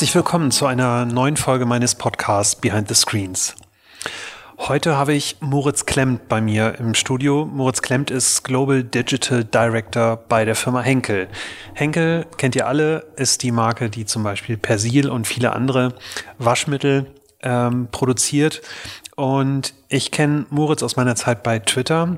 Herzlich 0.00 0.14
willkommen 0.14 0.50
zu 0.50 0.64
einer 0.64 1.04
neuen 1.04 1.36
Folge 1.36 1.66
meines 1.66 1.94
Podcasts 1.94 2.56
Behind 2.56 2.88
the 2.88 2.94
Screens. 2.94 3.54
Heute 4.56 4.96
habe 4.96 5.12
ich 5.12 5.36
Moritz 5.40 5.84
Klemmt 5.84 6.26
bei 6.26 6.40
mir 6.40 6.76
im 6.78 6.94
Studio. 6.94 7.44
Moritz 7.44 7.82
Klemmt 7.82 8.10
ist 8.10 8.42
Global 8.42 8.82
Digital 8.82 9.44
Director 9.44 10.16
bei 10.16 10.46
der 10.46 10.54
Firma 10.54 10.80
Henkel. 10.80 11.28
Henkel, 11.74 12.24
kennt 12.38 12.56
ihr 12.56 12.66
alle, 12.66 13.08
ist 13.16 13.42
die 13.42 13.52
Marke, 13.52 13.90
die 13.90 14.06
zum 14.06 14.22
Beispiel 14.22 14.56
Persil 14.56 15.10
und 15.10 15.26
viele 15.26 15.52
andere 15.52 15.92
Waschmittel 16.38 17.04
ähm, 17.42 17.88
produziert. 17.92 18.62
Und 19.16 19.74
ich 19.90 20.10
kenne 20.12 20.46
Moritz 20.48 20.82
aus 20.82 20.96
meiner 20.96 21.14
Zeit 21.14 21.42
bei 21.42 21.58
Twitter. 21.58 22.16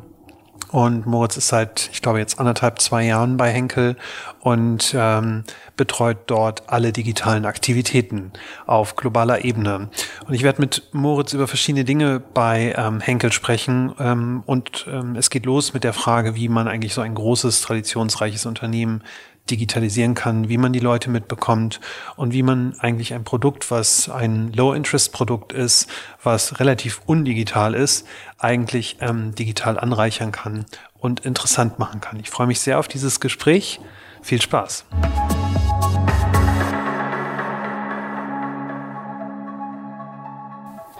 Und 0.72 1.04
Moritz 1.04 1.36
ist 1.36 1.48
seit, 1.48 1.90
ich 1.92 2.00
glaube, 2.00 2.18
jetzt 2.18 2.40
anderthalb, 2.40 2.80
zwei 2.80 3.04
Jahren 3.04 3.36
bei 3.36 3.50
Henkel 3.50 3.94
und 4.40 4.94
ähm, 4.96 5.44
betreut 5.76 6.16
dort 6.28 6.62
alle 6.70 6.92
digitalen 6.92 7.44
Aktivitäten 7.44 8.32
auf 8.66 8.96
globaler 8.96 9.44
Ebene. 9.44 9.90
Und 10.26 10.32
ich 10.32 10.42
werde 10.42 10.62
mit 10.62 10.88
Moritz 10.92 11.34
über 11.34 11.46
verschiedene 11.46 11.84
Dinge 11.84 12.20
bei 12.20 12.74
ähm, 12.78 13.00
Henkel 13.00 13.32
sprechen. 13.32 13.92
Ähm, 13.98 14.42
und 14.46 14.86
ähm, 14.90 15.14
es 15.14 15.28
geht 15.28 15.44
los 15.44 15.74
mit 15.74 15.84
der 15.84 15.92
Frage, 15.92 16.36
wie 16.36 16.48
man 16.48 16.68
eigentlich 16.68 16.94
so 16.94 17.02
ein 17.02 17.14
großes, 17.14 17.60
traditionsreiches 17.60 18.46
Unternehmen 18.46 19.02
digitalisieren 19.50 20.14
kann, 20.14 20.48
wie 20.48 20.58
man 20.58 20.72
die 20.72 20.80
Leute 20.80 21.10
mitbekommt 21.10 21.80
und 22.16 22.32
wie 22.32 22.42
man 22.42 22.74
eigentlich 22.78 23.12
ein 23.14 23.24
Produkt, 23.24 23.70
was 23.70 24.08
ein 24.08 24.52
Low-Interest-Produkt 24.52 25.52
ist, 25.52 25.88
was 26.22 26.60
relativ 26.60 27.00
undigital 27.06 27.74
ist, 27.74 28.06
eigentlich 28.38 28.98
ähm, 29.00 29.34
digital 29.34 29.78
anreichern 29.78 30.32
kann 30.32 30.64
und 30.98 31.20
interessant 31.20 31.78
machen 31.78 32.00
kann. 32.00 32.20
Ich 32.20 32.30
freue 32.30 32.46
mich 32.46 32.60
sehr 32.60 32.78
auf 32.78 32.88
dieses 32.88 33.20
Gespräch. 33.20 33.80
Viel 34.22 34.40
Spaß. 34.40 34.84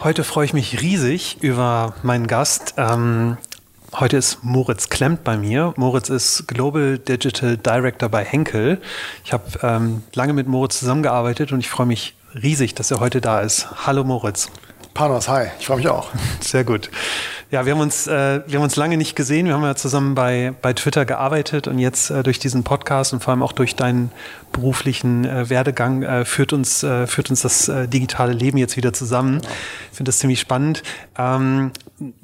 Heute 0.01 0.25
freue 0.25 0.47
ich 0.47 0.53
mich 0.53 0.81
riesig 0.81 1.39
über 1.43 1.95
meinen 2.03 2.27
Gast. 2.27 2.75
Ähm, 2.77 3.39
Heute 3.95 4.17
ist 4.17 4.43
Moritz 4.43 4.89
Klemmt 4.89 5.23
bei 5.23 5.37
mir. 5.37 5.75
Moritz 5.77 6.09
ist 6.09 6.49
Global 6.49 6.99
Digital 6.99 7.59
Director 7.59 8.09
bei 8.09 8.25
Henkel. 8.25 8.81
Ich 9.23 9.35
habe 9.35 9.45
ähm, 9.63 10.03
lange 10.15 10.33
mit 10.33 10.49
Moritz 10.49 10.79
zusammengearbeitet 10.79 11.53
und 11.53 11.61
ich 11.61 11.69
freue 11.69 11.87
mich 11.87 12.15
riesig, 12.35 12.75
dass 12.75 12.91
er 12.91 13.01
heute 13.01 13.21
da 13.21 13.41
ist. 13.41 13.87
Hallo 13.87 14.03
Moritz. 14.03 14.49
Panos, 14.95 15.29
hi, 15.29 15.49
ich 15.59 15.67
freue 15.67 15.77
mich 15.77 15.89
auch. 15.89 16.09
Sehr 16.41 16.65
gut. 16.65 16.91
Ja, 17.51 17.67
wir 17.67 17.75
haben 17.75 17.81
uns, 17.81 18.07
äh, 18.07 18.41
wir 18.47 18.59
haben 18.59 18.65
uns 18.65 18.77
lange 18.77 18.97
nicht 18.97 19.15
gesehen. 19.15 19.45
Wir 19.45 19.53
haben 19.53 19.63
ja 19.63 19.75
zusammen 19.75 20.15
bei, 20.15 20.55
bei 20.63 20.73
Twitter 20.73 21.05
gearbeitet 21.05 21.69
und 21.69 21.79
jetzt 21.79 22.09
äh, 22.09 22.23
durch 22.23 22.39
diesen 22.39 22.65
Podcast 22.65 23.13
und 23.13 23.23
vor 23.23 23.33
allem 23.33 23.43
auch 23.43 23.53
durch 23.53 23.77
deinen 23.77 24.11
beruflichen 24.53 25.27
äh, 25.27 25.51
Werdegang 25.51 26.03
äh, 26.03 26.25
führt 26.25 26.55
uns, 26.55 26.83
äh, 26.83 27.07
führt 27.07 27.29
uns 27.29 27.43
das 27.43 27.69
äh, 27.69 27.89
digitale 27.89 28.33
Leben 28.33 28.57
jetzt 28.57 28.79
wieder 28.79 28.95
zusammen. 28.95 29.43
Genau. 29.43 29.53
Ich 29.91 29.97
finde 29.99 30.09
das 30.09 30.19
ziemlich 30.19 30.41
spannend. 30.41 30.83
Ähm, 31.19 31.73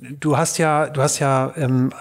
du 0.01 0.37
hast 0.37 0.59
ja, 0.59 0.87
du 0.87 1.03
hast 1.03 1.19
ja, 1.19 1.53
ähm, 1.57 1.93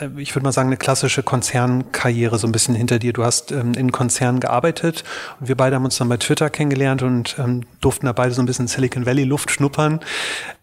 äh, 0.00 0.08
ich 0.20 0.34
würde 0.34 0.44
mal 0.44 0.52
sagen, 0.52 0.68
eine 0.68 0.76
klassische 0.76 1.22
Konzernkarriere 1.22 2.38
so 2.38 2.46
ein 2.46 2.52
bisschen 2.52 2.74
hinter 2.74 2.98
dir. 2.98 3.12
Du 3.12 3.24
hast 3.24 3.52
ähm, 3.52 3.74
in 3.74 3.92
Konzernen 3.92 4.40
gearbeitet 4.40 5.04
und 5.40 5.48
wir 5.48 5.56
beide 5.56 5.76
haben 5.76 5.84
uns 5.84 5.96
dann 5.98 6.08
bei 6.08 6.16
Twitter 6.16 6.50
kennengelernt 6.50 7.02
und 7.02 7.36
ähm, 7.38 7.64
durften 7.80 8.06
da 8.06 8.12
beide 8.12 8.32
so 8.32 8.42
ein 8.42 8.46
bisschen 8.46 8.68
Silicon 8.68 9.06
Valley 9.06 9.24
Luft 9.24 9.50
schnuppern. 9.50 10.00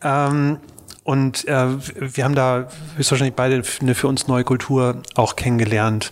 Ähm, 0.01 0.57
und 1.03 1.47
äh, 1.47 1.67
wir 1.99 2.23
haben 2.23 2.35
da 2.35 2.67
höchstwahrscheinlich 2.95 3.35
beide 3.35 3.61
eine 3.81 3.95
für 3.95 4.07
uns 4.07 4.27
neue 4.27 4.43
Kultur 4.43 5.01
auch 5.15 5.35
kennengelernt. 5.35 6.11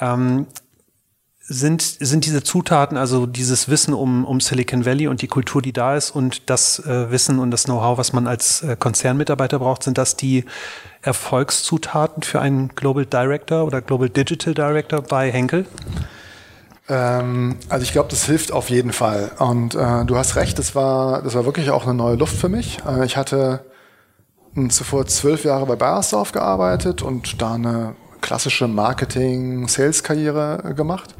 Ähm, 0.00 0.46
sind, 1.44 1.82
sind 1.82 2.24
diese 2.24 2.42
Zutaten, 2.42 2.96
also 2.96 3.26
dieses 3.26 3.68
Wissen 3.68 3.94
um, 3.94 4.24
um 4.24 4.40
Silicon 4.40 4.86
Valley 4.86 5.08
und 5.08 5.22
die 5.22 5.26
Kultur, 5.26 5.60
die 5.60 5.72
da 5.72 5.96
ist 5.96 6.12
und 6.12 6.48
das 6.48 6.78
äh, 6.78 7.10
Wissen 7.10 7.38
und 7.40 7.50
das 7.50 7.64
Know-how, 7.64 7.98
was 7.98 8.12
man 8.12 8.28
als 8.28 8.62
äh, 8.62 8.76
Konzernmitarbeiter 8.78 9.58
braucht, 9.58 9.82
sind 9.82 9.98
das 9.98 10.16
die 10.16 10.44
Erfolgszutaten 11.02 12.22
für 12.22 12.40
einen 12.40 12.68
Global 12.68 13.04
Director 13.04 13.64
oder 13.64 13.80
Global 13.80 14.08
Digital 14.08 14.54
Director 14.54 15.02
bei 15.02 15.32
Henkel? 15.32 15.66
Ähm, 16.88 17.56
also 17.68 17.82
ich 17.82 17.92
glaube, 17.92 18.08
das 18.10 18.26
hilft 18.26 18.52
auf 18.52 18.70
jeden 18.70 18.92
Fall. 18.92 19.32
Und 19.38 19.74
äh, 19.74 20.04
du 20.04 20.16
hast 20.16 20.36
recht, 20.36 20.58
das 20.60 20.76
war, 20.76 21.22
das 21.22 21.34
war 21.34 21.44
wirklich 21.44 21.70
auch 21.70 21.84
eine 21.84 21.94
neue 21.94 22.14
Luft 22.14 22.36
für 22.36 22.48
mich. 22.48 22.78
Äh, 22.86 23.04
ich 23.04 23.16
hatte 23.16 23.64
zuvor 24.68 25.06
zwölf 25.06 25.44
Jahre 25.44 25.66
bei 25.66 25.76
Bayersdorf 25.76 26.30
gearbeitet 26.30 27.02
und 27.02 27.42
da 27.42 27.54
eine 27.54 27.94
klassische 28.20 28.68
Marketing-Sales-Karriere 28.68 30.62
äh, 30.64 30.74
gemacht, 30.74 31.14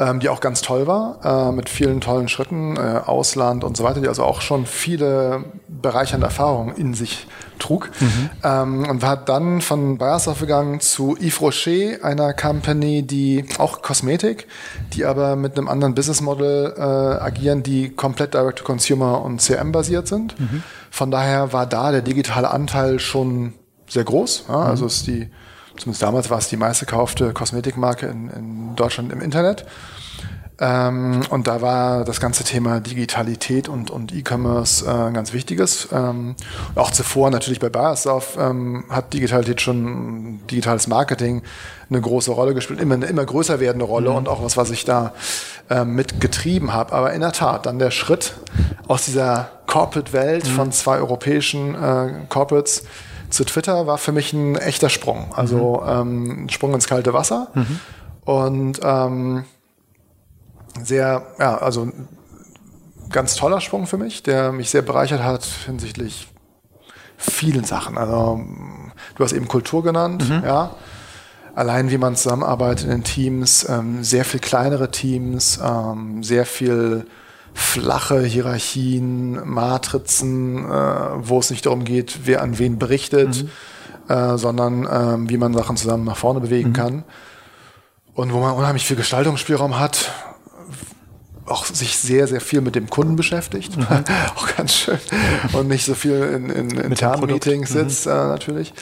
ähm, 0.00 0.20
die 0.20 0.28
auch 0.28 0.40
ganz 0.40 0.62
toll 0.62 0.86
war, 0.86 1.48
äh, 1.48 1.52
mit 1.52 1.68
vielen 1.68 2.00
tollen 2.00 2.28
Schritten, 2.28 2.76
äh, 2.76 3.00
Ausland 3.04 3.64
und 3.64 3.76
so 3.76 3.84
weiter, 3.84 4.00
die 4.00 4.08
also 4.08 4.24
auch 4.24 4.40
schon 4.40 4.66
viele 4.66 5.44
bereichernde 5.66 6.26
Erfahrungen 6.26 6.76
in 6.76 6.94
sich 6.94 7.26
trug. 7.58 7.90
Mhm. 8.00 8.30
Ähm, 8.44 8.88
und 8.88 9.02
war 9.02 9.16
dann 9.16 9.60
von 9.60 9.98
Bayersdorf 9.98 10.40
gegangen 10.40 10.80
zu 10.80 11.16
Yves 11.16 11.40
Rocher, 11.40 12.04
einer 12.04 12.32
Company, 12.32 13.02
die 13.02 13.44
auch 13.58 13.82
Kosmetik, 13.82 14.46
die 14.92 15.04
aber 15.04 15.34
mit 15.34 15.58
einem 15.58 15.68
anderen 15.68 15.94
Business 15.94 16.20
Model 16.20 16.74
äh, 16.76 16.80
agieren, 16.80 17.62
die 17.62 17.90
komplett 17.90 18.34
Direct-to-Consumer 18.34 19.22
und 19.22 19.40
CRM-basiert 19.40 20.06
sind. 20.06 20.38
Mhm. 20.38 20.62
Von 20.90 21.10
daher 21.10 21.52
war 21.52 21.66
da 21.66 21.90
der 21.90 22.02
digitale 22.02 22.50
Anteil 22.50 23.00
schon 23.00 23.54
sehr 23.88 24.04
groß. 24.04 24.44
Ja, 24.48 24.62
also 24.62 24.84
mhm. 24.84 24.88
ist 24.88 25.06
die 25.06 25.30
zumindest 25.78 26.02
damals 26.02 26.30
war 26.30 26.38
es 26.38 26.48
die 26.48 26.56
meistgekaufte 26.56 27.32
Kosmetikmarke 27.32 28.06
in, 28.06 28.28
in 28.30 28.76
Deutschland 28.76 29.12
im 29.12 29.20
Internet. 29.20 29.64
Ähm, 30.60 31.20
und 31.30 31.46
da 31.46 31.62
war 31.62 32.04
das 32.04 32.20
ganze 32.20 32.42
Thema 32.42 32.80
Digitalität 32.80 33.68
und, 33.68 33.92
und 33.92 34.12
E-Commerce 34.12 34.84
äh, 34.84 34.90
ein 34.90 35.14
ganz 35.14 35.32
wichtiges. 35.32 35.88
Ähm, 35.92 36.34
auch 36.74 36.90
zuvor 36.90 37.30
natürlich 37.30 37.60
bei 37.60 37.68
Bayersdorf 37.68 38.36
ähm, 38.40 38.84
hat 38.90 39.12
Digitalität 39.12 39.60
schon, 39.60 40.40
digitales 40.50 40.88
Marketing 40.88 41.42
eine 41.90 42.00
große 42.00 42.32
Rolle 42.32 42.54
gespielt, 42.54 42.80
immer 42.80 42.94
eine 42.94 43.06
immer 43.06 43.24
größer 43.24 43.60
werdende 43.60 43.84
Rolle 43.84 44.10
mhm. 44.10 44.16
und 44.16 44.28
auch 44.28 44.42
was, 44.42 44.56
was 44.56 44.70
ich 44.70 44.84
da 44.84 45.12
äh, 45.70 45.84
mitgetrieben 45.84 46.72
habe. 46.72 46.92
Aber 46.92 47.12
in 47.12 47.20
der 47.20 47.32
Tat, 47.32 47.66
dann 47.66 47.78
der 47.78 47.92
Schritt 47.92 48.34
aus 48.88 49.04
dieser 49.04 49.50
Corporate-Welt 49.68 50.44
mhm. 50.44 50.50
von 50.50 50.72
zwei 50.72 50.98
europäischen 50.98 51.76
äh, 51.76 52.26
Corporates 52.28 52.82
zu 53.30 53.44
Twitter 53.44 53.86
war 53.86 53.98
für 53.98 54.12
mich 54.12 54.32
ein 54.32 54.56
echter 54.56 54.88
Sprung. 54.88 55.32
Also 55.34 55.82
mhm. 55.82 55.88
ähm, 55.88 56.44
ein 56.44 56.48
Sprung 56.48 56.74
ins 56.74 56.86
kalte 56.86 57.12
Wasser. 57.12 57.48
Mhm. 57.54 57.80
Und 58.24 58.80
ähm, 58.82 59.44
sehr, 60.82 61.26
ja, 61.38 61.58
also 61.58 61.90
ganz 63.10 63.36
toller 63.36 63.60
Sprung 63.60 63.86
für 63.86 63.98
mich, 63.98 64.22
der 64.22 64.52
mich 64.52 64.70
sehr 64.70 64.82
bereichert 64.82 65.22
hat 65.22 65.44
hinsichtlich 65.66 66.28
vielen 67.16 67.64
Sachen. 67.64 67.98
Also 67.98 68.40
du 69.16 69.24
hast 69.24 69.32
eben 69.32 69.48
Kultur 69.48 69.82
genannt, 69.82 70.28
mhm. 70.28 70.42
ja. 70.44 70.74
Allein 71.54 71.90
wie 71.90 71.98
man 71.98 72.14
zusammenarbeitet 72.14 72.88
in 72.88 73.02
Teams, 73.02 73.68
ähm, 73.68 74.04
sehr 74.04 74.24
viel 74.24 74.38
kleinere 74.38 74.92
Teams, 74.92 75.58
ähm, 75.60 76.22
sehr 76.22 76.46
viel 76.46 77.06
flache 77.54 78.22
Hierarchien, 78.22 79.48
Matrizen, 79.48 80.64
äh, 80.64 80.68
wo 80.70 81.38
es 81.38 81.50
nicht 81.50 81.66
darum 81.66 81.84
geht, 81.84 82.20
wer 82.24 82.42
an 82.42 82.58
wen 82.58 82.78
berichtet, 82.78 83.44
mhm. 83.44 84.12
äh, 84.12 84.38
sondern 84.38 84.86
äh, 84.86 85.30
wie 85.30 85.36
man 85.36 85.54
Sachen 85.54 85.76
zusammen 85.76 86.04
nach 86.04 86.16
vorne 86.16 86.40
bewegen 86.40 86.70
mhm. 86.70 86.74
kann. 86.74 87.04
Und 88.14 88.32
wo 88.32 88.40
man 88.40 88.54
unheimlich 88.54 88.84
viel 88.84 88.96
Gestaltungsspielraum 88.96 89.78
hat, 89.78 90.12
auch 91.46 91.64
sich 91.66 91.96
sehr, 91.96 92.26
sehr 92.26 92.40
viel 92.40 92.60
mit 92.60 92.74
dem 92.74 92.90
Kunden 92.90 93.16
beschäftigt, 93.16 93.76
mhm. 93.76 93.86
auch 94.36 94.56
ganz 94.56 94.74
schön, 94.74 94.98
und 95.52 95.68
nicht 95.68 95.84
so 95.84 95.94
viel 95.94 96.14
in, 96.14 96.50
in, 96.50 96.70
in 96.70 97.26
Meetings 97.26 97.70
mhm. 97.70 97.74
sitzt, 97.74 98.06
äh, 98.06 98.10
natürlich. 98.10 98.74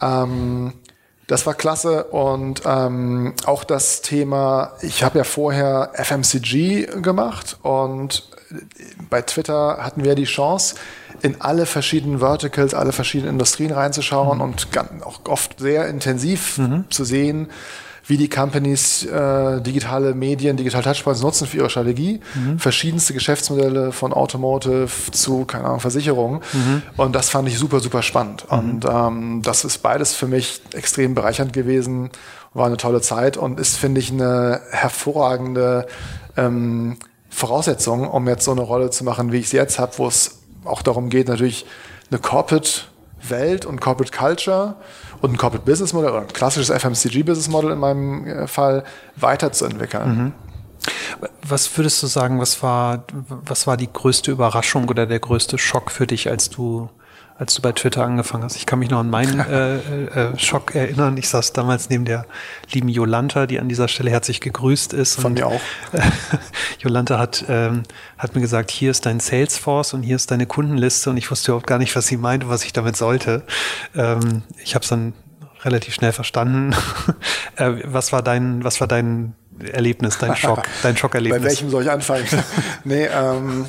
Ähm, 0.00 0.74
das 1.26 1.44
war 1.46 1.54
klasse 1.54 2.04
und 2.04 2.62
ähm, 2.64 3.34
auch 3.46 3.64
das 3.64 4.00
Thema, 4.02 4.72
ich 4.80 5.02
habe 5.02 5.18
ja 5.18 5.24
vorher 5.24 5.90
FMCG 5.94 7.02
gemacht 7.02 7.58
und 7.62 8.28
bei 9.10 9.22
Twitter 9.22 9.78
hatten 9.80 10.04
wir 10.04 10.14
die 10.14 10.24
Chance, 10.24 10.76
in 11.22 11.40
alle 11.40 11.66
verschiedenen 11.66 12.20
Verticals, 12.20 12.74
alle 12.74 12.92
verschiedenen 12.92 13.32
Industrien 13.34 13.72
reinzuschauen 13.72 14.38
mhm. 14.38 14.44
und 14.44 14.68
auch 15.04 15.20
oft 15.24 15.58
sehr 15.58 15.88
intensiv 15.88 16.58
mhm. 16.58 16.84
zu 16.90 17.04
sehen, 17.04 17.48
wie 18.06 18.16
die 18.16 18.28
Companies 18.28 19.04
äh, 19.04 19.60
digitale 19.60 20.14
Medien, 20.14 20.56
Digital 20.56 20.82
Touchpoints 20.82 21.22
nutzen 21.22 21.46
für 21.46 21.58
ihre 21.58 21.70
Strategie. 21.70 22.20
Mhm. 22.34 22.58
Verschiedenste 22.58 23.14
Geschäftsmodelle 23.14 23.92
von 23.92 24.12
Automotive 24.12 24.88
zu, 25.10 25.44
keine 25.44 25.64
Ahnung, 25.64 25.80
Versicherungen. 25.80 26.40
Mhm. 26.52 26.82
Und 26.96 27.16
das 27.16 27.30
fand 27.30 27.48
ich 27.48 27.58
super, 27.58 27.80
super 27.80 28.02
spannend. 28.02 28.46
Mhm. 28.50 28.58
Und 28.58 28.84
ähm, 28.88 29.42
das 29.42 29.64
ist 29.64 29.78
beides 29.78 30.14
für 30.14 30.28
mich 30.28 30.60
extrem 30.72 31.14
bereichernd 31.14 31.52
gewesen. 31.52 32.10
War 32.54 32.66
eine 32.66 32.76
tolle 32.76 33.00
Zeit 33.00 33.36
und 33.36 33.58
ist, 33.58 33.76
finde 33.76 34.00
ich, 34.00 34.12
eine 34.12 34.60
hervorragende 34.70 35.86
ähm, 36.36 36.98
Voraussetzung, 37.28 38.08
um 38.08 38.28
jetzt 38.28 38.44
so 38.44 38.52
eine 38.52 38.62
Rolle 38.62 38.90
zu 38.90 39.04
machen, 39.04 39.32
wie 39.32 39.38
ich 39.38 39.48
sie 39.48 39.56
jetzt 39.56 39.78
habe, 39.78 39.92
wo 39.98 40.06
es 40.06 40.38
auch 40.64 40.82
darum 40.82 41.10
geht, 41.10 41.28
natürlich 41.28 41.66
eine 42.10 42.20
Corporate 42.20 42.70
Welt 43.22 43.64
und 43.64 43.80
Corporate 43.80 44.16
Culture 44.16 44.76
und 45.20 45.32
ein 45.32 45.36
Corporate 45.36 45.64
Business 45.64 45.92
Model 45.92 46.10
oder 46.10 46.22
ein 46.22 46.28
klassisches 46.28 46.70
FMCG 46.70 47.22
Business 47.22 47.48
Model 47.48 47.72
in 47.72 47.78
meinem 47.78 48.26
äh, 48.26 48.46
Fall 48.46 48.84
weiterzuentwickeln. 49.16 50.08
Mhm. 50.08 50.32
Was 51.42 51.76
würdest 51.76 52.02
du 52.02 52.06
sagen, 52.06 52.38
was 52.40 52.62
war, 52.62 53.04
was 53.28 53.66
war 53.66 53.76
die 53.76 53.92
größte 53.92 54.30
Überraschung 54.30 54.88
oder 54.88 55.06
der 55.06 55.18
größte 55.18 55.58
Schock 55.58 55.90
für 55.90 56.06
dich, 56.06 56.28
als 56.28 56.50
du 56.50 56.90
als 57.38 57.54
du 57.54 57.62
bei 57.62 57.72
Twitter 57.72 58.04
angefangen 58.04 58.44
hast. 58.44 58.56
Ich 58.56 58.66
kann 58.66 58.78
mich 58.78 58.90
noch 58.90 59.00
an 59.00 59.10
meinen 59.10 59.40
äh, 59.50 59.76
äh, 59.76 60.38
Schock 60.38 60.74
erinnern. 60.74 61.16
Ich 61.16 61.28
saß 61.28 61.52
damals 61.52 61.90
neben 61.90 62.04
der 62.04 62.26
lieben 62.72 62.88
Jolanta, 62.88 63.46
die 63.46 63.60
an 63.60 63.68
dieser 63.68 63.88
Stelle 63.88 64.10
herzlich 64.10 64.40
gegrüßt 64.40 64.92
ist. 64.92 65.20
Von 65.20 65.34
mir 65.34 65.46
auch. 65.46 65.60
Jolanta 66.80 67.18
hat, 67.18 67.44
ähm, 67.48 67.82
hat 68.16 68.34
mir 68.34 68.40
gesagt, 68.40 68.70
hier 68.70 68.90
ist 68.90 69.04
dein 69.06 69.20
Salesforce 69.20 69.94
und 69.94 70.02
hier 70.02 70.16
ist 70.16 70.30
deine 70.30 70.46
Kundenliste 70.46 71.10
und 71.10 71.16
ich 71.16 71.30
wusste 71.30 71.52
überhaupt 71.52 71.66
gar 71.66 71.78
nicht, 71.78 71.94
was 71.94 72.06
sie 72.06 72.16
meinte, 72.16 72.48
was 72.48 72.64
ich 72.64 72.72
damit 72.72 72.96
sollte. 72.96 73.42
Ähm, 73.94 74.42
ich 74.62 74.74
habe 74.74 74.82
es 74.82 74.88
dann 74.88 75.12
relativ 75.62 75.94
schnell 75.94 76.12
verstanden. 76.12 76.74
äh, 77.56 77.72
was 77.84 78.12
war 78.12 78.22
dein, 78.22 78.64
was 78.64 78.80
war 78.80 78.88
dein 78.88 79.34
Erlebnis, 79.72 80.18
dein 80.18 80.36
Schock, 80.36 80.62
dein 80.82 80.96
Schockerlebnis? 80.96 81.42
Bei 81.42 81.48
welchem 81.48 81.70
soll 81.70 81.82
ich 81.82 81.90
anfangen? 81.90 82.26
nee, 82.84 83.06
ähm, 83.06 83.66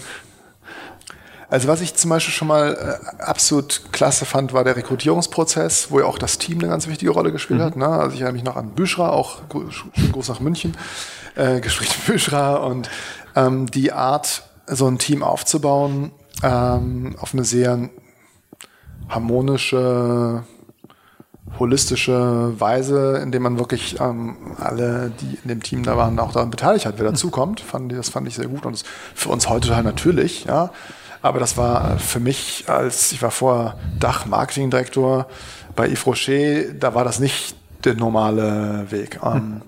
also 1.49 1.67
was 1.69 1.81
ich 1.81 1.95
zum 1.95 2.09
Beispiel 2.09 2.33
schon 2.33 2.49
mal 2.49 2.73
äh, 2.73 3.23
absolut 3.23 3.94
klasse 3.94 4.25
fand, 4.25 4.51
war 4.51 4.63
der 4.65 4.75
Rekrutierungsprozess, 4.75 5.91
wo 5.91 5.99
ja 5.99 6.05
auch 6.05 6.17
das 6.17 6.38
Team 6.38 6.59
eine 6.59 6.67
ganz 6.67 6.88
wichtige 6.88 7.11
Rolle 7.11 7.31
gespielt 7.31 7.59
mhm. 7.59 7.63
hat. 7.63 7.75
Ne? 7.77 7.88
Also 7.88 8.15
ich 8.15 8.21
erinnere 8.21 8.33
mich 8.33 8.44
noch 8.44 8.57
an 8.57 8.71
Büschra, 8.71 9.09
auch 9.09 9.39
groß 9.49 10.29
nach 10.29 10.39
München, 10.41 10.75
äh, 11.35 11.59
Gespräch 11.61 11.89
mit 11.89 12.05
Büschra 12.05 12.55
und 12.55 12.89
ähm, 13.35 13.67
die 13.71 13.94
Art, 13.94 14.44
so 14.69 14.88
ein 14.88 14.97
Team 14.97 15.23
aufzubauen, 15.23 16.11
ähm, 16.44 17.15
auf 17.21 17.33
eine 17.33 17.45
sehr 17.45 17.89
harmonische, 19.07 20.44
holistische 21.57 22.59
Weise, 22.59 23.19
indem 23.23 23.44
man 23.44 23.57
wirklich 23.57 24.01
ähm, 24.01 24.35
alle, 24.59 25.13
die 25.21 25.39
in 25.41 25.47
dem 25.47 25.63
Team 25.63 25.83
da 25.83 25.95
waren, 25.95 26.19
auch 26.19 26.33
daran 26.33 26.49
beteiligt 26.49 26.85
hat, 26.85 26.95
wer 26.97 27.05
mhm. 27.05 27.13
dazukommt. 27.13 27.61
Fand, 27.61 27.94
das 27.94 28.09
fand 28.09 28.27
ich 28.27 28.35
sehr 28.35 28.47
gut 28.47 28.65
und 28.65 28.73
das 28.73 28.81
ist 28.81 28.89
für 29.15 29.29
uns 29.29 29.47
heute 29.47 29.69
total 29.69 29.83
natürlich. 29.83 30.44
Ja? 30.44 30.71
Aber 31.22 31.40
das 31.40 31.58
war 31.58 32.00
für 32.00 32.19
mich, 32.19 32.66
als 32.68 33.12
ich 33.12 33.22
war 33.22 33.31
vorher 33.31 33.75
Dach-Marketing-Direktor 34.00 35.28
bei 35.75 35.90
Yves 35.90 36.06
Rocher, 36.06 36.74
da 36.74 36.94
war 36.94 37.04
das 37.04 37.19
nicht 37.19 37.56
der 37.84 37.96
normale 37.96 38.86
Weg. 38.90 39.19
Ähm, 39.24 39.62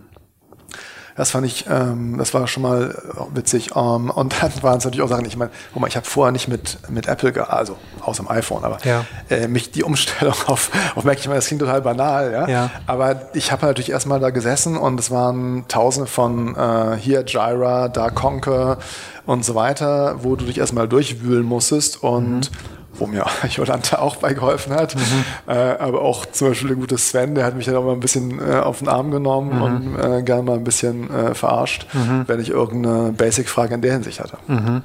das 1.16 1.32
fand 1.32 1.46
ich, 1.46 1.66
ähm, 1.70 2.18
das 2.18 2.34
war 2.34 2.48
schon 2.48 2.64
mal 2.64 2.96
witzig. 3.34 3.72
Ähm, 3.76 4.10
und 4.10 4.42
dann 4.42 4.52
waren 4.62 4.78
es 4.78 4.86
natürlich 4.86 5.02
auch 5.02 5.10
Sachen, 5.10 5.26
ich 5.26 5.38
meine, 5.38 5.52
guck 5.74 5.82
mal, 5.82 5.88
ich 5.88 5.96
habe 5.96 6.06
vorher 6.06 6.32
nicht 6.32 6.48
mit, 6.48 6.78
mit 6.90 7.08
Apple, 7.08 7.50
also 7.50 7.78
außer 8.02 8.24
dem 8.24 8.32
iPhone, 8.32 8.64
aber 8.64 8.78
ja. 8.84 9.06
äh, 9.30 9.48
mich 9.48 9.72
die 9.72 9.84
Umstellung 9.84 10.36
auf, 10.48 10.72
auf 10.96 11.04
Mac, 11.04 11.20
ich 11.20 11.28
meine, 11.28 11.38
das 11.38 11.48
klingt 11.48 11.62
total 11.62 11.82
banal, 11.82 12.32
ja. 12.32 12.48
ja. 12.48 12.72
Aber 12.88 13.30
ich 13.34 13.52
habe 13.52 13.66
natürlich 13.66 13.92
erstmal 13.92 14.20
da 14.20 14.30
gesessen 14.30 14.78
und 14.78 15.00
es 15.00 15.12
waren 15.12 15.66
tausende 15.68 16.08
von 16.08 16.56
äh, 16.56 16.98
hier 16.98 17.24
Jira, 17.26 17.90
da 17.90 18.10
Conquer 18.10 18.78
und 19.26 19.46
so 19.46 19.56
weiter, 19.56 20.24
wo 20.24 20.36
du 20.36 20.46
dich 20.46 20.58
erstmal 20.58 20.88
durchwühlen 20.88 21.46
musstest 21.46 22.02
und 22.04 22.52
mhm 22.52 22.79
wo 23.00 23.08
mir 23.08 23.26
Jolanta 23.50 24.00
auch 24.00 24.18
bei 24.18 24.34
geholfen 24.34 24.74
hat. 24.74 24.96
Mhm. 24.96 25.02
Äh, 25.48 25.54
aber 25.54 26.02
auch 26.02 26.26
zum 26.26 26.50
Beispiel 26.50 26.70
der 26.70 26.78
gute 26.78 26.98
Sven, 26.98 27.36
der 27.36 27.46
hat 27.46 27.56
mich 27.56 27.66
dann 27.66 27.76
auch 27.76 27.84
mal 27.84 27.94
ein 27.94 28.00
bisschen 28.00 28.40
äh, 28.40 28.56
auf 28.56 28.80
den 28.80 28.88
Arm 28.88 29.12
genommen 29.12 29.56
mhm. 29.56 29.62
und 29.62 30.00
äh, 30.00 30.24
gerne 30.24 30.44
mal 30.44 30.58
ein 30.58 30.64
bisschen 30.64 31.10
äh, 31.10 31.34
verarscht, 31.34 31.88
mhm. 31.94 32.24
wenn 32.28 32.40
ich 32.40 32.50
irgendeine 32.50 33.12
Basic-Frage 33.12 33.76
in 33.76 33.82
der 33.82 33.94
Hinsicht 33.94 34.20
hatte. 34.20 34.38
Mhm. 34.48 34.84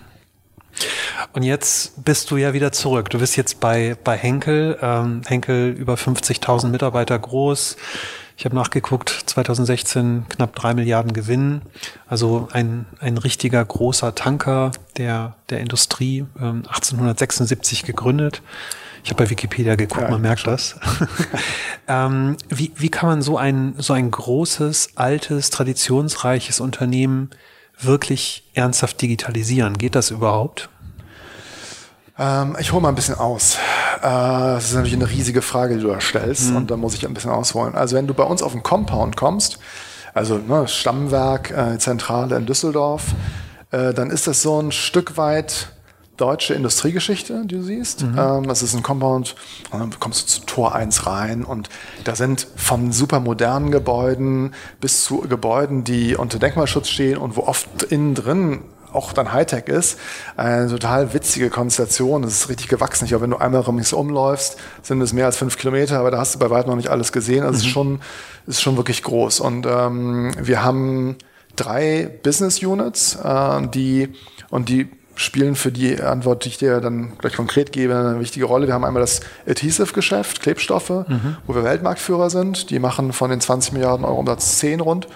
Und 1.32 1.42
jetzt 1.42 2.04
bist 2.04 2.30
du 2.30 2.36
ja 2.36 2.52
wieder 2.52 2.72
zurück. 2.72 3.10
Du 3.10 3.18
bist 3.18 3.36
jetzt 3.36 3.60
bei, 3.60 3.96
bei 4.02 4.16
Henkel. 4.16 4.78
Ähm, 4.80 5.22
Henkel 5.26 5.70
über 5.70 5.94
50.000 5.94 6.68
Mitarbeiter 6.68 7.18
groß. 7.18 7.76
Ich 8.36 8.44
habe 8.44 8.54
nachgeguckt, 8.56 9.10
2016 9.26 10.26
knapp 10.28 10.54
drei 10.56 10.74
Milliarden 10.74 11.12
Gewinn. 11.12 11.62
Also 12.08 12.48
ein, 12.52 12.86
ein 12.98 13.16
richtiger 13.16 13.64
großer 13.64 14.14
Tanker 14.14 14.72
der, 14.96 15.36
der 15.50 15.60
Industrie, 15.60 16.26
ähm, 16.40 16.64
1876 16.66 17.84
gegründet. 17.84 18.42
Ich 19.04 19.10
habe 19.10 19.22
bei 19.22 19.30
Wikipedia 19.30 19.76
geguckt, 19.76 20.02
ja, 20.02 20.10
man 20.10 20.22
merkt 20.22 20.42
schon. 20.42 20.52
das. 20.52 20.76
ähm, 21.88 22.36
wie, 22.48 22.72
wie 22.76 22.88
kann 22.88 23.08
man 23.08 23.22
so 23.22 23.36
ein, 23.36 23.74
so 23.78 23.92
ein 23.92 24.10
großes, 24.10 24.96
altes, 24.96 25.50
traditionsreiches 25.50 26.58
Unternehmen 26.58 27.30
wirklich 27.78 28.44
ernsthaft 28.54 29.00
digitalisieren? 29.00 29.78
Geht 29.78 29.94
das 29.94 30.10
überhaupt? 30.10 30.70
Ähm, 32.18 32.56
ich 32.60 32.72
hole 32.72 32.82
mal 32.82 32.90
ein 32.90 32.94
bisschen 32.94 33.16
aus. 33.16 33.56
Äh, 33.98 34.02
das 34.02 34.66
ist 34.66 34.74
natürlich 34.74 34.94
eine 34.94 35.10
riesige 35.10 35.42
Frage, 35.42 35.76
die 35.76 35.82
du 35.82 35.88
da 35.88 36.00
stellst 36.00 36.50
mhm. 36.50 36.56
und 36.56 36.70
da 36.70 36.76
muss 36.76 36.94
ich 36.94 37.06
ein 37.06 37.14
bisschen 37.14 37.30
ausholen. 37.30 37.74
Also 37.74 37.96
wenn 37.96 38.06
du 38.06 38.14
bei 38.14 38.24
uns 38.24 38.42
auf 38.42 38.52
den 38.52 38.62
Compound 38.62 39.16
kommst, 39.16 39.58
also 40.12 40.38
ne, 40.38 40.68
Stammwerk, 40.68 41.50
äh, 41.50 41.78
Zentrale 41.78 42.36
in 42.36 42.46
Düsseldorf, 42.46 43.14
äh, 43.72 43.92
dann 43.92 44.10
ist 44.10 44.26
das 44.26 44.42
so 44.42 44.60
ein 44.60 44.70
Stück 44.70 45.16
weit 45.16 45.70
deutsche 46.16 46.54
Industriegeschichte, 46.54 47.42
die 47.44 47.56
du 47.56 47.62
siehst. 47.62 48.02
Mhm. 48.02 48.18
Ähm, 48.18 48.46
das 48.46 48.62
ist 48.62 48.74
ein 48.74 48.84
Compound, 48.84 49.34
dann 49.72 49.98
kommst 49.98 50.22
du 50.22 50.40
zu 50.40 50.46
Tor 50.46 50.74
1 50.74 51.06
rein 51.06 51.44
und 51.44 51.68
da 52.04 52.14
sind 52.14 52.46
von 52.54 52.92
super 52.92 53.18
modernen 53.18 53.72
Gebäuden 53.72 54.54
bis 54.80 55.04
zu 55.04 55.22
Gebäuden, 55.22 55.82
die 55.82 56.14
unter 56.14 56.38
Denkmalschutz 56.38 56.88
stehen 56.88 57.18
und 57.18 57.36
wo 57.36 57.42
oft 57.42 57.82
innen 57.82 58.14
drin 58.14 58.60
auch 58.94 59.12
dann 59.12 59.32
Hightech 59.32 59.66
ist. 59.66 59.98
Eine 60.36 60.68
total 60.68 61.12
witzige 61.12 61.50
Konstellation. 61.50 62.22
Das 62.22 62.32
ist 62.32 62.48
richtig 62.48 62.68
gewachsen. 62.68 63.04
Ich 63.04 63.10
glaube, 63.10 63.22
wenn 63.22 63.30
du 63.30 63.38
einmal 63.38 63.62
rings 63.62 63.92
umläufst, 63.92 64.56
sind 64.82 65.00
es 65.00 65.12
mehr 65.12 65.26
als 65.26 65.36
fünf 65.36 65.58
Kilometer, 65.58 65.98
aber 65.98 66.10
da 66.10 66.18
hast 66.18 66.34
du 66.34 66.38
bei 66.38 66.50
weitem 66.50 66.70
noch 66.70 66.76
nicht 66.76 66.88
alles 66.88 67.12
gesehen. 67.12 67.44
Also 67.44 67.52
mhm. 67.52 67.56
es 67.56 67.60
ist 67.62 67.66
mhm. 67.66 67.72
schon, 67.72 68.00
ist 68.46 68.62
schon 68.62 68.76
wirklich 68.76 69.02
groß. 69.02 69.40
Und 69.40 69.66
ähm, 69.66 70.32
wir 70.40 70.62
haben 70.62 71.16
drei 71.56 72.10
Business 72.22 72.62
Units, 72.62 73.16
äh, 73.16 73.66
die 73.68 74.12
und 74.50 74.68
die 74.68 74.88
spielen 75.16 75.54
für 75.54 75.70
die 75.70 76.00
Antwort, 76.00 76.44
die 76.44 76.48
ich 76.48 76.58
dir 76.58 76.80
dann 76.80 77.16
gleich 77.18 77.34
konkret 77.34 77.72
gebe, 77.72 77.94
eine 77.94 78.20
wichtige 78.20 78.46
Rolle. 78.46 78.66
Wir 78.66 78.74
haben 78.74 78.84
einmal 78.84 79.00
das 79.00 79.20
Adhesive-Geschäft, 79.46 80.40
Klebstoffe, 80.40 80.90
mhm. 80.90 81.36
wo 81.46 81.54
wir 81.54 81.62
Weltmarktführer 81.62 82.30
sind. 82.30 82.70
Die 82.70 82.78
machen 82.78 83.12
von 83.12 83.30
den 83.30 83.40
20 83.40 83.72
Milliarden 83.72 84.04
Euro 84.04 84.18
Umsatz 84.18 84.58
10 84.58 84.80
rund. 84.80 85.06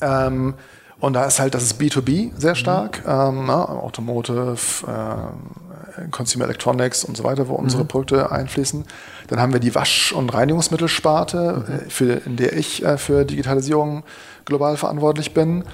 Ähm, 0.00 0.54
und 0.98 1.12
da 1.12 1.24
ist 1.24 1.40
halt, 1.40 1.54
das 1.54 1.62
ist 1.62 1.80
B2B 1.80 2.30
sehr 2.36 2.52
mhm. 2.52 2.56
stark, 2.56 3.06
mhm. 3.06 3.38
ähm, 3.38 3.44
na, 3.46 3.64
Automotive, 3.68 4.56
äh, 4.86 6.10
Consumer 6.10 6.44
Electronics 6.44 7.04
und 7.04 7.16
so 7.16 7.24
weiter, 7.24 7.48
wo 7.48 7.54
unsere 7.54 7.84
mhm. 7.84 7.88
Produkte 7.88 8.30
einfließen. 8.30 8.84
Dann 9.28 9.40
haben 9.40 9.52
wir 9.52 9.60
die 9.60 9.74
Wasch- 9.74 10.12
und 10.12 10.32
Reinigungsmittelsparte, 10.32 11.64
mhm. 11.66 11.74
Äh, 11.74 11.90
für, 11.90 12.12
in 12.26 12.36
der 12.36 12.54
ich 12.54 12.84
äh, 12.84 12.96
für 12.98 13.24
Digitalisierung 13.24 14.04
global 14.44 14.76
verantwortlich 14.76 15.34
bin, 15.34 15.64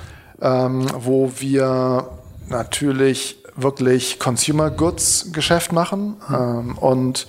ähm, 0.41 0.87
wo 0.99 1.33
wir 1.38 2.09
natürlich 2.49 3.38
wirklich 3.55 4.19
Consumer 4.19 4.71
Goods 4.71 5.33
Geschäft 5.33 5.73
machen 5.73 6.17
mhm. 6.29 6.35
ähm, 6.35 6.79
und 6.79 7.26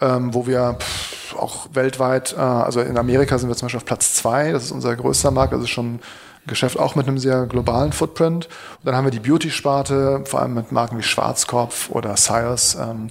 ähm, 0.00 0.34
wo 0.34 0.46
wir 0.46 0.76
pff, 0.78 1.36
auch 1.36 1.68
weltweit, 1.72 2.34
äh, 2.36 2.40
also 2.40 2.80
in 2.80 2.98
Amerika 2.98 3.38
sind 3.38 3.48
wir 3.48 3.56
zum 3.56 3.66
Beispiel 3.66 3.78
auf 3.78 3.84
Platz 3.84 4.14
zwei, 4.14 4.52
das 4.52 4.64
ist 4.64 4.72
unser 4.72 4.94
größter 4.94 5.30
Markt, 5.30 5.52
das 5.52 5.62
ist 5.62 5.70
schon 5.70 6.00
Geschäft 6.46 6.78
auch 6.78 6.94
mit 6.94 7.06
einem 7.06 7.18
sehr 7.18 7.46
globalen 7.46 7.92
Footprint. 7.92 8.46
Und 8.46 8.86
dann 8.86 8.94
haben 8.94 9.04
wir 9.04 9.10
die 9.10 9.20
Beauty-Sparte, 9.20 10.24
vor 10.26 10.40
allem 10.40 10.54
mit 10.54 10.72
Marken 10.72 10.98
wie 10.98 11.02
Schwarzkopf 11.02 11.90
oder 11.90 12.16
Sires, 12.16 12.76
ähm, 12.80 13.08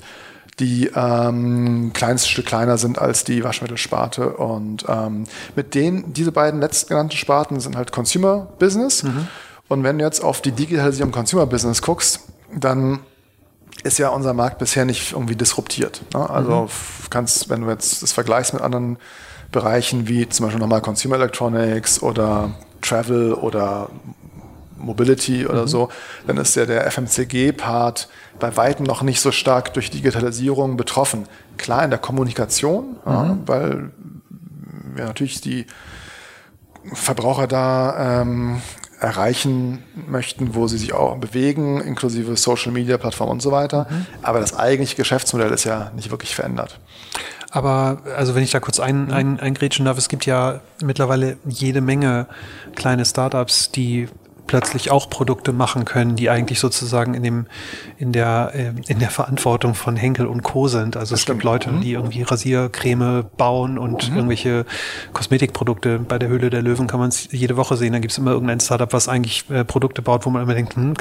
die 0.59 0.91
ähm, 0.95 1.87
ein 1.87 1.93
kleines 1.93 2.27
Stück 2.27 2.45
kleiner 2.45 2.77
sind 2.77 2.99
als 2.99 3.23
die 3.23 3.43
Waschmittelsparte. 3.43 4.29
Und 4.33 4.85
ähm, 4.87 5.25
mit 5.55 5.73
denen, 5.73 6.13
diese 6.13 6.31
beiden 6.31 6.59
letztgenannten 6.59 7.17
Sparten 7.17 7.59
sind 7.59 7.75
halt 7.75 7.91
Consumer 7.91 8.47
Business. 8.59 9.03
Mhm. 9.03 9.27
Und 9.67 9.83
wenn 9.83 9.97
du 9.97 10.05
jetzt 10.05 10.23
auf 10.23 10.41
die 10.41 10.51
Digitalisierung 10.51 11.11
Consumer 11.11 11.47
Business 11.47 11.81
guckst, 11.81 12.21
dann 12.53 12.99
ist 13.83 13.97
ja 13.97 14.09
unser 14.09 14.33
Markt 14.33 14.59
bisher 14.59 14.85
nicht 14.85 15.13
irgendwie 15.13 15.35
disruptiert. 15.35 16.01
Ne? 16.13 16.29
Also 16.29 16.63
mhm. 16.63 16.69
kannst, 17.09 17.49
wenn 17.49 17.61
du 17.61 17.69
jetzt 17.69 18.03
das 18.03 18.11
vergleichst 18.11 18.53
mit 18.53 18.61
anderen 18.61 18.97
Bereichen 19.51 20.07
wie 20.07 20.27
zum 20.29 20.45
Beispiel 20.45 20.59
nochmal 20.59 20.81
Consumer 20.81 21.15
Electronics 21.15 22.01
oder 22.01 22.51
Travel 22.83 23.33
oder 23.33 23.89
Mobility 24.77 25.47
oder 25.47 25.63
mhm. 25.63 25.67
so, 25.67 25.89
dann 26.27 26.37
ist 26.37 26.55
ja 26.55 26.65
der 26.65 26.89
FMCG-Part 26.91 28.09
bei 28.39 28.55
weitem 28.57 28.85
noch 28.85 29.01
nicht 29.01 29.21
so 29.21 29.31
stark 29.31 29.73
durch 29.73 29.89
Digitalisierung 29.89 30.77
betroffen. 30.77 31.25
Klar 31.57 31.83
in 31.83 31.89
der 31.89 31.99
Kommunikation, 31.99 32.97
mhm. 33.05 33.11
ja, 33.11 33.37
weil 33.45 33.91
wir 34.95 35.05
natürlich 35.05 35.41
die 35.41 35.65
Verbraucher 36.91 37.47
da 37.47 38.21
ähm, 38.21 38.61
erreichen 38.99 39.83
möchten, 40.07 40.55
wo 40.55 40.67
sie 40.67 40.77
sich 40.77 40.93
auch 40.93 41.17
bewegen, 41.17 41.81
inklusive 41.81 42.35
Social 42.37 42.71
Media 42.71 42.97
Plattformen 42.97 43.33
und 43.33 43.41
so 43.41 43.51
weiter. 43.51 43.87
Mhm. 43.89 44.05
Aber 44.21 44.39
das 44.39 44.55
eigentliche 44.57 44.95
Geschäftsmodell 44.95 45.51
ist 45.51 45.65
ja 45.65 45.91
nicht 45.95 46.09
wirklich 46.11 46.35
verändert. 46.35 46.79
Aber 47.55 47.99
also 48.17 48.33
wenn 48.33 48.41
ich 48.41 48.49
da 48.49 48.59
kurz 48.59 48.79
ein, 48.79 49.11
ein, 49.11 49.39
eingrätschen 49.39 49.85
darf, 49.85 49.99
es 49.99 50.09
gibt 50.09 50.25
ja 50.25 50.61
mittlerweile 50.81 51.37
jede 51.45 51.81
Menge 51.81 52.25
kleine 52.75 53.05
Startups, 53.05 53.69
die 53.69 54.09
plötzlich 54.47 54.91
auch 54.91 55.09
Produkte 55.09 55.53
machen 55.53 55.85
können, 55.85 56.15
die 56.15 56.29
eigentlich 56.29 56.59
sozusagen 56.59 57.13
in 57.13 57.23
dem 57.23 57.45
in 57.97 58.11
der 58.11 58.51
äh, 58.53 58.73
in 58.87 58.99
der 58.99 59.09
Verantwortung 59.09 59.75
von 59.75 59.95
Henkel 59.95 60.27
und 60.27 60.43
Co 60.43 60.67
sind. 60.67 60.97
Also 60.97 61.13
das 61.13 61.21
es 61.21 61.25
gibt 61.25 61.43
Leute, 61.43 61.71
mhm. 61.71 61.81
die 61.81 61.93
irgendwie 61.93 62.23
Rasiercreme 62.23 63.25
bauen 63.37 63.77
und 63.77 64.09
mhm. 64.09 64.15
irgendwelche 64.15 64.65
Kosmetikprodukte. 65.13 65.99
Bei 65.99 66.19
der 66.19 66.29
Höhle 66.29 66.49
der 66.49 66.61
Löwen 66.61 66.87
kann 66.87 66.99
man 66.99 67.09
es 67.09 67.29
jede 67.31 67.57
Woche 67.57 67.77
sehen. 67.77 67.93
Da 67.93 67.99
gibt 67.99 68.11
es 68.11 68.17
immer 68.17 68.31
irgendein 68.31 68.59
Startup, 68.59 68.91
was 68.91 69.07
eigentlich 69.07 69.49
äh, 69.49 69.63
Produkte 69.63 70.01
baut, 70.01 70.25
wo 70.25 70.29
man 70.29 70.43
immer 70.43 70.53
denkt, 70.53 70.75
hm, 70.75 70.93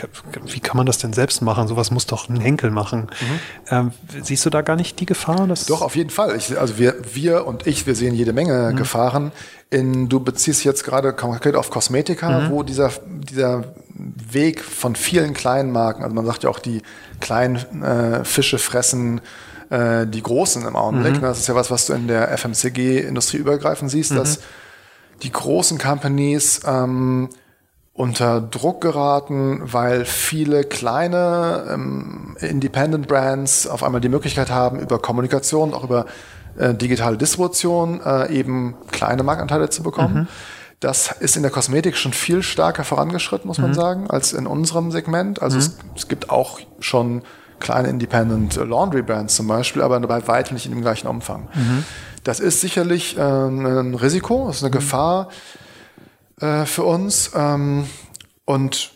wie 0.47 0.61
kann 0.61 0.77
man 0.77 0.87
das 0.87 0.99
denn 0.99 1.13
selbst 1.13 1.43
machen? 1.43 1.69
Sowas 1.69 1.91
muss 1.91 2.07
doch 2.07 2.29
ein 2.29 2.41
Henkel 2.41 2.71
machen. 2.71 3.09
Mhm. 3.21 3.41
Ähm, 3.71 3.93
siehst 4.23 4.47
du 4.47 4.51
da 4.51 4.63
gar 4.63 4.77
nicht 4.77 5.01
die 5.01 5.07
Gefahr? 5.07 5.47
Dass 5.47 5.67
doch 5.67 5.83
auf 5.83 5.97
jeden 5.97 6.11
Fall. 6.11 6.37
Ich, 6.37 6.59
also 6.59 6.79
wir 6.79 6.95
wir 7.13 7.47
und 7.47 7.67
ich, 7.67 7.87
wir 7.87 7.95
sehen 7.95 8.15
jede 8.15 8.33
Menge 8.33 8.71
mhm. 8.73 8.77
Gefahren 8.77 9.33
in, 9.73 10.09
du 10.09 10.21
beziehst 10.21 10.65
jetzt 10.65 10.85
gerade 10.85 11.13
konkret 11.13 11.57
auf 11.57 11.71
Kosmetika, 11.71 12.41
mhm. 12.41 12.51
wo 12.51 12.63
dieser, 12.63 12.91
dieser 13.09 13.65
Weg 13.95 14.63
von 14.63 14.95
vielen 14.95 15.33
kleinen 15.33 15.73
Marken, 15.73 16.03
also 16.03 16.15
man 16.15 16.27
sagt 16.27 16.43
ja 16.45 16.51
auch, 16.51 16.59
die 16.59 16.83
kleinen 17.21 17.83
äh, 17.83 18.25
Fische 18.25 18.59
fressen 18.59 19.21
äh, 19.71 20.07
die 20.07 20.23
großen 20.23 20.67
im 20.67 20.77
Augenblick. 20.77 21.17
Mhm. 21.17 21.21
Das 21.23 21.39
ist 21.39 21.49
ja 21.49 21.55
was, 21.55 21.71
was 21.71 21.87
du 21.87 21.95
in 21.95 22.07
der 22.07 22.37
FMCG-Industrie 22.37 23.39
übergreifend 23.39 23.91
siehst, 23.91 24.13
mhm. 24.13 24.17
dass 24.17 24.41
die 25.23 25.33
großen 25.33 25.79
Companies 25.79 26.61
ähm, 26.67 27.31
unter 27.95 28.41
Druck 28.41 28.81
geraten, 28.81 29.61
weil 29.65 30.05
viele 30.05 30.65
kleine 30.65 31.67
ähm, 31.73 32.37
Independent 32.41 33.09
Brands 33.09 33.67
auf 33.67 33.83
einmal 33.83 34.01
die 34.01 34.09
Möglichkeit 34.09 34.51
haben, 34.51 34.81
über 34.81 34.99
Kommunikation, 34.99 35.73
auch 35.73 35.85
über 35.85 36.07
äh, 36.57 36.75
digitale 36.75 37.17
Distribution 37.17 38.01
äh, 38.05 38.33
eben 38.33 38.75
kleine 38.91 39.23
Marktanteile 39.23 39.71
zu 39.71 39.83
bekommen. 39.83 40.15
Mhm. 40.15 40.29
Das 40.81 41.13
ist 41.21 41.37
in 41.37 41.43
der 41.43 41.53
Kosmetik 41.53 41.97
schon 41.97 42.13
viel 42.13 42.43
stärker 42.43 42.83
vorangeschritten, 42.83 43.47
muss 43.47 43.59
man 43.59 43.71
mhm. 43.71 43.75
sagen, 43.75 44.11
als 44.11 44.33
in 44.33 44.47
unserem 44.47 44.91
Segment. 44.91 45.41
Also 45.41 45.57
mhm. 45.57 45.63
es, 45.63 45.77
es, 45.97 46.09
gibt 46.09 46.31
auch 46.31 46.59
schon 46.81 47.23
kleine 47.61 47.89
Independent 47.89 48.57
Laundry 48.57 49.03
Brands 49.03 49.37
zum 49.37 49.47
Beispiel, 49.47 49.83
aber 49.83 50.01
bei 50.01 50.27
weitem 50.27 50.55
nicht 50.55 50.67
in 50.67 50.73
dem 50.73 50.81
gleichen 50.81 51.07
Umfang. 51.07 51.49
Mhm. 51.55 51.85
Das 52.25 52.41
ist 52.41 52.61
sicherlich 52.61 53.17
äh, 53.17 53.21
ein 53.21 53.95
Risiko, 53.95 54.47
das 54.49 54.57
ist 54.57 54.65
eine 54.65 54.71
mhm. 54.71 54.75
Gefahr 54.75 55.29
äh, 56.41 56.65
für 56.65 56.83
uns. 56.83 57.31
Ähm, 57.37 57.87
und 58.45 58.91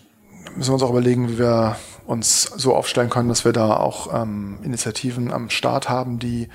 müssen 0.56 0.70
wir 0.70 0.74
uns 0.74 0.82
auch 0.82 0.90
überlegen, 0.90 1.28
wie 1.28 1.38
wir 1.38 1.76
uns 2.06 2.42
so 2.42 2.74
aufstellen 2.74 3.10
können, 3.10 3.28
dass 3.28 3.44
wir 3.44 3.52
da 3.52 3.76
auch 3.76 4.12
ähm, 4.12 4.58
Initiativen 4.62 5.32
am 5.32 5.50
Start 5.50 5.88
haben, 5.88 6.18
die 6.18 6.48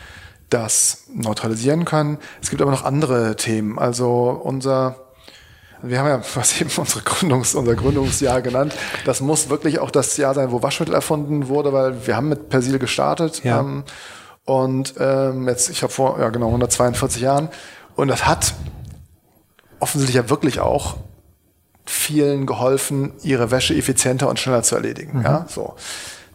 das 0.51 1.05
neutralisieren 1.13 1.86
können. 1.86 2.20
Es 2.41 2.50
gibt 2.50 2.62
aber 2.62 2.72
noch 2.72 2.84
andere 2.84 3.36
Themen. 3.36 3.79
Also 3.79 4.29
unser 4.43 4.98
wir 5.84 6.00
haben 6.00 6.08
ja 6.08 6.22
was 6.36 6.62
eben 6.62 6.70
unsere 6.77 7.01
Gründungs, 7.01 7.55
unser 7.55 7.75
Gründungsjahr 7.75 8.41
genannt. 8.41 8.75
Das 9.05 9.22
muss 9.22 9.50
wirklich 9.50 9.79
auch 9.79 9.91
das 9.91 10.15
Jahr 10.17 10.34
sein, 10.34 10.51
wo 10.51 10.62
Waschmittel 10.62 10.93
erfunden 10.93 11.48
wurde, 11.48 11.74
weil 11.74 12.05
wir 12.05 12.15
haben 12.15 12.29
mit 12.29 12.50
Persil 12.50 12.77
gestartet. 12.79 13.43
Ja. 13.43 13.62
Ähm, 13.62 13.84
und 14.46 14.96
ähm, 15.00 15.48
jetzt, 15.48 15.70
ich 15.70 15.84
habe 15.84 15.93
vor, 15.93 16.20
ja 16.20 16.29
genau, 16.29 16.48
142 16.48 17.22
Jahren. 17.22 17.50
Und 17.96 18.08
das 18.08 18.25
hat 18.25 18.53
offensichtlich 19.79 20.15
ja 20.15 20.29
wirklich 20.29 20.60
auch 20.60 20.98
vielen 21.86 22.46
geholfen, 22.46 23.13
ihre 23.24 23.51
Wäsche 23.51 23.75
effizienter 23.75 24.29
und 24.29 24.39
schneller 24.39 24.63
zu 24.63 24.75
erledigen. 24.75 25.20
Mhm. 25.20 25.24
Ja, 25.24 25.46
so. 25.48 25.75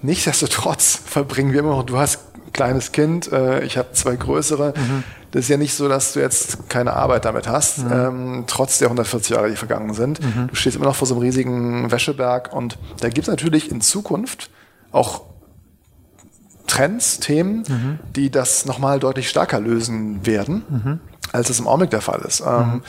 Nichtsdestotrotz 0.02 1.00
verbringen 1.06 1.52
wir 1.52 1.61
immer 1.61 1.70
noch, 1.70 1.85
du 1.85 1.99
hast 1.99 2.20
kleines 2.56 2.90
Kind, 2.92 3.30
äh, 3.30 3.62
ich 3.64 3.76
habe 3.76 3.92
zwei 3.92 4.16
größere. 4.16 4.75
Mhm. 4.76 5.04
Das 5.30 5.44
ist 5.44 5.48
ja 5.48 5.58
nicht 5.58 5.75
so, 5.75 5.88
dass 5.88 6.14
du 6.14 6.20
jetzt 6.20 6.70
keine 6.70 6.94
Arbeit 6.94 7.26
damit 7.26 7.46
hast, 7.46 7.84
mhm. 7.84 7.92
ähm, 7.92 8.44
trotz 8.46 8.78
der 8.78 8.88
140 8.88 9.36
Jahre, 9.36 9.50
die 9.50 9.56
vergangen 9.56 9.92
sind. 9.92 10.20
Mhm. 10.22 10.48
Du 10.48 10.54
stehst 10.54 10.76
immer 10.76 10.86
noch 10.86 10.96
vor 10.96 11.06
so 11.06 11.14
einem 11.14 11.22
riesigen 11.22 11.90
Wäscheberg 11.90 12.52
und 12.52 12.78
da 13.00 13.08
gibt 13.08 13.28
es 13.28 13.30
natürlich 13.30 13.70
in 13.70 13.80
Zukunft 13.82 14.50
auch 14.92 15.22
Trends, 16.66 17.20
Themen, 17.20 17.64
mhm. 17.68 17.98
die 18.14 18.30
das 18.30 18.64
nochmal 18.64 18.98
deutlich 18.98 19.28
stärker 19.28 19.60
lösen 19.60 20.25
werden, 20.25 20.64
mhm. 20.68 21.00
als 21.32 21.50
es 21.50 21.60
im 21.60 21.68
Augenblick 21.68 21.90
der 21.90 22.00
Fall 22.00 22.20
ist. 22.26 22.40
Ähm, 22.40 22.46
mhm. 22.46 22.82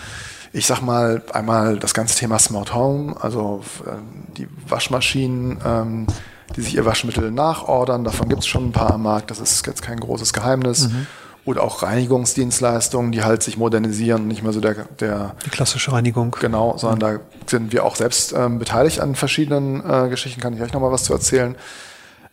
ich 0.54 0.66
sag 0.66 0.82
mal 0.82 1.22
einmal 1.34 1.78
das 1.78 1.94
ganze 1.94 2.18
Thema 2.18 2.40
Smart 2.40 2.74
Home, 2.74 3.16
also 3.20 3.62
äh, 3.86 3.92
die 4.38 4.48
Waschmaschinen, 4.68 5.60
ähm, 5.66 6.08
die 6.56 6.62
sich 6.62 6.76
ihr 6.76 6.86
Waschmittel 6.86 7.32
nachordern. 7.32 8.04
Davon 8.04 8.30
gibt 8.30 8.42
es 8.42 8.48
schon 8.48 8.70
ein 8.70 8.72
paar 8.72 8.94
am 8.94 9.04
Markt, 9.04 9.32
das 9.32 9.40
ist 9.40 9.66
jetzt 9.68 9.82
kein 9.82 10.00
großes 10.00 10.34
Geheimnis. 10.34 10.90
Mhm. 10.90 11.08
Oder 11.46 11.64
auch 11.64 11.82
Reinigungsdienstleistungen, 11.82 13.14
die 13.14 13.24
halt 13.24 13.42
sich 13.42 13.58
modernisieren, 13.58 14.28
nicht 14.28 14.44
mehr 14.44 14.52
so 14.52 14.60
der, 14.60 14.74
der 15.00 15.36
die 15.46 15.50
klassische 15.50 15.94
Reinigung. 15.94 16.36
Genau, 16.42 16.78
sondern 16.78 17.14
mhm. 17.14 17.20
da 17.20 17.24
sind 17.46 17.72
wir 17.72 17.86
auch 17.86 17.96
selbst 17.96 18.34
ähm, 18.34 18.60
beteiligt 18.60 19.00
an 19.00 19.16
verschiedenen 19.16 19.82
äh, 19.90 20.10
Geschichten, 20.10 20.42
kann 20.42 20.54
ich 20.54 20.62
euch 20.62 20.74
nochmal 20.74 20.92
was 20.92 21.06
zu 21.06 21.14
erzählen. 21.14 21.56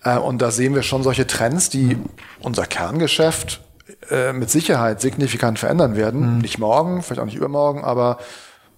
Äh, 0.03 0.19
und 0.19 0.43
da 0.43 0.51
sehen 0.51 0.75
wir 0.75 0.83
schon 0.83 1.05
solche 1.05 1.29
Trends, 1.29 1.71
die 1.71 1.95
mhm. 1.95 2.05
unser 2.41 2.67
Kerngeschäft 2.67 3.61
äh, 4.11 4.33
mit 4.33 4.51
Sicherheit 4.51 5.01
signifikant 5.01 5.59
verändern 5.59 5.97
werden. 5.97 6.37
Mhm. 6.37 6.39
Nicht 6.39 6.59
morgen, 6.59 7.03
vielleicht 7.03 7.21
auch 7.21 7.27
nicht 7.27 7.37
übermorgen, 7.37 7.85
aber 7.85 8.19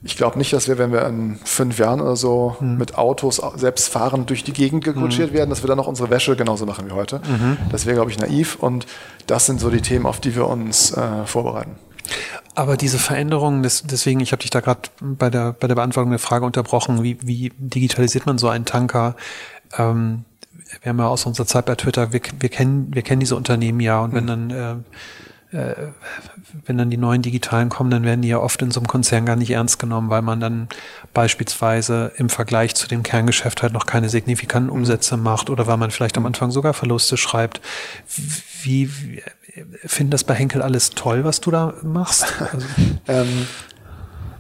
ich 0.06 0.16
glaube 0.16 0.38
nicht, 0.38 0.52
dass 0.52 0.68
wir, 0.68 0.78
wenn 0.78 0.92
wir 0.92 1.04
in 1.06 1.36
fünf 1.44 1.78
Jahren 1.78 2.00
oder 2.00 2.14
so 2.14 2.56
mhm. 2.60 2.78
mit 2.78 2.96
Autos 2.96 3.42
selbst 3.56 3.88
fahren 3.88 4.24
durch 4.24 4.44
die 4.44 4.52
Gegend 4.52 4.84
gekutschiert 4.84 5.32
mhm. 5.32 5.34
werden, 5.34 5.50
dass 5.50 5.62
wir 5.64 5.68
dann 5.68 5.76
noch 5.76 5.88
unsere 5.88 6.10
Wäsche 6.10 6.36
genauso 6.36 6.64
machen 6.64 6.86
wie 6.86 6.92
heute. 6.92 7.20
Mhm. 7.28 7.56
Das 7.70 7.86
wäre, 7.86 7.96
glaube 7.96 8.12
ich, 8.12 8.18
naiv. 8.18 8.56
Und 8.56 8.86
das 9.26 9.46
sind 9.46 9.60
so 9.60 9.68
die 9.68 9.80
Themen, 9.80 10.06
auf 10.06 10.20
die 10.20 10.36
wir 10.36 10.46
uns 10.46 10.92
äh, 10.92 11.26
vorbereiten. 11.26 11.72
Aber 12.54 12.76
diese 12.76 12.98
Veränderungen, 12.98 13.62
deswegen, 13.62 14.20
ich 14.20 14.30
habe 14.30 14.40
dich 14.40 14.50
da 14.50 14.60
gerade 14.60 14.82
bei 15.00 15.28
der, 15.28 15.52
bei 15.52 15.66
der 15.66 15.74
Beantwortung 15.74 16.10
der 16.10 16.20
Frage 16.20 16.46
unterbrochen, 16.46 17.02
wie, 17.02 17.18
wie 17.20 17.52
digitalisiert 17.58 18.26
man 18.26 18.38
so 18.38 18.48
einen 18.48 18.64
Tanker? 18.64 19.16
Ähm, 19.76 20.24
wir 20.82 20.90
haben 20.90 20.98
ja 20.98 21.08
aus 21.08 21.26
unserer 21.26 21.46
Zeit 21.46 21.66
bei 21.66 21.74
Twitter, 21.74 22.12
wir, 22.12 22.20
wir, 22.38 22.48
kennen, 22.48 22.94
wir 22.94 23.02
kennen 23.02 23.20
diese 23.20 23.34
Unternehmen 23.34 23.80
ja 23.80 24.00
und 24.00 24.14
wenn 24.14 24.24
mhm. 24.24 24.28
dann 24.28 24.50
äh, 24.50 24.76
äh, 25.56 25.74
wenn 26.66 26.76
dann 26.76 26.90
die 26.90 26.96
neuen 26.96 27.22
digitalen 27.22 27.68
kommen, 27.68 27.90
dann 27.90 28.04
werden 28.04 28.22
die 28.22 28.28
ja 28.28 28.38
oft 28.38 28.60
in 28.60 28.70
so 28.70 28.80
einem 28.80 28.86
Konzern 28.86 29.24
gar 29.24 29.36
nicht 29.36 29.50
ernst 29.50 29.78
genommen, 29.78 30.10
weil 30.10 30.22
man 30.22 30.38
dann 30.38 30.68
beispielsweise 31.14 32.12
im 32.16 32.28
Vergleich 32.28 32.74
zu 32.74 32.86
dem 32.88 33.02
Kerngeschäft 33.02 33.62
halt 33.62 33.72
noch 33.72 33.86
keine 33.86 34.08
signifikanten 34.08 34.70
mhm. 34.70 34.80
Umsätze 34.80 35.16
macht 35.16 35.48
oder 35.48 35.66
weil 35.66 35.78
man 35.78 35.90
vielleicht 35.90 36.18
am 36.18 36.26
Anfang 36.26 36.50
sogar 36.50 36.74
Verluste 36.74 37.16
schreibt. 37.16 37.60
Wie, 38.62 38.90
wie 38.90 39.22
finden 39.84 40.10
das 40.10 40.24
bei 40.24 40.34
Henkel 40.34 40.60
alles 40.62 40.90
toll, 40.90 41.24
was 41.24 41.40
du 41.40 41.50
da 41.50 41.74
machst? 41.82 42.26
Also, 42.52 42.66
ähm, 43.08 43.46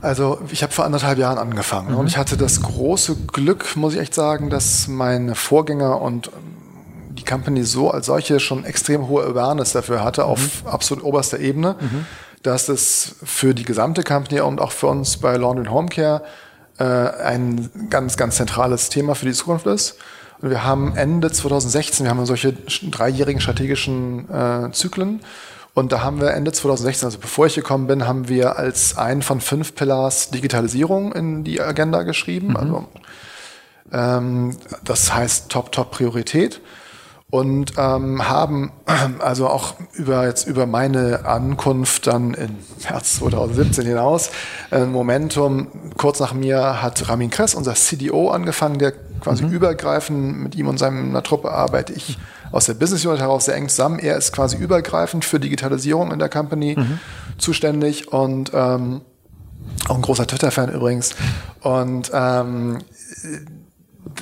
also 0.02 0.40
ich 0.50 0.62
habe 0.62 0.72
vor 0.72 0.84
anderthalb 0.84 1.18
Jahren 1.18 1.38
angefangen 1.38 1.92
mhm. 1.92 1.98
und 1.98 2.06
ich 2.08 2.18
hatte 2.18 2.36
das 2.36 2.60
große 2.60 3.16
Glück, 3.32 3.76
muss 3.76 3.94
ich 3.94 4.00
echt 4.00 4.14
sagen, 4.14 4.50
dass 4.50 4.86
meine 4.86 5.34
Vorgänger 5.34 6.00
und 6.00 6.30
die 7.16 7.24
Company 7.24 7.64
so 7.64 7.90
als 7.90 8.06
solche 8.06 8.40
schon 8.40 8.64
extrem 8.64 9.08
hohe 9.08 9.24
Awareness 9.24 9.72
dafür 9.72 10.04
hatte 10.04 10.22
mhm. 10.22 10.28
auf 10.28 10.40
absolut 10.66 11.04
oberster 11.04 11.38
Ebene, 11.38 11.76
mhm. 11.80 12.06
dass 12.42 12.68
es 12.68 13.16
für 13.22 13.54
die 13.54 13.64
gesamte 13.64 14.02
Company 14.02 14.40
und 14.40 14.60
auch 14.60 14.72
für 14.72 14.86
uns 14.86 15.16
bei 15.16 15.36
Laundry 15.36 15.66
Home 15.66 15.88
Care 15.88 16.22
äh, 16.78 16.84
ein 16.84 17.70
ganz, 17.90 18.16
ganz 18.16 18.36
zentrales 18.36 18.88
Thema 18.88 19.14
für 19.14 19.26
die 19.26 19.32
Zukunft 19.32 19.66
ist. 19.66 19.96
Und 20.40 20.50
wir 20.50 20.64
haben 20.64 20.94
Ende 20.96 21.32
2016, 21.32 22.04
wir 22.04 22.10
haben 22.10 22.24
solche 22.26 22.52
dreijährigen 22.52 23.40
strategischen 23.40 24.28
äh, 24.30 24.70
Zyklen. 24.72 25.20
Und 25.72 25.92
da 25.92 26.02
haben 26.02 26.20
wir 26.20 26.30
Ende 26.30 26.52
2016, 26.52 27.06
also 27.06 27.18
bevor 27.18 27.46
ich 27.46 27.54
gekommen 27.54 27.86
bin, 27.86 28.06
haben 28.06 28.28
wir 28.28 28.58
als 28.58 28.96
einen 28.96 29.22
von 29.22 29.40
fünf 29.40 29.74
Pillars 29.74 30.30
Digitalisierung 30.30 31.12
in 31.12 31.44
die 31.44 31.60
Agenda 31.60 32.02
geschrieben. 32.02 32.48
Mhm. 32.48 32.56
Also 32.56 32.88
ähm, 33.92 34.56
das 34.84 35.14
heißt 35.14 35.50
Top, 35.50 35.72
Top 35.72 35.90
Priorität 35.90 36.60
und 37.30 37.72
ähm, 37.76 38.28
haben 38.28 38.70
also 39.18 39.48
auch 39.48 39.74
über 39.92 40.26
jetzt 40.26 40.46
über 40.46 40.66
meine 40.66 41.24
Ankunft 41.24 42.06
dann 42.06 42.34
im 42.34 42.56
März 42.88 43.16
2017 43.16 43.86
hinaus 43.86 44.30
ein 44.70 44.82
äh, 44.82 44.86
Momentum. 44.86 45.68
Kurz 45.96 46.20
nach 46.20 46.34
mir 46.34 46.82
hat 46.82 47.08
Ramin 47.08 47.30
Kress, 47.30 47.54
unser 47.54 47.74
CDO, 47.74 48.30
angefangen, 48.30 48.78
der 48.78 48.92
quasi 49.20 49.44
mhm. 49.44 49.52
übergreifend 49.52 50.38
mit 50.38 50.54
ihm 50.54 50.68
und 50.68 50.78
seiner 50.78 51.22
Truppe 51.22 51.50
arbeite 51.50 51.92
ich 51.92 52.18
aus 52.52 52.66
der 52.66 52.74
Business 52.74 53.04
Unit 53.04 53.20
heraus 53.20 53.46
sehr 53.46 53.56
eng 53.56 53.68
zusammen. 53.68 53.98
Er 53.98 54.16
ist 54.16 54.32
quasi 54.32 54.56
übergreifend 54.56 55.24
für 55.24 55.40
Digitalisierung 55.40 56.12
in 56.12 56.18
der 56.18 56.28
Company 56.28 56.76
mhm. 56.78 57.00
zuständig 57.38 58.12
und 58.12 58.52
ähm, 58.54 59.00
auch 59.88 59.96
ein 59.96 60.02
großer 60.02 60.26
Twitter-Fan 60.26 60.72
übrigens. 60.72 61.14
Und 61.60 62.10
ähm, 62.14 62.78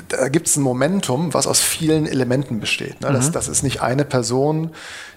da 0.08 0.28
gibt 0.28 0.46
es 0.46 0.56
ein 0.56 0.62
Momentum, 0.62 1.34
was 1.34 1.46
aus 1.46 1.60
vielen 1.60 2.06
Elementen 2.06 2.60
besteht. 2.60 3.00
Ne? 3.00 3.12
Das, 3.12 3.28
mhm. 3.28 3.32
das 3.32 3.48
ist 3.48 3.62
nicht 3.62 3.80
eine 3.82 4.04
Person, 4.04 4.70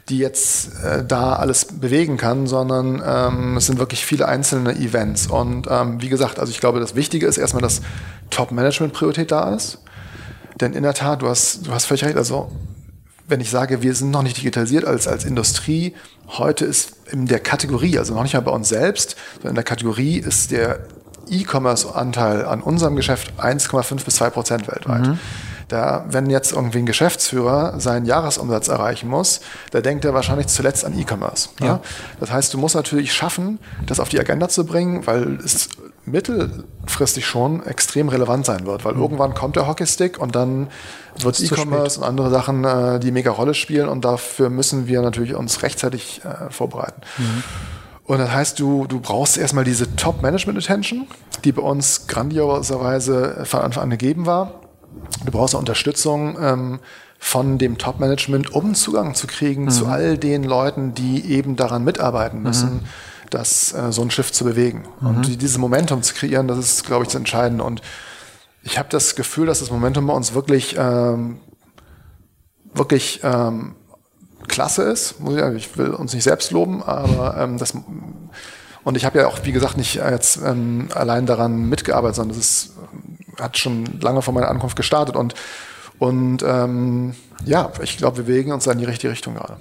die 0.09 0.19
jetzt 0.19 0.69
äh, 0.83 1.03
da 1.05 1.33
alles 1.33 1.65
bewegen 1.65 2.17
kann, 2.17 2.47
sondern 2.47 3.01
ähm, 3.05 3.57
es 3.57 3.65
sind 3.65 3.79
wirklich 3.79 4.05
viele 4.05 4.27
einzelne 4.27 4.75
Events. 4.75 5.27
Und 5.27 5.67
ähm, 5.69 6.01
wie 6.01 6.09
gesagt, 6.09 6.39
also 6.39 6.51
ich 6.51 6.59
glaube, 6.59 6.79
das 6.79 6.95
Wichtige 6.95 7.27
ist 7.27 7.37
erstmal, 7.37 7.61
dass 7.61 7.81
Top-Management-Priorität 8.29 9.31
da 9.31 9.53
ist. 9.53 9.79
Denn 10.59 10.73
in 10.73 10.83
der 10.83 10.93
Tat, 10.93 11.21
du 11.21 11.27
hast, 11.27 11.67
du 11.67 11.71
hast 11.71 11.85
völlig 11.85 12.05
recht, 12.05 12.17
also 12.17 12.51
wenn 13.27 13.41
ich 13.41 13.49
sage, 13.49 13.81
wir 13.81 13.93
sind 13.93 14.11
noch 14.11 14.23
nicht 14.23 14.37
digitalisiert 14.37 14.85
als, 14.85 15.07
als 15.07 15.25
Industrie, 15.25 15.93
heute 16.29 16.65
ist 16.65 16.93
in 17.11 17.27
der 17.27 17.39
Kategorie, 17.39 17.99
also 17.99 18.13
noch 18.13 18.23
nicht 18.23 18.33
mal 18.33 18.39
bei 18.39 18.51
uns 18.51 18.69
selbst, 18.69 19.17
sondern 19.35 19.51
in 19.51 19.55
der 19.55 19.63
Kategorie 19.65 20.17
ist 20.17 20.51
der 20.51 20.79
E-Commerce-Anteil 21.29 22.45
an 22.45 22.61
unserem 22.61 22.95
Geschäft 22.95 23.33
1,5 23.39 24.05
bis 24.05 24.15
2 24.15 24.29
Prozent 24.29 24.67
weltweit. 24.67 25.07
Mhm. 25.07 25.19
Da, 25.67 26.05
wenn 26.07 26.29
jetzt 26.29 26.53
irgendwie 26.53 26.79
ein 26.79 26.85
Geschäftsführer 26.85 27.77
seinen 27.79 28.05
Jahresumsatz 28.05 28.69
erreichen 28.69 29.09
muss, 29.09 29.41
da 29.71 29.81
denkt 29.81 30.05
er 30.05 30.13
wahrscheinlich 30.13 30.47
zuletzt 30.47 30.85
an 30.85 30.97
E-Commerce. 30.97 31.49
Ja. 31.59 31.65
ja. 31.65 31.79
Das 32.21 32.31
heißt, 32.31 32.53
du 32.53 32.57
musst 32.57 32.75
natürlich 32.75 33.13
schaffen, 33.13 33.59
das 33.85 33.99
auf 33.99 34.07
die 34.07 34.17
Agenda 34.17 34.47
zu 34.47 34.65
bringen, 34.65 35.05
weil 35.07 35.39
es 35.43 35.67
mittelfristig 36.05 37.25
schon 37.25 37.65
extrem 37.65 38.07
relevant 38.07 38.45
sein 38.45 38.65
wird, 38.65 38.85
weil 38.85 38.93
mhm. 38.93 39.01
irgendwann 39.01 39.33
kommt 39.33 39.57
der 39.57 39.67
Hockeystick 39.67 40.17
und 40.17 40.35
dann 40.35 40.67
wird 41.19 41.39
E-Commerce 41.41 41.99
und 41.99 42.05
andere 42.05 42.29
Sachen, 42.29 42.63
äh, 42.63 42.99
die 42.99 43.11
mega 43.11 43.31
Rolle 43.31 43.53
spielen 43.53 43.89
und 43.89 44.05
dafür 44.05 44.49
müssen 44.49 44.87
wir 44.87 45.01
natürlich 45.01 45.35
uns 45.35 45.63
rechtzeitig 45.63 46.21
äh, 46.23 46.49
vorbereiten. 46.49 47.01
Mhm. 47.17 47.43
Und 48.07 48.19
das 48.19 48.31
heißt, 48.31 48.59
du, 48.59 48.87
du 48.87 49.01
brauchst 49.01 49.37
erstmal 49.37 49.65
diese 49.65 49.95
Top-Management-Attention, 49.97 51.07
die 51.43 51.51
bei 51.51 51.61
uns 51.61 52.07
grandioserweise 52.07 53.43
von 53.45 53.59
Anfang 53.59 53.83
an 53.83 53.89
gegeben 53.89 54.25
war. 54.25 54.61
Du 55.25 55.31
brauchst 55.31 55.53
Unterstützung 55.55 56.37
ähm, 56.41 56.79
von 57.19 57.57
dem 57.57 57.77
Top-Management, 57.77 58.53
um 58.53 58.75
Zugang 58.75 59.13
zu 59.13 59.27
kriegen 59.27 59.65
mhm. 59.65 59.69
zu 59.69 59.87
all 59.87 60.17
den 60.17 60.45
Leuten, 60.45 60.93
die 60.93 61.25
eben 61.25 61.57
daran 61.57 61.83
mitarbeiten 61.83 62.41
müssen, 62.41 62.75
mhm. 62.75 62.79
das, 63.29 63.73
äh, 63.73 63.91
so 63.91 64.03
ein 64.03 64.09
Schiff 64.09 64.31
zu 64.31 64.45
bewegen. 64.45 64.85
Mhm. 65.01 65.07
Und 65.07 65.41
dieses 65.41 65.57
Momentum 65.57 66.01
zu 66.01 66.13
kreieren, 66.13 66.47
das 66.47 66.59
ist, 66.59 66.85
glaube 66.85 67.03
ich, 67.03 67.09
das 67.09 67.15
Entscheidende. 67.15 67.65
Und 67.65 67.81
ich 68.63 68.79
habe 68.79 68.87
das 68.89 69.15
Gefühl, 69.15 69.47
dass 69.47 69.59
das 69.59 69.69
Momentum 69.69 70.07
bei 70.07 70.13
uns 70.13 70.33
wirklich, 70.33 70.77
ähm, 70.79 71.39
wirklich 72.73 73.19
ähm, 73.23 73.75
klasse 74.47 74.83
ist. 74.83 75.15
Ich, 75.29 75.55
ich 75.55 75.77
will 75.77 75.89
uns 75.89 76.13
nicht 76.13 76.23
selbst 76.23 76.51
loben, 76.51 76.83
aber 76.83 77.37
ähm, 77.37 77.57
das 77.57 77.73
und 78.83 78.95
ich 78.95 79.03
habe 79.03 79.19
ja 79.19 79.27
auch, 79.27 79.39
wie 79.43 79.51
gesagt, 79.51 79.75
nicht 79.77 79.95
jetzt 79.95 80.37
ähm, 80.37 80.87
allein 80.93 81.25
daran 81.25 81.67
mitgearbeitet, 81.67 82.15
sondern 82.15 82.37
das 82.37 82.45
ist 82.45 82.73
hat 83.39 83.57
schon 83.57 83.99
lange 84.01 84.21
vor 84.21 84.33
meiner 84.33 84.49
Ankunft 84.49 84.75
gestartet 84.75 85.15
und 85.15 85.33
und 85.99 86.43
ähm, 86.43 87.15
ja, 87.45 87.71
ich 87.81 87.97
glaube, 87.97 88.17
wir 88.17 88.23
bewegen 88.25 88.51
uns 88.51 88.67
in 88.67 88.77
die 88.77 88.85
richtige 88.85 89.11
Richtung 89.11 89.35
gerade. 89.35 89.57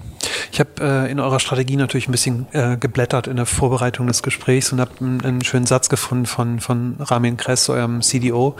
Ich 0.52 0.61
habe 0.61 0.71
äh, 0.80 1.11
in 1.11 1.21
eurer 1.21 1.40
Strategie 1.40 1.76
natürlich 1.76 2.09
ein 2.09 2.12
bisschen 2.12 2.47
äh, 2.52 2.76
geblättert 2.76 3.26
in 3.26 3.37
der 3.37 3.47
Vorbereitung 3.47 4.06
des 4.06 4.23
Gesprächs 4.23 4.73
und 4.73 4.80
habe 4.80 4.92
einen, 5.00 5.45
schönen 5.45 5.66
Satz 5.66 5.88
gefunden 5.88 6.26
von, 6.26 6.61
von 6.61 6.97
Ramin 6.99 7.37
Kress, 7.37 7.68
eurem 7.68 8.02
CDO. 8.02 8.49
Und 8.49 8.56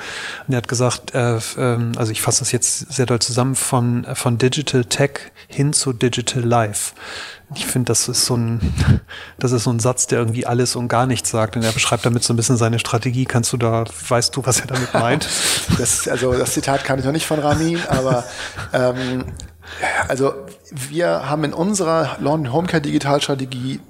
der 0.49 0.59
hat 0.59 0.69
gesagt, 0.69 1.15
äh, 1.15 1.37
äh, 1.37 1.79
also 1.97 2.13
ich 2.13 2.23
fasse 2.23 2.41
das 2.41 2.53
jetzt 2.53 2.93
sehr 2.93 3.07
doll 3.07 3.21
zusammen, 3.21 3.55
von, 3.55 4.07
von 4.15 4.39
Digital 4.39 4.85
Tech 4.85 5.21
hin 5.49 5.73
zu 5.73 5.93
Digital 5.93 6.43
Life. 6.43 6.93
Ich 7.55 7.65
finde, 7.65 7.87
das 7.93 8.09
ist 8.09 8.27
so 8.27 8.37
ein, 8.37 8.61
das 9.39 9.53
ist 9.53 9.65
so 9.65 9.71
ein 9.71 9.79
Satz, 9.79 10.09
der 10.09 10.19
irgendwie 10.19 10.47
alles 10.47 10.75
und 10.75 10.89
gar 10.89 11.07
nichts 11.07 11.31
sagt. 11.31 11.57
Und 11.57 11.63
er 11.63 11.71
beschreibt 11.71 12.05
damit 12.05 12.25
so 12.25 12.33
ein 12.33 12.37
bisschen 12.37 12.57
seine 12.57 12.81
Strategie. 12.81 13.25
Kannst 13.25 13.53
du 13.53 13.57
da, 13.57 13.85
weißt 14.09 14.35
du, 14.35 14.45
was 14.45 14.61
er 14.61 14.67
damit 14.67 14.93
meint? 14.93 15.29
das, 15.79 16.09
also 16.09 16.33
das 16.33 16.53
Zitat 16.53 16.85
kann 16.85 16.99
ich 16.99 17.05
noch 17.05 17.13
nicht 17.13 17.27
von 17.27 17.39
Rami, 17.39 17.79
aber 17.89 18.25
ähm, 18.73 18.97
also 20.09 20.35
wir 20.71 21.29
haben 21.29 21.45
in 21.45 21.53
unserer 21.53 22.17
Lawn 22.21 22.53
Homecare 22.53 22.81
Digitalstrategie 22.81 23.81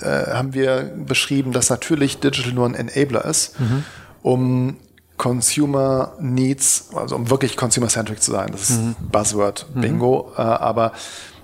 äh, 0.00 0.32
haben 0.32 0.54
wir 0.54 0.92
beschrieben, 1.06 1.52
dass 1.52 1.70
natürlich 1.70 2.20
Digital 2.20 2.52
nur 2.52 2.66
ein 2.66 2.74
Enabler 2.74 3.24
ist, 3.24 3.58
mhm. 3.58 3.84
um 4.22 4.76
Consumer 5.16 6.12
Needs, 6.20 6.90
also 6.94 7.16
um 7.16 7.30
wirklich 7.30 7.56
consumer-centric 7.56 8.22
zu 8.22 8.32
sein. 8.32 8.50
Das 8.52 8.68
ist 8.68 8.80
mhm. 8.80 8.94
Buzzword, 9.10 9.66
Bingo. 9.74 10.32
Mhm. 10.32 10.38
Äh, 10.38 10.42
aber 10.42 10.92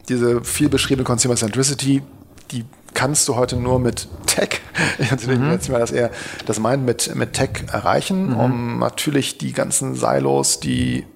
diese 0.08 0.44
viel 0.44 0.68
beschriebene 0.68 1.04
Consumer 1.04 1.36
Centricity, 1.36 2.02
die 2.50 2.64
kannst 2.92 3.26
du 3.28 3.36
heute 3.36 3.56
nur 3.56 3.78
mit 3.78 4.08
Tech, 4.26 4.60
natürlich 5.10 5.38
mhm. 5.38 5.50
jetzt 5.50 5.70
mal 5.70 5.78
das 5.78 5.90
eher 5.90 6.10
das 6.44 6.58
meint, 6.58 6.84
mit, 6.84 7.14
mit 7.14 7.32
Tech 7.32 7.64
erreichen, 7.72 8.30
mhm. 8.30 8.36
um 8.36 8.78
natürlich 8.78 9.38
die 9.38 9.52
ganzen 9.52 9.94
Silos, 9.94 10.60
die 10.60 11.06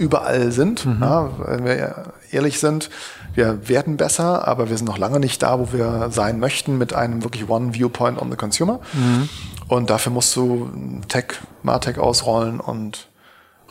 überall 0.00 0.50
sind, 0.50 0.86
mhm. 0.86 0.98
ja, 1.00 1.30
wenn 1.38 1.64
wir 1.64 2.12
ehrlich 2.32 2.58
sind, 2.58 2.90
wir 3.34 3.68
werden 3.68 3.96
besser, 3.96 4.48
aber 4.48 4.70
wir 4.70 4.76
sind 4.76 4.86
noch 4.86 4.98
lange 4.98 5.20
nicht 5.20 5.42
da, 5.42 5.58
wo 5.60 5.72
wir 5.72 6.08
sein 6.10 6.40
möchten, 6.40 6.78
mit 6.78 6.92
einem 6.92 7.22
wirklich 7.22 7.48
One 7.48 7.74
Viewpoint 7.74 8.20
on 8.20 8.30
the 8.30 8.36
Consumer. 8.36 8.80
Mhm. 8.92 9.28
Und 9.68 9.90
dafür 9.90 10.10
musst 10.10 10.34
du 10.34 10.70
Tech, 11.08 11.26
Martech 11.62 11.98
ausrollen 11.98 12.58
und 12.58 13.08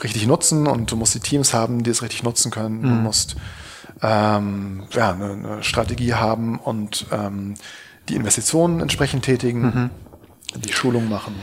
richtig 0.02 0.26
nutzen 0.28 0.68
und 0.68 0.92
du 0.92 0.96
musst 0.96 1.14
die 1.14 1.20
Teams 1.20 1.54
haben, 1.54 1.84
die 1.84 1.90
es 1.90 2.02
richtig 2.02 2.24
nutzen 2.24 2.52
können. 2.52 2.80
Mhm. 2.80 2.84
Du 2.84 2.90
musst 2.90 3.36
ähm, 4.02 4.84
ja, 4.92 5.12
eine, 5.12 5.32
eine, 5.32 5.64
Strategie 5.64 6.14
haben 6.14 6.58
und 6.58 7.06
ähm, 7.12 7.56
die 8.08 8.16
Investitionen 8.16 8.80
entsprechend 8.80 9.26
tätigen, 9.26 9.62
mhm. 9.62 9.90
die 10.62 10.72
Schulung 10.72 11.10
machen, 11.10 11.36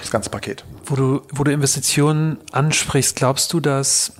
das 0.00 0.12
ganze 0.12 0.30
Paket. 0.30 0.64
Wo 0.84 0.94
du, 0.94 1.22
wo 1.32 1.42
du 1.42 1.50
Investitionen 1.50 2.38
ansprichst, 2.52 3.16
glaubst 3.16 3.52
du, 3.52 3.58
dass 3.58 4.12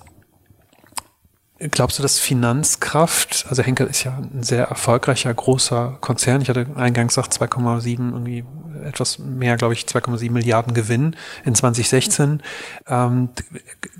Glaubst 1.71 1.99
du, 1.99 2.03
dass 2.03 2.19
Finanzkraft, 2.19 3.47
also 3.49 3.63
Henkel 3.63 3.87
ist 3.87 4.05
ja 4.05 4.19
ein 4.19 4.43
sehr 4.43 4.67
erfolgreicher, 4.67 5.33
großer 5.33 5.97
Konzern. 6.01 6.43
Ich 6.43 6.49
hatte 6.51 6.67
eingangs 6.75 7.15
gesagt 7.15 7.33
2,7, 7.33 8.13
irgendwie 8.13 8.45
etwas 8.85 9.19
mehr, 9.19 9.57
glaube 9.57 9.73
ich, 9.73 9.85
2,7 9.85 10.31
Milliarden 10.31 10.75
Gewinn 10.75 11.17
in 11.45 11.55
2016. 11.55 12.43
Ähm, 12.87 13.31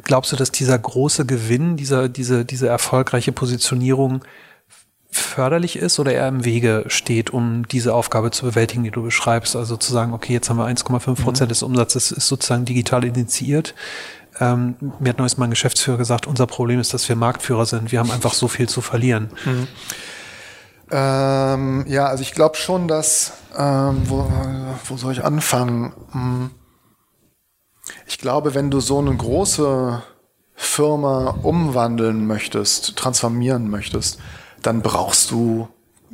glaubst 0.03 0.33
du, 0.33 0.37
dass 0.37 0.53
dieser 0.53 0.79
große 0.79 1.25
Gewinn, 1.25 1.77
dieser, 1.77 2.09
diese, 2.09 2.45
diese 2.45 2.69
erfolgreiche 2.69 3.33
Positionierung 3.33 4.25
förderlich 5.11 5.77
ist 5.77 5.99
oder 6.01 6.13
eher 6.13 6.29
im 6.29 6.45
Wege 6.45 6.85
steht, 6.89 7.31
um 7.31 7.67
diese 7.69 7.95
Aufgabe 7.95 8.31
zu 8.31 8.45
bewältigen, 8.45 8.83
die 8.85 8.91
du 8.91 9.03
beschreibst? 9.03 9.57
Also 9.57 9.77
zu 9.77 9.93
sagen, 9.93 10.13
okay, 10.13 10.33
jetzt 10.33 10.51
haben 10.51 10.59
wir 10.59 10.67
1,5 10.67 11.23
Prozent 11.23 11.49
mhm. 11.49 11.53
des 11.53 11.63
Umsatzes, 11.63 12.13
ist 12.13 12.27
sozusagen 12.27 12.65
digital 12.65 13.05
initiiert. 13.05 13.75
Ähm, 14.41 14.77
mir 14.99 15.11
hat 15.11 15.19
neues 15.19 15.37
mein 15.37 15.51
Geschäftsführer 15.51 15.99
gesagt, 15.99 16.27
unser 16.27 16.47
Problem 16.47 16.81
ist, 16.81 16.93
dass 16.93 17.09
wir 17.09 17.17
Marktführer 17.17 17.67
sind. 17.67 17.93
Wir 17.93 18.01
haben 18.01 18.11
einfach 18.11 18.35
so 18.35 18.49
viel 18.49 18.69
zu 18.69 18.81
verlieren. 18.81 19.31
Mhm. 19.45 19.69
Ähm, 20.91 21.85
ja, 21.89 22.07
also 22.07 22.23
ich 22.23 22.33
glaube 22.33 22.57
schon, 22.57 22.89
dass, 22.89 23.33
ähm, 23.57 24.03
wo, 24.05 24.31
wo 24.87 24.97
soll 24.97 25.13
ich 25.13 25.25
anfangen? 25.25 25.93
Hm. 26.13 26.51
Ich 28.07 28.19
glaube, 28.19 28.55
wenn 28.55 28.71
du 28.71 28.81
so 28.81 28.99
eine 28.99 29.15
große 29.15 30.03
Firma 30.55 31.39
umwandeln 31.43 32.27
möchtest, 32.27 32.97
transformieren 32.97 33.69
möchtest, 33.71 34.21
dann 34.63 34.83
brauchst 34.83 35.31
du 35.31 35.69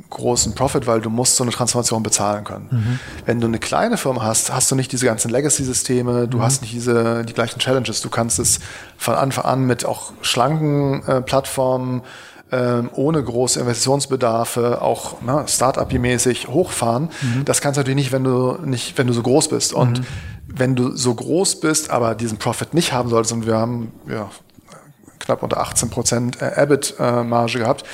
großen 0.08 0.54
Profit, 0.54 0.86
weil 0.86 1.00
du 1.00 1.10
musst 1.10 1.36
so 1.36 1.44
eine 1.44 1.52
Transformation 1.52 2.02
bezahlen 2.02 2.44
können. 2.44 2.68
Mhm. 2.70 2.98
Wenn 3.26 3.40
du 3.40 3.46
eine 3.46 3.58
kleine 3.58 3.96
Firma 3.96 4.22
hast, 4.22 4.52
hast 4.52 4.70
du 4.70 4.74
nicht 4.74 4.92
diese 4.92 5.06
ganzen 5.06 5.30
Legacy-Systeme, 5.30 6.28
du 6.28 6.38
mhm. 6.38 6.42
hast 6.42 6.62
nicht 6.62 6.72
diese 6.72 7.24
die 7.24 7.32
gleichen 7.32 7.58
Challenges. 7.58 8.00
Du 8.00 8.08
kannst 8.08 8.38
es 8.38 8.60
von 8.96 9.14
Anfang 9.14 9.44
an 9.44 9.66
mit 9.66 9.84
auch 9.84 10.12
schlanken 10.22 11.02
äh, 11.06 11.20
Plattformen 11.20 12.02
ähm, 12.52 12.90
ohne 12.94 13.22
große 13.22 13.60
Investitionsbedarfe, 13.60 14.82
auch 14.82 15.22
ne, 15.22 15.44
Startup-mäßig 15.46 16.48
hochfahren. 16.48 17.10
Mhm. 17.22 17.44
Das 17.44 17.60
kannst 17.60 17.76
du 17.76 17.80
natürlich 17.80 17.96
nicht, 17.96 18.12
wenn 18.12 18.24
du 18.24 18.58
nicht, 18.64 18.98
wenn 18.98 19.06
du 19.06 19.12
so 19.12 19.22
groß 19.22 19.48
bist. 19.48 19.72
Und 19.72 20.00
mhm. 20.00 20.06
wenn 20.48 20.74
du 20.74 20.96
so 20.96 21.14
groß 21.14 21.60
bist, 21.60 21.90
aber 21.90 22.14
diesen 22.14 22.38
Profit 22.38 22.74
nicht 22.74 22.92
haben 22.92 23.08
solltest, 23.08 23.32
und 23.32 23.46
wir 23.46 23.56
haben 23.56 23.92
ja, 24.08 24.30
knapp 25.20 25.42
unter 25.42 25.60
18 25.60 25.90
Prozent 25.90 26.42
äh, 26.42 26.60
EBIT-Marge 26.62 27.58
äh, 27.58 27.60
gehabt, 27.60 27.84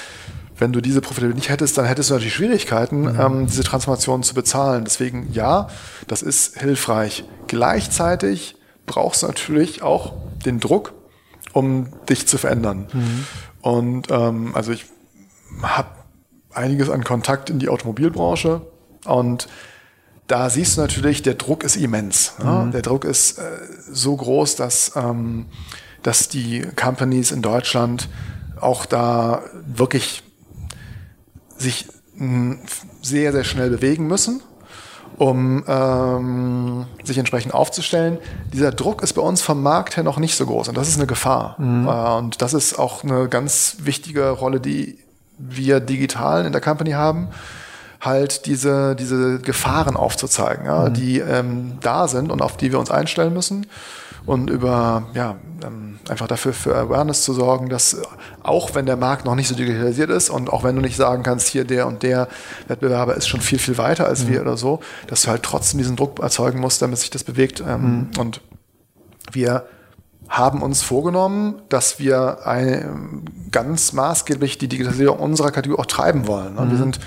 wenn 0.59 0.73
du 0.73 0.81
diese 0.81 1.01
Profitabilität 1.01 1.37
nicht 1.37 1.51
hättest, 1.51 1.77
dann 1.77 1.85
hättest 1.85 2.11
du 2.11 2.15
natürlich 2.15 2.35
Schwierigkeiten, 2.35 3.03
mhm. 3.03 3.21
ähm, 3.21 3.47
diese 3.47 3.65
Transformation 3.65 4.23
zu 4.23 4.35
bezahlen. 4.35 4.85
Deswegen 4.85 5.33
ja, 5.33 5.69
das 6.07 6.23
ist 6.23 6.59
hilfreich. 6.59 7.25
Gleichzeitig 7.47 8.57
brauchst 8.87 9.23
du 9.23 9.27
natürlich 9.27 9.83
auch 9.83 10.15
den 10.45 10.61
Druck, 10.61 10.95
um 11.53 11.89
dich 12.09 12.27
zu 12.27 12.39
verändern. 12.39 12.87
Mhm. 12.93 13.27
Und 13.61 14.11
ähm, 14.11 14.55
also 14.55 14.73
ich 14.73 14.87
habe 15.63 15.89
einiges 16.55 16.89
an 16.89 17.05
Kontakt 17.05 17.51
in 17.51 17.59
die 17.59 17.69
Automobilbranche 17.69 18.63
und 19.05 19.49
da 20.27 20.51
siehst 20.51 20.77
du 20.77 20.81
natürlich, 20.81 21.23
der 21.23 21.35
Druck 21.35 21.63
ist 21.63 21.77
immens. 21.77 22.33
Ne? 22.43 22.71
Der 22.73 22.83
Druck 22.83 23.05
ist 23.05 23.39
äh, 23.39 23.43
so 23.89 24.17
groß, 24.17 24.57
dass, 24.57 24.93
ähm, 24.97 25.47
dass 26.03 26.29
die 26.29 26.63
Companies 26.75 27.31
in 27.31 27.43
Deutschland 27.43 28.09
auch 28.61 28.87
da 28.87 29.45
wirklich 29.65 30.25
sich 31.59 31.87
sehr, 33.03 33.33
sehr 33.33 33.45
schnell 33.45 33.71
bewegen 33.71 34.07
müssen, 34.07 34.43
um 35.19 35.65
ähm, 35.67 36.87
sich 37.05 37.19
entsprechend 37.19 37.55
aufzustellen. 37.55 38.19
Dieser 38.53 38.73
Druck 38.73 39.03
ist 39.03 39.13
bei 39.13 39.23
uns 39.23 39.43
vom 39.43 39.63
Markt 39.63 39.97
her 39.97 40.05
noch 40.05 40.19
nicht 40.19 40.35
so 40.35 40.47
groß 40.47 40.69
und 40.69 40.77
das 40.77 40.89
ist 40.89 40.97
eine 40.97 41.07
Gefahr. 41.07 41.57
Mhm. 41.59 41.89
Äh, 41.89 42.17
und 42.19 42.43
das 42.43 42.55
ist 42.55 42.79
auch 42.79 43.05
eine 43.05 43.29
ganz 43.29 43.79
wichtige 43.81 44.31
Rolle, 44.31 44.61
die 44.61 44.99
wir 45.39 45.81
digital 45.81 46.47
in 46.47 46.53
der 46.53 46.61
Company 46.61 46.93
haben 46.93 47.29
halt 48.01 48.47
diese, 48.47 48.95
diese 48.95 49.41
Gefahren 49.41 49.97
aufzuzeigen, 49.97 50.67
ja, 50.67 50.89
mhm. 50.89 50.95
die 50.95 51.19
ähm, 51.19 51.79
da 51.81 52.09
sind 52.09 52.31
und 52.31 52.43
auf 52.43 52.57
die 52.57 52.71
wir 52.71 52.79
uns 52.79 52.91
einstellen 52.91 53.33
müssen 53.33 53.67
und 54.27 54.51
über 54.51 55.07
ja, 55.15 55.37
ähm, 55.65 55.99
einfach 56.09 56.27
dafür 56.27 56.53
für 56.53 56.77
Awareness 56.77 57.23
zu 57.23 57.33
sorgen, 57.33 57.69
dass 57.69 58.03
auch 58.43 58.75
wenn 58.75 58.87
der 58.87 58.97
Markt 58.97 59.25
noch 59.25 59.35
nicht 59.35 59.49
so 59.49 59.55
digitalisiert 59.55 60.11
ist 60.11 60.31
und 60.31 60.53
auch 60.53 60.65
wenn 60.65 60.75
du 60.77 60.83
nicht 60.83 60.97
sagen 60.97 61.23
kannst, 61.23 61.49
hier 61.49 61.65
der 61.65 61.87
und 61.87 62.03
der 62.03 62.29
Wettbewerber 62.69 63.15
ist 63.15 63.29
schon 63.29 63.41
viel, 63.41 63.59
viel 63.59 63.79
weiter 63.79 64.07
als 64.07 64.25
mhm. 64.25 64.29
wir 64.29 64.41
oder 64.43 64.57
so, 64.57 64.81
dass 65.07 65.23
du 65.23 65.29
halt 65.29 65.43
trotzdem 65.43 65.79
diesen 65.79 65.97
Druck 65.97 66.21
erzeugen 66.21 66.61
musst, 66.61 66.83
damit 66.83 66.99
sich 66.99 67.11
das 67.11 67.25
bewegt. 67.25 67.63
Ähm, 67.67 68.11
mhm. 68.11 68.11
Und 68.19 68.41
wir 69.33 69.67
haben 70.29 70.63
uns 70.63 70.83
vorgenommen, 70.83 71.63
dass 71.69 71.99
wir 71.99 72.47
ein, 72.47 73.25
ganz 73.53 73.93
maßgeblich 73.93 74.59
die 74.59 74.69
Digitalisierung 74.69 75.19
unserer 75.19 75.53
Kategorie 75.53 75.81
auch 75.81 75.87
treiben 75.87 76.27
wollen. 76.27 76.55
Mhm. 76.55 76.71
Wir 76.71 76.79
sind 76.79 77.01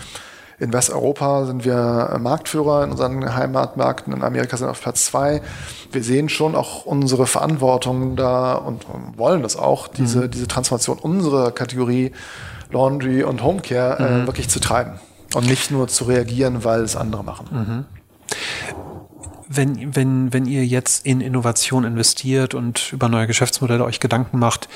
in 0.59 0.73
Westeuropa 0.73 1.45
sind 1.45 1.65
wir 1.65 2.17
Marktführer 2.19 2.83
in 2.83 2.91
unseren 2.91 3.35
Heimatmärkten, 3.35 4.13
in 4.13 4.23
Amerika 4.23 4.57
sind 4.57 4.67
wir 4.67 4.71
auf 4.71 4.81
Platz 4.81 5.05
zwei. 5.05 5.41
Wir 5.91 6.03
sehen 6.03 6.29
schon 6.29 6.55
auch 6.55 6.85
unsere 6.85 7.27
Verantwortung 7.27 8.15
da 8.15 8.55
und 8.55 8.85
wollen 9.17 9.41
das 9.41 9.55
auch, 9.55 9.87
diese, 9.87 10.21
mhm. 10.21 10.31
diese 10.31 10.47
Transformation 10.47 10.99
unserer 10.99 11.51
Kategorie 11.51 12.11
Laundry 12.71 13.23
und 13.23 13.41
Homecare 13.43 13.97
äh, 13.99 14.01
mhm. 14.01 14.23
äh, 14.23 14.27
wirklich 14.27 14.49
zu 14.49 14.59
treiben 14.59 14.99
und 15.33 15.45
nicht 15.45 15.71
nur 15.71 15.87
zu 15.87 16.03
reagieren, 16.05 16.63
weil 16.63 16.81
es 16.81 16.95
andere 16.95 17.23
machen. 17.23 17.47
Mhm 17.51 17.85
wenn, 19.49 19.95
wenn, 19.95 20.31
wenn 20.31 20.45
ihr 20.45 20.65
jetzt 20.65 21.05
in 21.05 21.21
Innovation 21.21 21.83
investiert 21.83 22.53
und 22.53 22.93
über 22.93 23.09
neue 23.09 23.25
Geschäftsmodelle 23.25 23.83
euch 23.83 23.99
Gedanken 23.99 24.37
macht, 24.37 24.69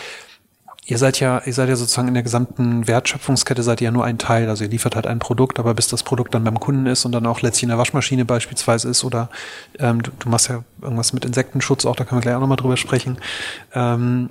ihr 0.85 0.97
seid 0.97 1.19
ja, 1.19 1.41
ihr 1.45 1.53
seid 1.53 1.69
ja 1.69 1.75
sozusagen 1.75 2.07
in 2.09 2.13
der 2.13 2.23
gesamten 2.23 2.87
Wertschöpfungskette 2.87 3.63
seid 3.63 3.81
ihr 3.81 3.85
ja 3.85 3.91
nur 3.91 4.03
ein 4.03 4.17
Teil. 4.17 4.49
Also 4.49 4.65
ihr 4.65 4.69
liefert 4.69 4.95
halt 4.95 5.07
ein 5.07 5.19
Produkt, 5.19 5.59
aber 5.59 5.73
bis 5.73 5.87
das 5.87 6.03
Produkt 6.03 6.33
dann 6.33 6.43
beim 6.43 6.59
Kunden 6.59 6.85
ist 6.85 7.05
und 7.05 7.13
dann 7.13 7.25
auch 7.25 7.41
letztlich 7.41 7.63
in 7.63 7.69
der 7.69 7.77
Waschmaschine 7.77 8.25
beispielsweise 8.25 8.89
ist 8.89 9.03
oder 9.03 9.29
ähm, 9.79 10.01
du, 10.03 10.11
du 10.19 10.29
machst 10.29 10.49
ja 10.49 10.63
irgendwas 10.81 11.13
mit 11.13 11.25
Insektenschutz 11.25 11.85
auch, 11.85 11.95
da 11.95 12.03
können 12.03 12.19
wir 12.19 12.23
gleich 12.23 12.35
auch 12.35 12.41
nochmal 12.41 12.57
drüber 12.57 12.77
sprechen. 12.77 13.17
Ähm, 13.73 14.29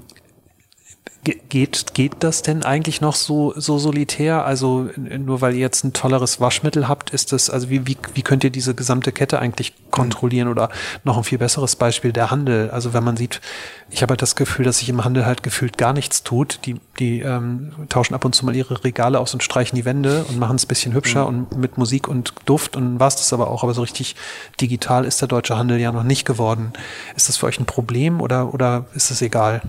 Geht, 1.25 1.95
geht 1.95 2.15
das 2.19 2.43
denn 2.43 2.65
eigentlich 2.65 3.01
noch 3.01 3.15
so, 3.15 3.55
so 3.57 3.79
solitär? 3.79 4.45
Also 4.45 4.91
nur 4.97 5.41
weil 5.41 5.55
ihr 5.55 5.61
jetzt 5.61 5.85
ein 5.85 5.93
tolleres 5.93 6.41
Waschmittel 6.41 6.89
habt, 6.89 7.11
ist 7.11 7.31
das, 7.31 7.49
also 7.49 7.71
wie, 7.71 7.87
wie, 7.87 7.97
wie 8.15 8.23
könnt 8.23 8.43
ihr 8.43 8.51
diese 8.51 8.75
gesamte 8.75 9.13
Kette 9.13 9.39
eigentlich 9.39 9.73
kontrollieren? 9.93 10.49
Oder 10.49 10.69
noch 11.05 11.17
ein 11.17 11.23
viel 11.23 11.39
besseres 11.39 11.77
Beispiel, 11.77 12.13
der 12.13 12.33
Handel. 12.33 12.73
Also 12.73 12.93
wenn 12.93 13.05
man 13.05 13.17
sieht, 13.17 13.41
ich 13.89 14.03
habe 14.03 14.13
halt 14.13 14.23
das 14.23 14.35
Gefühl, 14.35 14.65
dass 14.65 14.79
sich 14.79 14.89
im 14.89 15.05
Handel 15.05 15.25
halt 15.25 15.45
gefühlt 15.45 15.79
gar 15.79 15.93
nichts 15.93 16.25
tut. 16.25 16.59
Die, 16.67 16.81
die 16.99 17.21
ähm, 17.21 17.73
tauschen 17.89 18.15
ab 18.15 18.25
und 18.25 18.35
zu 18.35 18.45
mal 18.45 18.57
ihre 18.57 18.83
Regale 18.83 19.21
aus 19.21 19.33
und 19.33 19.45
streichen 19.45 19.77
die 19.77 19.85
Wände 19.85 20.25
und 20.25 20.41
machen 20.41 20.57
es 20.57 20.65
ein 20.65 20.69
bisschen 20.69 20.93
hübscher 20.93 21.31
mhm. 21.31 21.47
und 21.53 21.57
mit 21.57 21.79
Musik 21.79 22.09
und 22.09 22.35
Duft 22.47 22.75
und 22.75 22.99
war 22.99 23.07
es 23.07 23.15
das 23.15 23.33
aber 23.33 23.49
auch. 23.49 23.63
Aber 23.63 23.75
so 23.75 23.83
richtig 23.83 24.17
digital 24.61 25.05
ist 25.05 25.21
der 25.21 25.29
deutsche 25.29 25.57
Handel 25.57 25.79
ja 25.79 25.93
noch 25.93 26.03
nicht 26.03 26.25
geworden. 26.25 26.73
Ist 27.15 27.29
das 27.29 27.37
für 27.37 27.47
euch 27.47 27.61
ein 27.61 27.67
Problem 27.67 28.21
oder, 28.21 28.53
oder 28.53 28.87
ist 28.97 29.13
es 29.13 29.23
egal? 29.23 29.63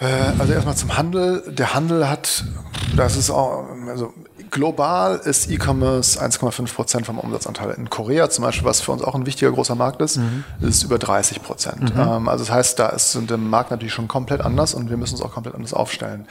Äh, 0.00 0.32
also 0.38 0.52
erstmal 0.52 0.76
zum 0.76 0.96
Handel. 0.96 1.42
Der 1.46 1.74
Handel 1.74 2.08
hat, 2.08 2.44
das 2.96 3.16
ist 3.16 3.30
auch, 3.30 3.66
also 3.88 4.12
global 4.50 5.20
ist 5.24 5.50
E-Commerce 5.50 6.20
1,5 6.20 6.74
Prozent 6.74 7.06
vom 7.06 7.18
Umsatzanteil. 7.18 7.72
In 7.72 7.88
Korea 7.90 8.30
zum 8.30 8.44
Beispiel, 8.44 8.66
was 8.66 8.80
für 8.80 8.92
uns 8.92 9.02
auch 9.02 9.14
ein 9.14 9.26
wichtiger 9.26 9.52
großer 9.52 9.74
Markt 9.74 10.00
ist, 10.00 10.16
mhm. 10.16 10.44
ist 10.60 10.82
über 10.82 10.98
30 10.98 11.42
Prozent. 11.42 11.94
Mhm. 11.94 12.00
Ähm, 12.00 12.28
also 12.28 12.44
das 12.44 12.52
heißt, 12.52 12.78
da 12.78 12.88
ist 12.88 13.16
der 13.28 13.36
Markt 13.36 13.70
natürlich 13.70 13.94
schon 13.94 14.08
komplett 14.08 14.40
anders 14.40 14.74
und 14.74 14.90
wir 14.90 14.96
müssen 14.96 15.14
uns 15.14 15.22
auch 15.22 15.32
komplett 15.32 15.54
anders 15.54 15.74
aufstellen. 15.74 16.26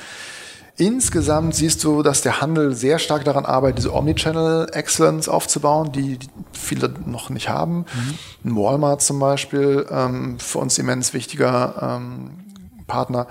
Insgesamt 0.78 1.56
siehst 1.56 1.84
du, 1.84 2.04
dass 2.04 2.22
der 2.22 2.40
Handel 2.40 2.74
sehr 2.74 3.00
stark 3.00 3.26
daran 3.26 3.46
arbeitet, 3.46 3.80
diese 3.80 3.94
Omnichannel 3.94 4.68
Excellence 4.72 5.28
aufzubauen, 5.28 5.92
die, 5.92 6.18
die 6.18 6.30
viele 6.54 6.94
noch 7.06 7.30
nicht 7.30 7.50
haben. 7.50 7.86
Mhm. 8.44 8.56
Walmart 8.56 9.02
zum 9.02 9.20
Beispiel, 9.20 9.86
ähm, 9.92 10.40
für 10.40 10.60
uns 10.60 10.78
immens 10.78 11.14
wichtiger 11.14 12.00
ähm, 12.00 12.32
Partner 12.90 13.28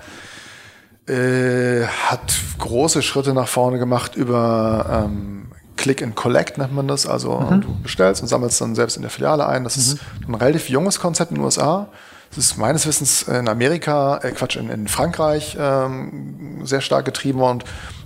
äh, 1.07 1.85
hat 1.85 2.33
große 2.57 3.03
Schritte 3.03 3.33
nach 3.33 3.47
vorne 3.47 3.77
gemacht 3.77 4.15
über 4.15 5.05
ähm, 5.05 5.51
Click 5.75 6.03
and 6.03 6.15
Collect 6.15 6.57
nennt 6.57 6.73
man 6.73 6.87
das. 6.87 7.07
Also 7.07 7.39
mhm. 7.39 7.61
du 7.61 7.81
bestellst 7.81 8.21
und 8.21 8.27
sammelst 8.27 8.59
dann 8.59 8.75
selbst 8.75 8.97
in 8.97 9.01
der 9.01 9.11
Filiale 9.11 9.47
ein. 9.47 9.63
Das 9.63 9.77
mhm. 9.77 9.81
ist 9.81 9.99
ein 10.27 10.35
relativ 10.35 10.69
junges 10.69 10.99
Konzept 10.99 11.31
in 11.31 11.37
den 11.37 11.43
USA. 11.43 11.87
Das 12.29 12.37
ist 12.37 12.57
meines 12.57 12.85
Wissens 12.85 13.23
in 13.23 13.47
Amerika, 13.47 14.17
äh 14.17 14.31
Quatsch, 14.31 14.57
in, 14.57 14.69
in 14.69 14.87
Frankreich 14.87 15.57
ähm, 15.59 16.61
sehr 16.63 16.81
stark 16.81 17.05
getrieben 17.05 17.41
und 17.41 17.63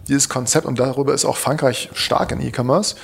dieses 0.08 0.30
Konzept, 0.30 0.66
und 0.66 0.80
darüber 0.80 1.14
ist 1.14 1.26
auch 1.26 1.38
Frankreich 1.38 1.90
stark 1.94 2.32
in 2.32 2.42
E-Commerce. 2.42 2.96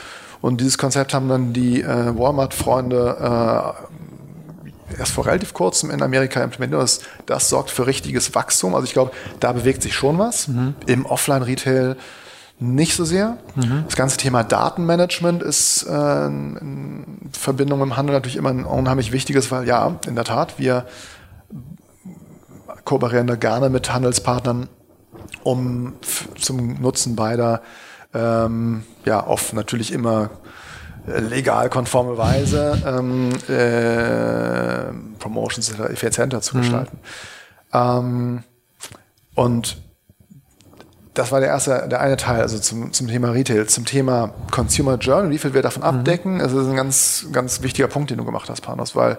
Und 0.42 0.62
dieses 0.62 0.78
Konzept 0.78 1.14
haben 1.14 1.28
dann 1.28 1.52
die 1.52 1.82
äh, 1.82 2.18
Walmart-Freunde 2.18 3.18
äh, 3.20 3.99
erst 4.98 5.12
vor 5.12 5.26
relativ 5.26 5.54
kurzem 5.54 5.92
in 5.92 6.02
Amerika 6.02 6.44
implementiert. 6.44 6.82
Das, 6.82 7.02
das 7.26 7.50
sorgt 7.50 7.70
für 7.70 7.88
richtiges 7.88 8.34
Wachstum. 8.36 8.76
Also 8.76 8.86
ich 8.86 8.94
glaube, 8.94 9.12
da 9.40 9.52
bewegt 9.52 9.82
sich 9.82 9.94
schon 9.94 10.18
was. 10.18 10.48
Mhm. 10.48 10.76
Im 10.86 11.06
Offline-Retail 11.06 11.96
nicht 12.60 12.96
so 12.96 13.06
sehr. 13.06 13.38
Mhm. 13.56 13.84
Das 13.86 13.96
ganze 13.96 14.18
Thema 14.18 14.44
Datenmanagement 14.44 15.42
ist 15.42 15.84
äh, 15.84 16.26
in 16.26 17.30
Verbindung 17.32 17.80
mit 17.80 17.88
dem 17.88 17.98
Handel 17.98 18.14
natürlich 18.14 18.36
immer 18.36 18.50
ein 18.50 18.66
unheimlich 18.66 19.12
wichtiges, 19.12 19.50
weil 19.52 19.66
ja, 19.66 19.98
in 20.06 20.16
der 20.16 20.26
Tat, 20.26 20.60
wir 20.60 20.86
kooperieren 22.84 23.28
da 23.28 23.36
gerne 23.36 23.70
mit 23.70 23.94
Handelspartnern, 23.94 24.68
um 25.44 25.94
zum 26.38 26.82
Nutzen 26.82 27.16
beider 27.16 27.62
ähm, 28.14 28.84
ja, 29.06 29.22
auf 29.22 29.54
natürlich 29.54 29.94
immer 29.94 30.32
legal 31.18 31.70
konforme 31.70 32.18
Weise 32.18 32.82
ähm, 32.86 33.32
äh, 33.48 34.94
Promotions 35.20 35.72
effizienter 35.80 36.42
zu 36.42 36.58
mhm. 36.58 36.62
gestalten. 36.62 37.00
Mhm. 37.72 37.80
Ähm, 37.80 38.44
und 39.36 39.78
das 41.14 41.32
war 41.32 41.40
der 41.40 41.50
erste, 41.50 41.88
der 41.90 42.00
eine 42.02 42.18
Teil, 42.18 42.42
also 42.42 42.60
zum, 42.60 42.94
zum 42.94 43.08
Thema 43.08 43.32
Retail, 43.32 43.68
zum 43.68 43.86
Thema 43.86 44.34
Consumer 44.52 44.96
Journal, 44.96 45.30
wie 45.32 45.38
viel 45.38 45.54
wir 45.54 45.62
davon 45.62 45.82
mhm. 45.82 45.90
abdecken. 45.90 46.40
Das 46.40 46.54
ist 46.54 46.68
ein 46.68 46.76
ganz, 46.76 47.28
ganz 47.32 47.62
wichtiger 47.62 47.88
Punkt, 47.88 48.10
den 48.10 48.18
du 48.18 48.26
gemacht 48.26 48.50
hast, 48.50 48.62
Panos, 48.62 48.96
weil 48.96 49.18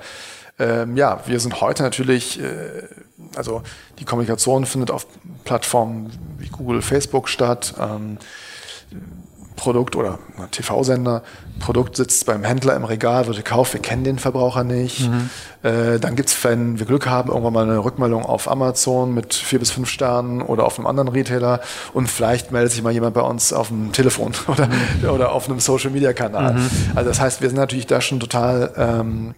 ähm, 0.59 0.97
ja, 0.97 1.21
wir 1.27 1.41
sind 1.41 1.61
heute 1.61 1.83
natürlich, 1.83 2.41
äh, 2.41 2.83
also 3.35 3.63
die 3.99 4.05
Kommunikation 4.05 4.67
findet 4.67 4.91
auf 4.91 5.07
Plattformen 5.45 6.11
wie 6.39 6.49
Google, 6.49 6.83
Facebook 6.83 7.29
statt. 7.29 7.75
Ähm, 7.81 8.19
Produkt 9.61 9.95
oder 9.95 10.19
TV-Sender, 10.53 11.23
Produkt 11.59 11.95
sitzt 11.95 12.25
beim 12.25 12.45
Händler 12.45 12.75
im 12.77 12.85
Regal, 12.85 13.27
wird 13.27 13.37
gekauft, 13.37 13.75
wir 13.75 13.83
kennen 13.83 14.05
den 14.05 14.19
Verbraucher 14.19 14.65
nicht. 14.65 15.07
Mhm. 15.07 15.29
Äh, 15.63 15.99
dann 15.99 16.17
gibt's, 16.17 16.43
wenn 16.43 16.79
wir 16.79 16.87
Glück 16.87 17.07
haben, 17.07 17.29
irgendwann 17.29 17.53
mal 17.53 17.65
eine 17.65 17.85
Rückmeldung 17.85 18.25
auf 18.25 18.51
Amazon 18.51 19.13
mit 19.13 19.35
vier 19.35 19.59
bis 19.59 19.71
fünf 19.71 19.91
Sternen 19.91 20.41
oder 20.41 20.65
auf 20.65 20.79
einem 20.79 20.87
anderen 20.87 21.09
Retailer 21.09 21.61
und 21.93 22.09
vielleicht 22.09 22.53
meldet 22.53 22.73
sich 22.73 22.83
mal 22.83 22.93
jemand 22.93 23.13
bei 23.13 23.21
uns 23.21 23.53
auf 23.53 23.69
dem 23.69 23.93
Telefon 23.93 24.33
oder, 24.47 24.67
mhm. 24.67 25.11
oder 25.11 25.33
auf 25.33 25.47
einem 25.47 25.61
Social-Media-Kanal. 25.61 26.55
Mhm. 26.55 26.71
Also 26.95 27.11
das 27.11 27.21
heißt, 27.21 27.43
wir 27.43 27.51
sind 27.51 27.59
natürlich 27.59 27.87
da 27.87 28.01
schon 28.01 28.19
total 28.19 28.73
ähm, 28.79 29.35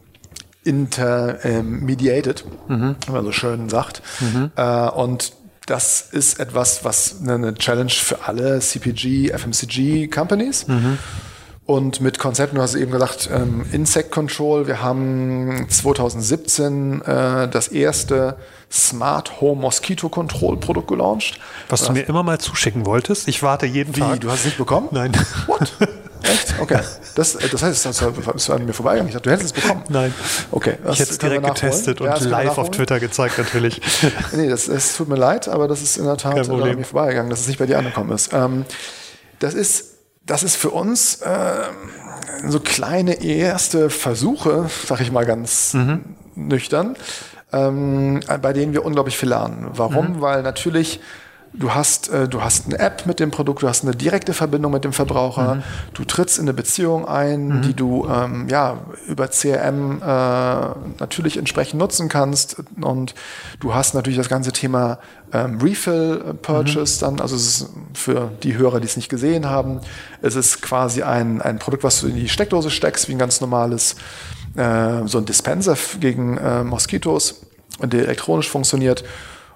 intermediated, 0.62 2.44
ähm, 2.70 2.94
wie 3.06 3.10
man 3.10 3.24
so 3.24 3.32
schön 3.32 3.68
sagt. 3.68 4.02
Mhm. 4.20 4.52
Äh, 4.54 4.88
und 4.90 5.32
das 5.72 6.02
ist 6.02 6.38
etwas, 6.38 6.84
was 6.84 7.16
eine 7.26 7.54
Challenge 7.54 7.88
für 7.88 8.28
alle 8.28 8.60
CPG, 8.60 9.30
FMCG 9.30 10.06
Companies. 10.08 10.68
Mhm. 10.68 10.98
Und 11.64 12.02
mit 12.02 12.18
Konzepten, 12.18 12.56
du 12.56 12.62
hast 12.62 12.74
eben 12.74 12.90
gesagt, 12.90 13.30
ähm, 13.32 13.64
Insect 13.72 14.10
Control. 14.10 14.66
Wir 14.66 14.82
haben 14.82 15.64
2017 15.70 17.00
äh, 17.00 17.48
das 17.48 17.68
erste 17.68 18.36
Smart 18.70 19.40
Home 19.40 19.62
Mosquito 19.62 20.10
Control 20.10 20.58
Produkt 20.58 20.88
gelauncht. 20.88 21.38
Was 21.70 21.84
du 21.84 21.92
mir 21.92 22.02
immer 22.02 22.22
mal 22.22 22.38
zuschicken 22.38 22.84
wolltest. 22.84 23.26
Ich 23.26 23.42
warte 23.42 23.64
jeden 23.64 23.96
Wie, 23.96 24.00
Tag. 24.00 24.20
Du 24.20 24.30
hast 24.30 24.40
es 24.40 24.44
nicht 24.44 24.58
bekommen? 24.58 24.88
Nein. 24.90 25.12
What? 25.46 25.72
Echt? 26.32 26.54
Okay. 26.60 26.80
Das, 27.14 27.36
das 27.36 27.62
heißt, 27.62 27.84
das 27.84 28.02
ist 28.02 28.50
an 28.50 28.64
mir 28.64 28.72
vorbeigegangen. 28.72 29.08
Ich 29.08 29.14
dachte, 29.14 29.28
du 29.28 29.30
hättest 29.30 29.56
es 29.56 29.62
bekommen. 29.62 29.84
Nein. 29.88 30.14
Okay. 30.50 30.78
ich 30.90 31.00
hätte 31.00 31.12
es 31.12 31.18
direkt 31.18 31.44
getestet 31.44 32.00
und 32.00 32.06
ja, 32.06 32.16
live 32.18 32.58
auf 32.58 32.70
Twitter 32.70 33.00
gezeigt, 33.00 33.38
natürlich. 33.38 33.80
nee, 34.32 34.48
das, 34.48 34.66
das 34.66 34.96
tut 34.96 35.08
mir 35.08 35.16
leid, 35.16 35.48
aber 35.48 35.68
das 35.68 35.82
ist 35.82 35.96
in 35.96 36.04
der 36.04 36.16
Tat 36.16 36.48
an 36.48 36.76
mir 36.76 36.84
vorbeigegangen, 36.84 37.30
dass 37.30 37.40
es 37.40 37.48
nicht 37.48 37.58
bei 37.58 37.66
dir 37.66 37.78
angekommen 37.78 38.12
ist. 38.12 38.32
Ähm, 38.32 38.64
das 39.38 39.54
ist 39.54 39.92
das 40.26 40.42
ist 40.42 40.56
für 40.56 40.70
uns 40.70 41.16
äh, 41.22 41.64
so 42.46 42.60
kleine 42.60 43.22
erste 43.22 43.90
Versuche, 43.90 44.68
sag 44.86 45.00
ich 45.00 45.10
mal 45.10 45.26
ganz 45.26 45.74
mhm. 45.74 46.16
nüchtern, 46.34 46.96
ähm, 47.52 48.20
bei 48.40 48.52
denen 48.52 48.72
wir 48.72 48.84
unglaublich 48.84 49.18
viel 49.18 49.30
lernen. 49.30 49.70
Warum? 49.72 50.16
Mhm. 50.16 50.20
Weil 50.20 50.42
natürlich 50.42 51.00
Du 51.54 51.74
hast, 51.74 52.08
äh, 52.08 52.28
du 52.28 52.42
hast 52.42 52.66
eine 52.66 52.78
App 52.78 53.04
mit 53.04 53.20
dem 53.20 53.30
Produkt, 53.30 53.62
du 53.62 53.68
hast 53.68 53.82
eine 53.84 53.94
direkte 53.94 54.32
Verbindung 54.32 54.72
mit 54.72 54.84
dem 54.84 54.94
Verbraucher, 54.94 55.56
mhm. 55.56 55.62
du 55.92 56.04
trittst 56.04 56.38
in 56.38 56.44
eine 56.44 56.54
Beziehung 56.54 57.06
ein, 57.06 57.48
mhm. 57.48 57.62
die 57.62 57.74
du 57.74 58.08
ähm, 58.08 58.48
ja, 58.48 58.78
über 59.06 59.28
CRM 59.28 60.00
äh, 60.00 60.04
natürlich 60.98 61.36
entsprechend 61.36 61.78
nutzen 61.78 62.08
kannst 62.08 62.56
und 62.80 63.14
du 63.60 63.74
hast 63.74 63.94
natürlich 63.94 64.16
das 64.16 64.30
ganze 64.30 64.52
Thema 64.52 64.98
ähm, 65.34 65.58
Refill 65.60 66.34
Purchase 66.40 67.04
mhm. 67.04 67.16
dann, 67.16 67.20
also 67.20 67.36
es 67.36 67.42
ist 67.42 67.70
für 67.92 68.32
die 68.42 68.56
Hörer, 68.56 68.80
die 68.80 68.86
es 68.86 68.96
nicht 68.96 69.10
gesehen 69.10 69.46
haben, 69.46 69.80
es 70.22 70.36
ist 70.36 70.62
quasi 70.62 71.02
ein, 71.02 71.42
ein 71.42 71.58
Produkt, 71.58 71.84
was 71.84 72.00
du 72.00 72.06
in 72.06 72.16
die 72.16 72.30
Steckdose 72.30 72.70
steckst, 72.70 73.08
wie 73.08 73.12
ein 73.12 73.18
ganz 73.18 73.42
normales, 73.42 73.96
äh, 74.56 75.06
so 75.06 75.18
ein 75.18 75.26
Dispenser 75.26 75.76
gegen 76.00 76.38
äh, 76.38 76.64
Moskitos, 76.64 77.42
der 77.82 78.04
elektronisch 78.04 78.48
funktioniert 78.48 79.04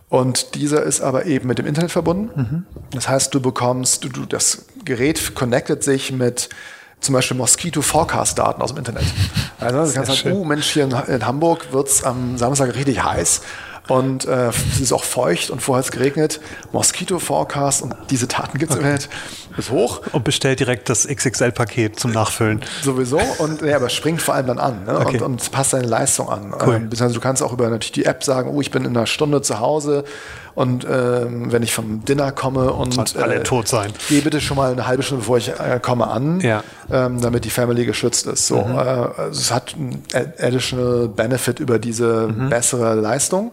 und 0.08 0.54
dieser 0.54 0.82
ist 0.82 1.00
aber 1.00 1.26
eben 1.26 1.48
mit 1.48 1.58
dem 1.58 1.66
Internet 1.66 1.90
verbunden. 1.90 2.30
Mhm. 2.34 2.66
Das 2.92 3.08
heißt, 3.08 3.34
du 3.34 3.40
bekommst, 3.40 4.04
du, 4.04 4.08
du, 4.08 4.24
das 4.24 4.66
Gerät 4.84 5.34
connectet 5.34 5.82
sich 5.82 6.12
mit 6.12 6.48
zum 7.00 7.12
Beispiel 7.14 7.36
Mosquito 7.36 7.82
Forecast 7.82 8.38
Daten 8.38 8.62
aus 8.62 8.70
dem 8.70 8.78
Internet. 8.78 9.04
Also 9.58 9.86
du 9.86 9.92
kannst 10.04 10.22
sagen, 10.22 10.36
oh 10.36 10.44
Mensch, 10.44 10.66
hier 10.66 10.84
in, 10.84 10.92
in 10.92 11.26
Hamburg 11.26 11.72
wird's 11.72 12.04
am 12.04 12.36
Samstag 12.36 12.74
richtig 12.74 13.02
heiß 13.02 13.40
und 13.88 14.24
äh, 14.24 14.48
es 14.48 14.80
ist 14.80 14.92
auch 14.92 15.04
feucht 15.04 15.50
und 15.50 15.60
vorher 15.60 15.78
hat 15.78 15.86
es 15.86 15.92
geregnet. 15.92 16.40
Mosquito 16.72 17.18
Forecast 17.18 17.82
und 17.82 17.94
diese 18.10 18.26
Daten 18.26 18.58
gibt 18.58 18.72
es 18.72 18.78
okay. 18.78 18.86
im 18.86 18.94
Internet. 18.94 19.10
Ist 19.56 19.70
hoch. 19.70 20.02
Und 20.12 20.24
bestellt 20.24 20.60
direkt 20.60 20.88
das 20.88 21.06
XXL-Paket 21.06 21.98
zum 21.98 22.10
Nachfüllen. 22.10 22.62
Sowieso. 22.82 23.18
Und 23.38 23.62
ja, 23.62 23.76
aber 23.76 23.88
springt 23.88 24.20
vor 24.20 24.34
allem 24.34 24.48
dann 24.48 24.58
an 24.58 24.84
ne? 24.84 24.98
okay. 24.98 25.16
und, 25.18 25.22
und 25.22 25.52
passt 25.52 25.72
deine 25.72 25.86
Leistung 25.86 26.28
an. 26.28 26.54
Cool. 26.54 26.74
Ähm, 26.74 26.90
du 26.90 27.20
kannst 27.20 27.42
auch 27.42 27.52
über 27.52 27.68
natürlich 27.70 27.92
die 27.92 28.04
App 28.04 28.22
sagen, 28.22 28.50
oh, 28.50 28.60
ich 28.60 28.70
bin 28.70 28.84
in 28.84 28.96
einer 28.96 29.06
Stunde 29.06 29.40
zu 29.40 29.60
Hause 29.60 30.04
und 30.56 30.86
ähm, 30.90 31.52
wenn 31.52 31.62
ich 31.62 31.72
vom 31.74 32.04
Dinner 32.04 32.32
komme 32.32 32.72
und 32.72 33.16
alle 33.16 33.36
äh, 33.36 33.42
tot 33.42 33.68
sein. 33.68 33.92
Geh 34.08 34.22
bitte 34.22 34.40
schon 34.40 34.56
mal 34.56 34.72
eine 34.72 34.86
halbe 34.86 35.02
Stunde, 35.02 35.20
bevor 35.20 35.36
ich 35.36 35.50
äh, 35.50 35.78
komme, 35.80 36.08
an, 36.08 36.40
ja. 36.40 36.64
ähm, 36.90 37.20
damit 37.20 37.44
die 37.44 37.50
Family 37.50 37.84
geschützt 37.84 38.26
ist. 38.26 38.46
So, 38.46 38.62
mhm. 38.62 38.74
äh, 38.74 38.78
also 38.78 39.30
es 39.30 39.52
hat 39.52 39.76
ein 39.76 40.02
additional 40.40 41.08
Benefit 41.08 41.60
über 41.60 41.78
diese 41.78 42.28
mhm. 42.28 42.48
bessere 42.48 42.94
Leistung. 42.94 43.52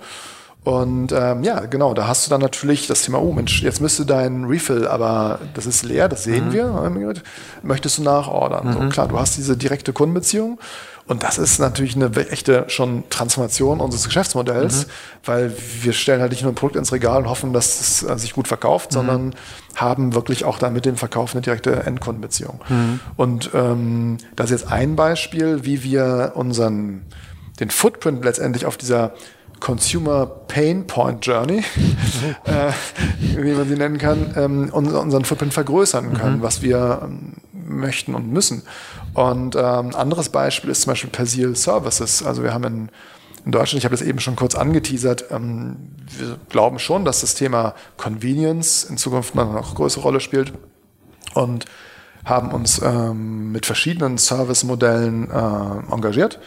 Und 0.63 1.11
ähm, 1.11 1.43
ja, 1.43 1.59
genau, 1.65 1.93
da 1.93 2.07
hast 2.07 2.25
du 2.25 2.29
dann 2.29 2.39
natürlich 2.39 2.87
das 2.87 3.01
Thema, 3.01 3.21
oh 3.21 3.33
Mensch, 3.33 3.61
jetzt 3.61 3.81
müsste 3.81 4.05
dein 4.05 4.45
Refill, 4.45 4.87
aber 4.87 5.39
das 5.55 5.65
ist 5.65 5.83
leer, 5.83 6.07
das 6.07 6.23
sehen 6.23 6.49
mhm. 6.49 6.53
wir. 6.53 7.13
Möchtest 7.63 7.97
du 7.97 8.03
nachordern? 8.03 8.67
Mhm. 8.67 8.73
So, 8.73 8.79
klar, 8.89 9.09
du 9.09 9.19
hast 9.19 9.35
diese 9.35 9.57
direkte 9.57 9.91
Kundenbeziehung. 9.91 10.57
Und 11.05 11.23
das 11.23 11.37
ist 11.37 11.59
natürlich 11.59 11.95
eine 11.95 12.09
echte 12.29 12.65
schon 12.67 13.03
Transformation 13.09 13.81
unseres 13.81 14.05
Geschäftsmodells, 14.05 14.87
mhm. 14.87 14.91
weil 15.25 15.55
wir 15.81 15.91
stellen 15.91 16.21
halt 16.21 16.31
nicht 16.31 16.43
nur 16.43 16.51
ein 16.51 16.55
Produkt 16.55 16.77
ins 16.77 16.93
Regal 16.93 17.23
und 17.23 17.29
hoffen, 17.29 17.51
dass 17.51 17.81
es 17.81 18.03
äh, 18.03 18.17
sich 18.17 18.33
gut 18.33 18.47
verkauft, 18.47 18.91
mhm. 18.91 18.95
sondern 18.95 19.35
haben 19.75 20.13
wirklich 20.15 20.45
auch 20.45 20.59
dann 20.59 20.73
mit 20.73 20.85
dem 20.85 20.95
Verkauf 20.95 21.33
eine 21.33 21.41
direkte 21.41 21.83
Endkundenbeziehung. 21.83 22.61
Mhm. 22.69 22.99
Und 23.17 23.49
ähm, 23.53 24.17
das 24.35 24.51
ist 24.51 24.61
jetzt 24.61 24.71
ein 24.71 24.95
Beispiel, 24.95 25.65
wie 25.65 25.83
wir 25.83 26.33
unseren 26.35 27.01
den 27.59 27.69
Footprint 27.69 28.23
letztendlich 28.23 28.65
auf 28.65 28.77
dieser 28.77 29.13
Consumer 29.59 30.25
Pain 30.25 30.87
Point 30.87 31.25
Journey, 31.25 31.59
äh, 32.43 32.71
wie 33.19 33.51
man 33.51 33.67
sie 33.67 33.75
nennen 33.75 33.97
kann, 33.97 34.33
ähm, 34.35 34.69
unseren 34.71 35.25
Footprint 35.25 35.53
vergrößern 35.53 36.13
können, 36.13 36.37
mhm. 36.37 36.41
was 36.41 36.61
wir 36.61 37.01
ähm, 37.03 37.33
möchten 37.53 38.15
und 38.15 38.31
müssen. 38.31 38.63
Und 39.13 39.56
ähm, 39.56 39.95
anderes 39.95 40.30
Beispiel 40.30 40.69
ist 40.69 40.82
zum 40.82 40.91
Beispiel 40.91 41.10
Persil 41.10 41.56
Services. 41.56 42.23
Also 42.23 42.43
wir 42.43 42.54
haben 42.54 42.63
in, 42.63 42.89
in 43.45 43.52
Deutschland, 43.52 43.80
ich 43.80 43.86
habe 43.86 43.95
das 43.95 44.06
eben 44.06 44.19
schon 44.19 44.36
kurz 44.36 44.56
angeteasert, 44.56 45.26
ähm, 45.30 45.78
wir 46.17 46.38
glauben 46.49 46.80
schon, 46.80 47.06
dass 47.06 47.21
das 47.21 47.36
Thema 47.36 47.76
Convenience 47.97 48.84
in 48.84 48.97
Zukunft 48.97 49.36
noch 49.36 49.76
größere 49.76 50.02
Rolle 50.04 50.19
spielt 50.19 50.54
und 51.34 51.65
haben 52.26 52.52
uns 52.52 52.82
ähm, 52.82 53.52
mit 53.52 53.65
verschiedenen 53.65 54.17
Service-Modellen 54.17 55.30
äh, 55.30 55.93
engagiert. 55.93 56.39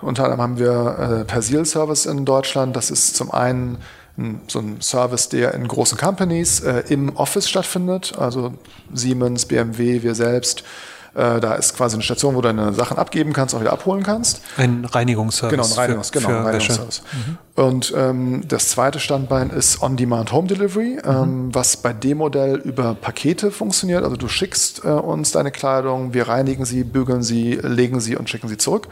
Unter 0.00 0.24
anderem 0.24 0.42
haben 0.42 0.58
wir 0.58 1.20
äh, 1.20 1.24
Persil-Service 1.24 2.06
in 2.06 2.24
Deutschland. 2.24 2.74
Das 2.74 2.90
ist 2.90 3.16
zum 3.16 3.30
einen 3.30 3.78
ein, 4.18 4.40
so 4.48 4.58
ein 4.58 4.80
Service, 4.80 5.28
der 5.28 5.54
in 5.54 5.68
großen 5.68 5.96
Companies 5.96 6.60
äh, 6.60 6.82
im 6.88 7.16
Office 7.16 7.48
stattfindet. 7.48 8.14
Also 8.18 8.54
Siemens, 8.92 9.46
BMW, 9.46 10.02
wir 10.02 10.14
selbst. 10.14 10.64
Äh, 11.14 11.40
da 11.40 11.54
ist 11.54 11.76
quasi 11.76 11.94
eine 11.94 12.02
Station, 12.02 12.34
wo 12.34 12.40
du 12.40 12.48
deine 12.48 12.72
Sachen 12.72 12.96
abgeben 12.96 13.32
kannst, 13.32 13.54
auch 13.54 13.60
wieder 13.60 13.72
abholen 13.72 14.02
kannst. 14.02 14.42
Ein 14.56 14.84
Reinigungsservice. 14.84 15.50
Genau, 15.50 15.64
ein 15.64 15.78
Reinigungs, 15.78 16.10
für, 16.10 16.20
genau, 16.20 16.28
ein 16.28 16.44
Reinigungsservice. 16.44 17.02
Mhm. 17.12 17.38
Und 17.62 17.92
ähm, 17.96 18.44
das 18.46 18.68
zweite 18.68 19.00
Standbein 19.00 19.50
ist 19.50 19.82
On-Demand 19.82 20.32
Home 20.32 20.46
Delivery, 20.46 20.98
ähm, 21.04 21.10
mhm. 21.10 21.22
ähm, 21.22 21.54
was 21.54 21.76
bei 21.76 21.92
dem 21.92 22.18
Modell 22.18 22.56
über 22.56 22.94
Pakete 22.94 23.50
funktioniert. 23.50 24.04
Also 24.04 24.16
du 24.16 24.28
schickst 24.28 24.84
äh, 24.84 24.88
uns 24.88 25.32
deine 25.32 25.50
Kleidung, 25.50 26.14
wir 26.14 26.28
reinigen 26.28 26.64
sie, 26.64 26.84
bügeln 26.84 27.22
sie, 27.22 27.54
legen 27.54 28.00
sie 28.00 28.16
und 28.16 28.30
schicken 28.30 28.48
sie 28.48 28.56
zurück. 28.56 28.88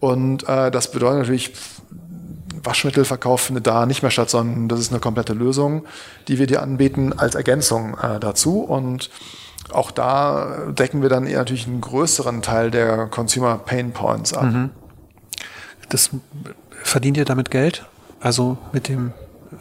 Und 0.00 0.48
äh, 0.48 0.70
das 0.70 0.90
bedeutet 0.90 1.20
natürlich, 1.20 1.52
Waschmittelverkauf 2.62 3.42
findet 3.42 3.66
da 3.66 3.86
nicht 3.86 4.02
mehr 4.02 4.10
statt, 4.10 4.30
sondern 4.30 4.68
das 4.68 4.80
ist 4.80 4.90
eine 4.90 5.00
komplette 5.00 5.32
Lösung, 5.32 5.84
die 6.28 6.38
wir 6.38 6.46
dir 6.46 6.62
anbieten 6.62 7.12
als 7.12 7.34
Ergänzung 7.34 7.96
äh, 7.98 8.18
dazu. 8.18 8.60
Und 8.60 9.10
auch 9.72 9.90
da 9.90 10.66
decken 10.68 11.02
wir 11.02 11.08
dann 11.08 11.24
natürlich 11.24 11.66
einen 11.66 11.80
größeren 11.80 12.42
Teil 12.42 12.70
der 12.70 13.06
Consumer 13.06 13.58
Pain 13.58 13.92
Points 13.92 14.32
ab. 14.32 14.44
Mhm. 14.44 14.70
Das 15.88 16.10
verdient 16.82 17.16
ihr 17.16 17.24
damit 17.24 17.50
Geld? 17.50 17.86
Also 18.20 18.58
mit 18.72 18.88
dem 18.88 19.12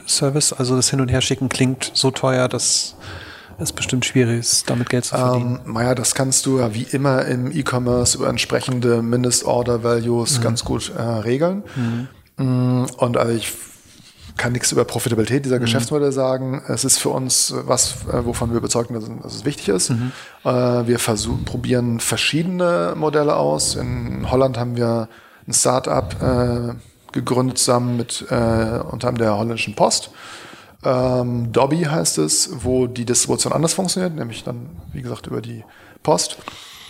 Service? 0.08 0.54
Also 0.54 0.76
das 0.76 0.89
Hin- 0.89 1.02
und 1.02 1.10
Herschicken 1.10 1.50
klingt 1.50 1.91
so 1.94 2.12
teuer, 2.12 2.48
dass 2.48 2.96
es 3.58 3.72
bestimmt 3.72 4.06
schwierig 4.06 4.39
ist, 4.39 4.70
damit 4.70 4.89
Geld 4.89 5.06
zu 5.06 5.15
verdienen. 5.15 5.60
Ähm, 5.65 5.74
naja, 5.74 5.96
das 5.96 6.13
kannst 6.13 6.46
du 6.46 6.60
ja 6.60 6.74
wie 6.74 6.84
immer 6.84 7.26
im 7.26 7.52
E-Commerce 7.52 8.18
über 8.18 8.28
entsprechende 8.28 9.02
Mindest-Order-Values 9.02 10.39
mhm. 10.39 10.44
ganz 10.44 10.65
gut 10.65 10.91
äh, 10.96 11.02
regeln. 11.02 11.63
Mhm. 11.76 12.08
Mm, 12.38 12.86
und 12.98 13.18
also 13.18 13.32
ich 13.32 13.54
kann 14.38 14.52
nichts 14.52 14.71
über 14.71 14.84
Profitabilität 14.86 15.45
dieser 15.45 15.58
mhm. 15.58 15.62
Geschäftsmodelle 15.62 16.12
sagen. 16.12 16.62
Es 16.67 16.84
ist 16.84 16.98
für 16.98 17.10
uns 17.10 17.54
was, 17.65 18.06
äh, 18.12 18.26
wovon 18.26 18.52
wir 18.52 18.58
überzeugt 18.58 18.89
sind, 18.89 19.24
dass 19.24 19.36
es 19.36 19.45
wichtig 19.45 19.69
ist. 19.69 19.91
Mhm. 19.91 20.12
Äh, 20.43 20.88
wir 20.88 21.00
versuchen, 21.00 21.45
probieren 21.45 22.00
verschiedene 22.00 22.93
Modelle 22.95 23.36
aus. 23.36 23.76
In 23.76 24.30
Holland 24.30 24.58
haben 24.58 24.76
wir 24.76 25.08
ein 25.48 25.54
Start-up 25.54 26.21
äh, 26.21 26.74
gegründet 27.12 27.58
zusammen 27.60 27.95
mit 27.95 28.24
unter 28.24 29.08
anderem 29.08 29.17
der 29.17 29.38
holländischen 29.38 29.74
Post. 29.74 30.10
Ähm, 30.84 31.52
Dobby 31.54 31.84
heißt 31.84 32.17
es, 32.17 32.50
wo 32.63 32.88
die 32.88 33.06
Distribution 33.06 33.54
anders 33.54 33.74
funktioniert, 33.74 34.13
nämlich 34.15 34.43
dann, 34.43 34.69
wie 34.91 35.02
gesagt, 35.02 35.28
über 35.28 35.41
die 35.41 35.63
Post. 36.04 36.38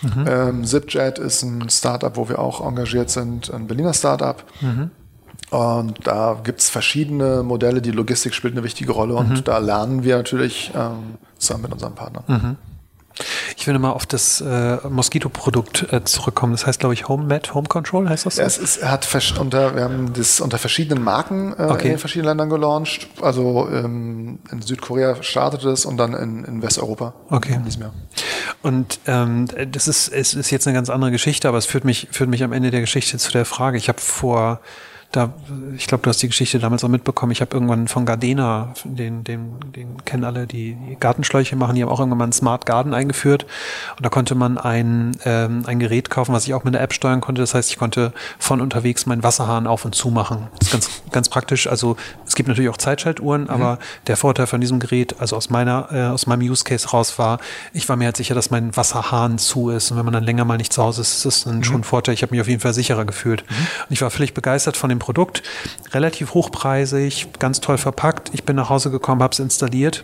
Mhm. 0.01 0.25
Ähm, 0.27 0.65
ZipJet 0.65 1.19
ist 1.19 1.43
ein 1.43 1.69
Startup, 1.69 2.15
wo 2.17 2.27
wir 2.27 2.39
auch 2.39 2.65
engagiert 2.65 3.09
sind, 3.09 3.53
ein 3.53 3.67
Berliner 3.67 3.93
Startup. 3.93 4.43
Mhm. 4.61 4.91
Und 5.51 6.05
da 6.05 6.39
gibt 6.43 6.59
es 6.59 6.69
verschiedene 6.69 7.43
Modelle, 7.43 7.81
die 7.81 7.91
Logistik 7.91 8.33
spielt 8.33 8.53
eine 8.53 8.63
wichtige 8.63 8.91
Rolle 8.91 9.15
und 9.15 9.29
mhm. 9.29 9.43
da 9.43 9.57
lernen 9.59 10.03
wir 10.03 10.17
natürlich 10.17 10.71
ähm, 10.75 11.15
zusammen 11.37 11.63
mit 11.63 11.73
unseren 11.73 11.95
Partnern. 11.95 12.23
Mhm. 12.27 12.57
Ich 13.55 13.65
will 13.65 13.79
mal 13.79 13.91
auf 13.91 14.05
das 14.05 14.41
äh, 14.41 14.77
Moskito-Produkt 14.89 15.91
äh, 15.93 16.03
zurückkommen. 16.03 16.51
Das 16.51 16.67
heißt, 16.67 16.79
glaube 16.79 16.93
ich, 16.93 17.07
HomeMed, 17.07 17.53
Home 17.53 17.67
Control 17.67 18.09
heißt 18.09 18.25
das 18.25 18.35
so? 18.35 18.41
Ja, 18.41 18.47
es 18.47 18.57
ist, 18.57 18.83
hat 18.83 19.07
unter, 19.39 19.75
wir 19.75 19.83
haben 19.83 20.11
das 20.13 20.41
unter 20.41 20.57
verschiedenen 20.57 21.03
Marken 21.03 21.53
äh, 21.57 21.63
okay. 21.63 21.93
in 21.93 21.97
verschiedenen 21.97 22.31
Ländern 22.31 22.49
gelauncht. 22.49 23.07
Also 23.21 23.69
ähm, 23.71 24.39
in 24.51 24.61
Südkorea 24.61 25.23
startet 25.23 25.63
es 25.63 25.85
und 25.85 25.97
dann 25.97 26.13
in, 26.13 26.43
in 26.43 26.61
Westeuropa 26.61 27.13
okay. 27.29 27.53
in 27.53 27.63
diesem 27.63 27.83
Jahr. 27.83 27.93
Und 28.61 28.99
ähm, 29.07 29.47
das 29.71 29.87
ist, 29.87 30.09
es 30.09 30.33
ist 30.33 30.49
jetzt 30.51 30.67
eine 30.67 30.75
ganz 30.75 30.89
andere 30.89 31.11
Geschichte, 31.11 31.47
aber 31.47 31.57
es 31.57 31.65
führt 31.65 31.85
mich, 31.85 32.09
führt 32.11 32.29
mich 32.29 32.43
am 32.43 32.51
Ende 32.51 32.71
der 32.71 32.81
Geschichte 32.81 33.17
zu 33.17 33.31
der 33.31 33.45
Frage. 33.45 33.77
Ich 33.77 33.87
habe 33.87 34.01
vor 34.01 34.59
da, 35.15 35.33
ich 35.77 35.87
glaube, 35.87 36.03
du 36.03 36.09
hast 36.09 36.21
die 36.21 36.27
Geschichte 36.27 36.59
damals 36.59 36.83
auch 36.83 36.89
mitbekommen. 36.89 37.31
Ich 37.31 37.39
habe 37.39 37.53
irgendwann 37.53 37.87
von 37.87 38.05
Gardena, 38.05 38.73
den, 38.83 39.23
den, 39.23 39.59
den 39.71 40.03
kennen 40.03 40.25
alle, 40.25 40.45
die 40.45 40.77
Gartenschläuche 40.99 41.55
machen, 41.55 41.75
die 41.75 41.83
haben 41.83 41.89
auch 41.89 41.99
irgendwann 41.99 42.17
mal 42.17 42.25
einen 42.25 42.33
Smart 42.33 42.65
Garden 42.65 42.93
eingeführt. 42.93 43.45
Und 43.95 44.05
da 44.05 44.09
konnte 44.09 44.35
man 44.35 44.57
ein, 44.57 45.17
ähm, 45.23 45.63
ein 45.67 45.79
Gerät 45.79 46.09
kaufen, 46.09 46.33
was 46.33 46.45
ich 46.47 46.53
auch 46.53 46.65
mit 46.65 46.73
der 46.73 46.81
App 46.81 46.91
steuern 46.91 47.21
konnte. 47.21 47.41
Das 47.41 47.53
heißt, 47.53 47.69
ich 47.69 47.77
konnte 47.77 48.11
von 48.39 48.59
unterwegs 48.59 49.05
meinen 49.05 49.23
Wasserhahn 49.23 49.67
auf 49.67 49.85
und 49.85 49.95
zu 49.95 50.09
machen. 50.09 50.49
Das 50.59 50.67
ist 50.67 50.71
ganz, 50.73 51.01
ganz 51.11 51.29
praktisch. 51.29 51.67
Also 51.67 51.95
es 52.27 52.35
gibt 52.35 52.49
natürlich 52.49 52.69
auch 52.69 52.77
Zeitschaltuhren, 52.77 53.43
mhm. 53.43 53.49
aber 53.49 53.79
der 54.07 54.17
Vorteil 54.17 54.47
von 54.47 54.59
diesem 54.59 54.79
Gerät, 54.79 55.15
also 55.19 55.37
aus 55.37 55.49
meiner, 55.49 55.87
äh, 55.91 56.03
aus 56.07 56.27
meinem 56.27 56.41
Use 56.41 56.65
Case 56.65 56.89
raus 56.89 57.17
war, 57.17 57.39
ich 57.71 57.87
war 57.87 57.95
mir 57.95 58.05
halt 58.05 58.17
sicher, 58.17 58.35
dass 58.35 58.51
mein 58.51 58.75
Wasserhahn 58.75 59.37
zu 59.37 59.69
ist. 59.69 59.91
Und 59.91 59.97
wenn 59.97 60.05
man 60.05 60.13
dann 60.13 60.25
länger 60.25 60.43
mal 60.43 60.57
nicht 60.57 60.73
zu 60.73 60.83
Hause 60.83 61.01
ist, 61.01 61.13
ist 61.13 61.25
das 61.25 61.43
dann 61.45 61.57
mhm. 61.57 61.63
schon 61.63 61.75
ein 61.81 61.83
Vorteil. 61.85 62.13
Ich 62.13 62.21
habe 62.21 62.31
mich 62.31 62.41
auf 62.41 62.49
jeden 62.49 62.59
Fall 62.59 62.73
sicherer 62.73 63.05
gefühlt. 63.05 63.45
Mhm. 63.49 63.55
Und 63.87 63.91
ich 63.91 64.01
war 64.01 64.09
völlig 64.09 64.33
begeistert 64.33 64.75
von 64.75 64.89
dem 64.89 64.99
Produkt, 65.05 65.43
relativ 65.93 66.33
hochpreisig, 66.33 67.27
ganz 67.37 67.61
toll 67.61 67.77
verpackt. 67.77 68.31
Ich 68.33 68.43
bin 68.43 68.55
nach 68.55 68.69
Hause 68.69 68.89
gekommen, 68.89 69.21
habe 69.21 69.33
es 69.33 69.39
installiert 69.39 70.03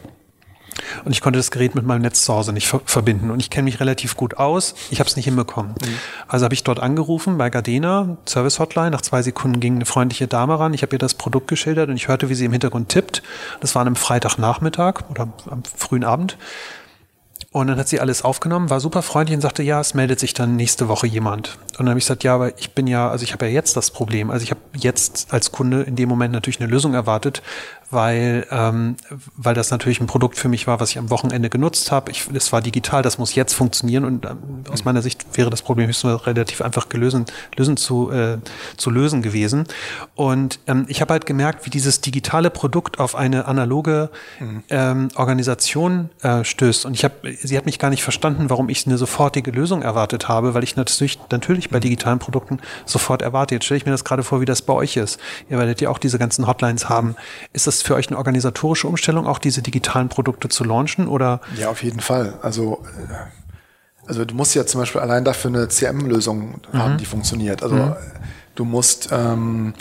Und 1.06 1.12
ich 1.12 1.22
konnte 1.22 1.40
das 1.40 1.50
Gerät 1.50 1.74
mit 1.74 1.86
meinem 1.86 2.04
Netz 2.04 2.24
zu 2.24 2.34
Hause 2.34 2.54
nicht 2.54 2.68
ver 2.68 2.82
verbinden. 2.86 3.32
Und 3.32 3.40
ich 3.40 3.50
kenne 3.50 3.66
mich 3.66 3.80
relativ 3.80 4.16
gut 4.16 4.38
aus. 4.38 4.76
Ich 4.92 5.00
habe 5.00 5.10
es 5.10 5.16
nicht 5.16 5.26
hinbekommen. 5.26 5.72
Mhm. 5.72 5.96
Also 6.28 6.46
habe 6.46 6.54
ich 6.54 6.64
dort 6.64 6.80
angerufen 6.80 7.38
bei 7.40 7.50
Gardena, 7.50 8.18
Service 8.28 8.60
Hotline. 8.60 8.92
Nach 8.92 9.02
zwei 9.02 9.24
Sekunden 9.24 9.60
ging 9.60 9.76
eine 9.76 9.86
freundliche 9.86 10.28
Dame 10.28 10.60
ran. 10.60 10.74
Ich 10.76 10.84
habe 10.84 10.96
ihr 10.96 11.00
das 11.00 11.16
Produkt 11.16 11.48
geschildert 11.48 11.90
und 11.90 11.96
ich 11.96 12.08
hörte, 12.08 12.30
wie 12.30 12.36
sie 12.36 12.46
im 12.46 12.52
Hintergrund 12.52 12.90
tippt. 12.90 13.24
Das 13.60 13.74
war 13.74 13.82
an 13.82 13.88
einem 13.88 13.96
Freitagnachmittag 13.96 15.10
oder 15.10 15.28
am 15.50 15.64
frühen 15.64 16.04
Abend. 16.04 16.38
Und 17.54 17.68
dann 17.68 17.78
hat 17.78 17.90
sie 17.90 18.00
alles 18.00 18.22
aufgenommen, 18.22 18.70
war 18.70 18.80
super 18.80 19.02
freundlich 19.02 19.36
und 19.36 19.42
sagte, 19.42 19.62
ja, 19.62 19.82
es 19.82 19.94
meldet 19.94 20.22
sich 20.22 20.34
dann 20.34 20.56
nächste 20.56 20.88
Woche 20.88 21.06
jemand. 21.06 21.58
Und 21.72 21.80
dann 21.80 21.90
habe 21.90 22.00
ich 22.00 22.06
gesagt, 22.06 22.24
ja, 22.24 22.34
aber 22.34 22.58
ich 22.58 22.72
bin 22.72 22.88
ja, 22.88 23.10
also 23.10 23.24
ich 23.24 23.34
habe 23.34 23.46
ja 23.46 23.52
jetzt 23.52 23.76
das 23.76 23.92
Problem. 23.92 24.32
Also 24.32 24.44
ich 24.44 24.52
habe 24.52 24.62
jetzt 24.78 25.34
als 25.34 25.52
Kunde 25.52 25.82
in 25.82 25.98
dem 25.98 26.08
Moment 26.08 26.34
natürlich 26.34 26.62
eine 26.62 26.70
Lösung 26.70 26.94
erwartet, 26.94 27.42
weil, 27.92 28.48
ähm, 28.50 28.96
weil 29.36 29.54
das 29.54 29.72
natürlich 29.72 30.00
ein 30.00 30.08
Produkt 30.08 30.38
für 30.38 30.50
mich 30.50 30.68
war, 30.68 30.80
was 30.80 30.92
ich 30.92 30.98
am 30.98 31.10
Wochenende 31.10 31.50
genutzt 31.50 31.92
habe. 31.92 32.12
Ich, 32.12 32.28
es 32.34 32.52
war 32.52 32.62
digital, 32.62 33.02
das 33.02 33.18
muss 33.18 33.36
jetzt 33.36 33.54
funktionieren 33.54 34.06
und 34.06 34.26
ähm, 34.26 34.64
aus 34.72 34.86
meiner 34.86 35.02
Sicht 35.02 35.26
wäre 35.34 35.50
das 35.50 35.62
Problem 35.62 35.88
höchstens 35.88 36.26
relativ 36.26 36.62
einfach 36.62 36.90
gelösen, 36.90 37.26
lösen 37.58 37.78
zu, 37.78 38.12
äh, 38.12 38.38
zu 38.78 38.90
lösen 38.90 39.22
gewesen. 39.22 39.66
Und 40.16 40.60
ähm, 40.68 40.86
ich 40.88 41.02
habe 41.02 41.14
halt 41.14 41.26
gemerkt, 41.26 41.66
wie 41.66 41.70
dieses 41.70 42.02
digitale 42.02 42.50
Produkt 42.50 43.00
auf 43.00 43.16
eine 43.16 43.46
analoge 43.46 44.10
mhm. 44.40 44.64
ähm, 44.70 45.08
Organisation 45.16 46.10
äh, 46.22 46.44
stößt. 46.44 46.86
Und 46.86 46.94
ich 46.94 47.04
habe, 47.04 47.16
sie 47.42 47.58
hat 47.58 47.66
mich 47.66 47.80
gar 47.80 47.90
nicht 47.90 48.04
verstanden, 48.04 48.50
warum 48.50 48.70
ich 48.70 48.88
eine 48.88 48.98
sofortige 48.98 49.52
Lösung 49.52 49.82
erwartet 49.82 50.28
habe, 50.28 50.54
weil 50.54 50.64
ich 50.64 50.76
natürlich, 50.76 51.20
natürlich 51.30 51.70
bei 51.70 51.80
digitalen 51.80 52.20
Produkten 52.20 52.60
sofort 52.86 53.22
erwarte. 53.22 53.56
Jetzt 53.56 53.66
stelle 53.66 53.78
ich 53.78 53.86
mir 53.86 53.92
das 53.92 54.06
gerade 54.06 54.24
vor, 54.24 54.42
wie 54.42 54.46
das 54.46 54.62
bei 54.62 54.74
euch 54.74 54.98
ist. 54.98 55.20
Ihr 55.50 55.58
werdet 55.58 55.82
ja 55.82 55.90
auch 55.90 55.98
diese 55.98 56.18
ganzen 56.18 56.48
Hotlines 56.48 56.90
haben. 56.90 57.16
Ist 57.54 57.68
das 57.68 57.81
für 57.88 57.96
euch 57.96 58.08
eine 58.08 58.18
organisatorische 58.18 58.88
Umstellung, 58.88 59.28
auch 59.28 59.40
diese 59.40 59.62
digitalen 59.62 60.10
Produkte 60.10 60.50
zu 60.50 60.64
launchen? 60.64 61.08
Oder? 61.08 61.42
Ja, 61.58 61.70
auf 61.70 61.84
jeden 61.84 62.00
Fall. 62.00 62.34
Also, 62.42 62.84
äh, 63.10 63.14
also 64.08 64.26
du 64.26 64.36
musst 64.36 64.56
ja 64.56 64.66
zum 64.66 64.82
Beispiel 64.82 65.02
allein 65.02 65.24
dafür 65.24 65.50
eine 65.50 65.68
CM-Lösung 65.68 66.62
mhm. 66.72 66.78
haben, 66.78 66.98
die 66.98 67.06
funktioniert. 67.06 67.64
Also 67.64 67.76
mhm. 67.76 67.96
du 68.56 68.66
musst 68.66 69.10
ähm, 69.12 69.74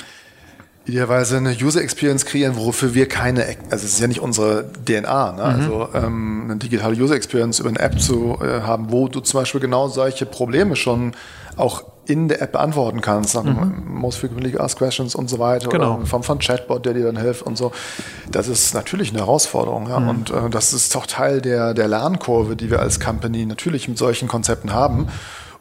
idealerweise 0.87 1.37
eine 1.37 1.53
User 1.53 1.83
Experience 1.83 2.25
kreieren, 2.27 2.57
wofür 2.57 2.95
wir 2.95 3.09
keine, 3.09 3.45
also 3.71 3.85
es 3.85 3.95
ist 3.95 4.01
ja 4.01 4.09
nicht 4.09 4.21
unsere 4.21 4.71
DNA, 4.85 5.33
ne? 5.33 5.39
mhm. 5.39 5.41
also 5.41 5.89
ähm, 5.95 6.43
eine 6.45 6.57
digitale 6.57 6.97
User 6.97 7.15
Experience 7.15 7.61
über 7.61 7.69
eine 7.69 7.79
App 7.79 8.01
zu 8.01 8.39
äh, 8.41 8.63
haben, 8.63 8.91
wo 8.91 9.09
du 9.09 9.21
zum 9.21 9.41
Beispiel 9.41 9.61
genau 9.61 9.89
solche 9.89 10.27
Probleme 10.27 10.77
schon 10.77 11.13
auch 11.57 11.85
in 12.11 12.29
der 12.29 12.43
App 12.43 12.53
beantworten 12.53 13.01
kannst, 13.01 13.35
nach 13.35 13.45
mhm. 13.45 13.85
Most 13.87 14.19
Frequently 14.19 14.59
Asked 14.59 14.79
Questions 14.79 15.15
und 15.15 15.31
so 15.31 15.39
weiter, 15.39 15.69
genau. 15.69 15.97
oder 15.97 16.07
vom, 16.07 16.23
vom 16.23 16.39
Chatbot, 16.39 16.85
der 16.85 16.95
dir 16.95 17.05
dann 17.05 17.17
hilft 17.17 17.43
und 17.43 17.57
so. 17.57 17.71
Das 18.31 18.49
ist 18.49 18.75
natürlich 18.75 19.11
eine 19.11 19.21
Herausforderung, 19.21 19.89
ja. 19.89 20.01
Mhm. 20.01 20.09
Und 20.09 20.31
äh, 20.31 20.51
das 20.51 20.73
ist 20.73 20.97
auch 20.97 21.07
Teil 21.07 21.41
der, 21.41 21.75
der 21.75 21.89
Lernkurve, 21.89 22.57
die 22.57 22.71
wir 22.71 22.81
als 22.81 22.99
Company 22.99 23.47
natürlich 23.47 23.89
mit 23.89 23.99
solchen 23.99 24.29
Konzepten 24.29 24.73
haben. 24.73 25.09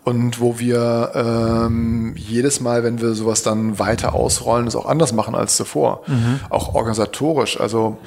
Und 0.05 0.39
wo 0.39 0.57
wir 0.57 1.11
ähm, 1.13 2.15
jedes 2.15 2.61
Mal, 2.61 2.83
wenn 2.83 2.99
wir 2.99 3.13
sowas 3.13 3.43
dann 3.43 3.77
weiter 3.77 4.15
ausrollen, 4.15 4.65
es 4.65 4.75
auch 4.75 4.87
anders 4.87 5.13
machen 5.13 5.35
als 5.35 5.55
zuvor. 5.55 6.01
Mhm. 6.07 6.39
Auch 6.49 6.73
organisatorisch, 6.73 7.59
also 7.59 7.97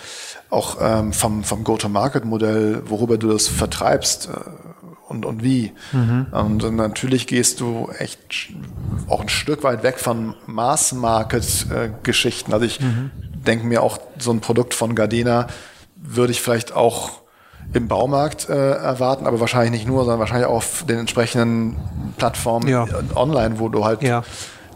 auch 0.50 0.78
ähm, 0.80 1.12
vom, 1.12 1.44
vom 1.44 1.64
Go-to-Market-Modell, 1.64 2.82
worüber 2.86 3.18
du 3.18 3.28
das 3.28 3.46
vertreibst. 3.46 4.28
Äh, 4.28 4.71
und, 5.12 5.26
und 5.26 5.44
wie. 5.44 5.72
Mhm. 5.92 6.26
Und 6.32 6.74
natürlich 6.74 7.26
gehst 7.26 7.60
du 7.60 7.90
echt 7.98 8.18
auch 9.08 9.20
ein 9.20 9.28
Stück 9.28 9.62
weit 9.62 9.82
weg 9.82 9.98
von 9.98 10.34
Mass-Market-Geschichten. 10.46 12.52
Also 12.52 12.64
ich 12.64 12.80
mhm. 12.80 13.10
denke 13.46 13.66
mir 13.66 13.82
auch, 13.82 13.98
so 14.18 14.32
ein 14.32 14.40
Produkt 14.40 14.74
von 14.74 14.94
Gardena 14.94 15.48
würde 15.96 16.32
ich 16.32 16.40
vielleicht 16.40 16.72
auch 16.72 17.22
im 17.72 17.88
Baumarkt 17.88 18.48
äh, 18.48 18.72
erwarten, 18.72 19.26
aber 19.26 19.40
wahrscheinlich 19.40 19.72
nicht 19.72 19.86
nur, 19.86 20.00
sondern 20.00 20.18
wahrscheinlich 20.18 20.46
auch 20.46 20.56
auf 20.56 20.84
den 20.88 20.98
entsprechenden 20.98 21.76
Plattformen 22.16 22.68
ja. 22.68 22.86
online, 23.14 23.58
wo 23.58 23.68
du 23.68 23.84
halt 23.84 24.02
ja. 24.02 24.24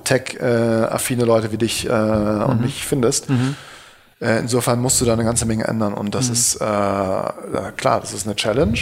tech-affine 0.04 1.24
Leute 1.24 1.52
wie 1.52 1.58
dich 1.58 1.88
äh, 1.88 1.92
mhm. 1.92 2.42
und 2.44 2.60
mich 2.60 2.84
findest. 2.84 3.28
Mhm. 3.28 3.56
Äh, 4.20 4.38
insofern 4.38 4.80
musst 4.80 5.00
du 5.00 5.04
da 5.04 5.12
eine 5.12 5.24
ganze 5.24 5.46
Menge 5.46 5.64
ändern 5.64 5.94
und 5.94 6.14
das 6.14 6.28
mhm. 6.28 6.32
ist 6.32 6.56
äh, 6.56 6.58
klar, 6.60 8.00
das 8.00 8.12
ist 8.12 8.26
eine 8.26 8.36
Challenge. 8.36 8.78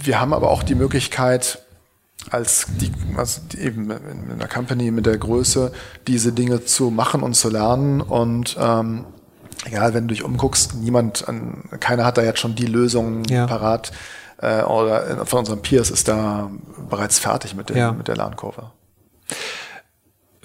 Wir 0.00 0.20
haben 0.20 0.32
aber 0.32 0.50
auch 0.50 0.62
die 0.62 0.74
Möglichkeit, 0.74 1.62
als, 2.30 2.66
die, 2.68 2.92
also 3.16 3.40
eben 3.58 3.90
in 3.90 4.32
einer 4.32 4.48
Company 4.48 4.90
mit 4.90 5.06
der 5.06 5.18
Größe 5.18 5.72
diese 6.06 6.32
Dinge 6.32 6.64
zu 6.64 6.90
machen 6.90 7.22
und 7.22 7.34
zu 7.34 7.48
lernen. 7.48 8.00
Und 8.00 8.56
ähm, 8.60 9.06
egal, 9.64 9.94
wenn 9.94 10.08
du 10.08 10.14
dich 10.14 10.24
umguckst, 10.24 10.74
niemand, 10.74 11.24
keiner 11.80 12.04
hat 12.04 12.18
da 12.18 12.22
jetzt 12.22 12.40
schon 12.40 12.54
die 12.54 12.66
Lösung 12.66 13.24
ja. 13.24 13.46
parat. 13.46 13.92
Äh, 14.40 14.62
oder 14.62 15.26
von 15.26 15.40
unseren 15.40 15.62
Peers 15.62 15.90
ist 15.90 16.08
da 16.08 16.50
bereits 16.88 17.18
fertig 17.18 17.54
mit, 17.54 17.70
dem, 17.70 17.76
ja. 17.76 17.92
mit 17.92 18.08
der 18.08 18.16
Lernkurve 18.16 18.70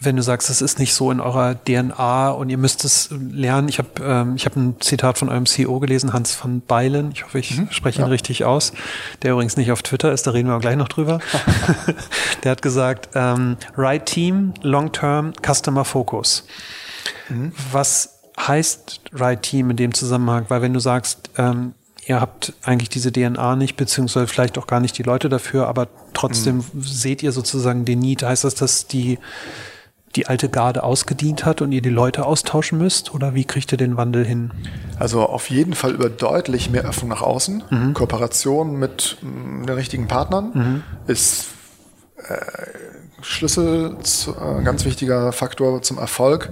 wenn 0.05 0.15
du 0.15 0.21
sagst, 0.21 0.49
es 0.49 0.61
ist 0.61 0.79
nicht 0.79 0.93
so 0.93 1.11
in 1.11 1.19
eurer 1.19 1.55
DNA 1.55 2.29
und 2.31 2.49
ihr 2.49 2.57
müsst 2.57 2.83
es 2.85 3.09
lernen. 3.11 3.69
Ich 3.69 3.79
habe 3.79 3.89
ähm, 4.01 4.35
ich 4.35 4.45
hab 4.45 4.55
ein 4.55 4.75
Zitat 4.79 5.17
von 5.17 5.29
eurem 5.29 5.45
CEO 5.45 5.79
gelesen, 5.79 6.13
Hans 6.13 6.37
van 6.41 6.61
Beilen. 6.61 7.11
Ich 7.13 7.23
hoffe, 7.23 7.39
ich 7.39 7.57
mhm, 7.57 7.67
spreche 7.71 7.99
ihn 7.99 8.05
ja. 8.05 8.07
richtig 8.07 8.45
aus. 8.45 8.73
Der 9.21 9.33
übrigens 9.33 9.57
nicht 9.57 9.71
auf 9.71 9.81
Twitter 9.81 10.11
ist, 10.11 10.27
da 10.27 10.31
reden 10.31 10.49
wir 10.49 10.59
gleich 10.59 10.75
noch 10.75 10.87
drüber. 10.87 11.19
der 12.43 12.51
hat 12.51 12.61
gesagt, 12.61 13.09
ähm, 13.15 13.57
right 13.77 14.05
team, 14.05 14.53
long 14.61 14.91
term, 14.91 15.33
customer 15.45 15.85
focus. 15.85 16.45
Mhm. 17.29 17.51
Was 17.71 18.19
heißt 18.39 19.01
right 19.13 19.41
team 19.41 19.69
in 19.69 19.77
dem 19.77 19.93
Zusammenhang? 19.93 20.45
Weil 20.49 20.61
wenn 20.61 20.73
du 20.73 20.79
sagst, 20.79 21.29
ähm, 21.37 21.73
ihr 22.05 22.19
habt 22.19 22.53
eigentlich 22.63 22.89
diese 22.89 23.11
DNA 23.11 23.55
nicht, 23.55 23.75
beziehungsweise 23.75 24.27
vielleicht 24.27 24.57
auch 24.57 24.67
gar 24.67 24.79
nicht 24.79 24.97
die 24.97 25.03
Leute 25.03 25.29
dafür, 25.29 25.67
aber 25.67 25.87
trotzdem 26.13 26.57
mhm. 26.57 26.81
seht 26.81 27.23
ihr 27.23 27.31
sozusagen 27.31 27.85
den 27.85 27.99
Need. 27.99 28.23
Heißt 28.23 28.43
das, 28.43 28.55
dass 28.55 28.87
die 28.87 29.19
die 30.15 30.27
alte 30.27 30.49
Garde 30.49 30.83
ausgedient 30.83 31.45
hat 31.45 31.61
und 31.61 31.71
ihr 31.71 31.81
die 31.81 31.89
Leute 31.89 32.25
austauschen 32.25 32.77
müsst? 32.77 33.13
Oder 33.13 33.33
wie 33.33 33.45
kriegt 33.45 33.71
ihr 33.71 33.77
den 33.77 33.97
Wandel 33.97 34.25
hin? 34.25 34.51
Also 34.99 35.21
auf 35.21 35.49
jeden 35.49 35.73
Fall 35.73 35.91
über 35.91 36.09
deutlich 36.09 36.69
mehr 36.69 36.83
Öffnung 36.83 37.09
nach 37.09 37.21
außen. 37.21 37.63
Mhm. 37.69 37.93
Kooperation 37.93 38.77
mit 38.77 39.17
mm, 39.21 39.65
den 39.65 39.75
richtigen 39.75 40.07
Partnern 40.07 40.51
mhm. 40.53 40.83
ist 41.07 41.47
äh, 42.17 42.35
Schlüssel, 43.21 43.97
zu, 44.03 44.31
äh, 44.31 44.63
ganz 44.63 44.85
wichtiger 44.85 45.31
Faktor 45.31 45.81
zum 45.81 45.97
Erfolg, 45.97 46.51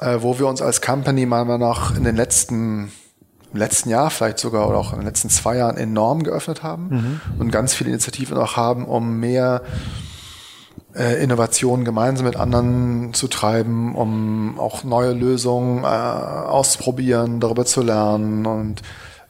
äh, 0.00 0.18
wo 0.20 0.38
wir 0.38 0.46
uns 0.46 0.60
als 0.60 0.80
Company 0.80 1.26
mal 1.26 1.44
nach 1.58 1.96
in 1.96 2.04
den 2.04 2.16
letzten 2.16 2.90
im 3.52 3.58
letzten 3.58 3.90
Jahr 3.90 4.10
vielleicht 4.10 4.38
sogar 4.38 4.68
oder 4.68 4.78
auch 4.78 4.92
in 4.92 5.00
den 5.00 5.06
letzten 5.06 5.28
zwei 5.28 5.56
Jahren 5.56 5.76
enorm 5.76 6.22
geöffnet 6.22 6.62
haben 6.62 6.88
mhm. 6.88 7.40
und 7.40 7.50
ganz 7.50 7.74
viele 7.74 7.90
Initiativen 7.90 8.36
auch 8.38 8.56
haben, 8.56 8.84
um 8.84 9.18
mehr 9.18 9.62
äh, 10.94 11.22
Innovationen 11.22 11.84
gemeinsam 11.84 12.26
mit 12.26 12.36
anderen 12.36 13.14
zu 13.14 13.28
treiben, 13.28 13.94
um 13.94 14.58
auch 14.58 14.84
neue 14.84 15.12
Lösungen 15.12 15.84
äh, 15.84 15.86
auszuprobieren, 15.86 17.40
darüber 17.40 17.64
zu 17.64 17.82
lernen 17.82 18.46
und 18.46 18.82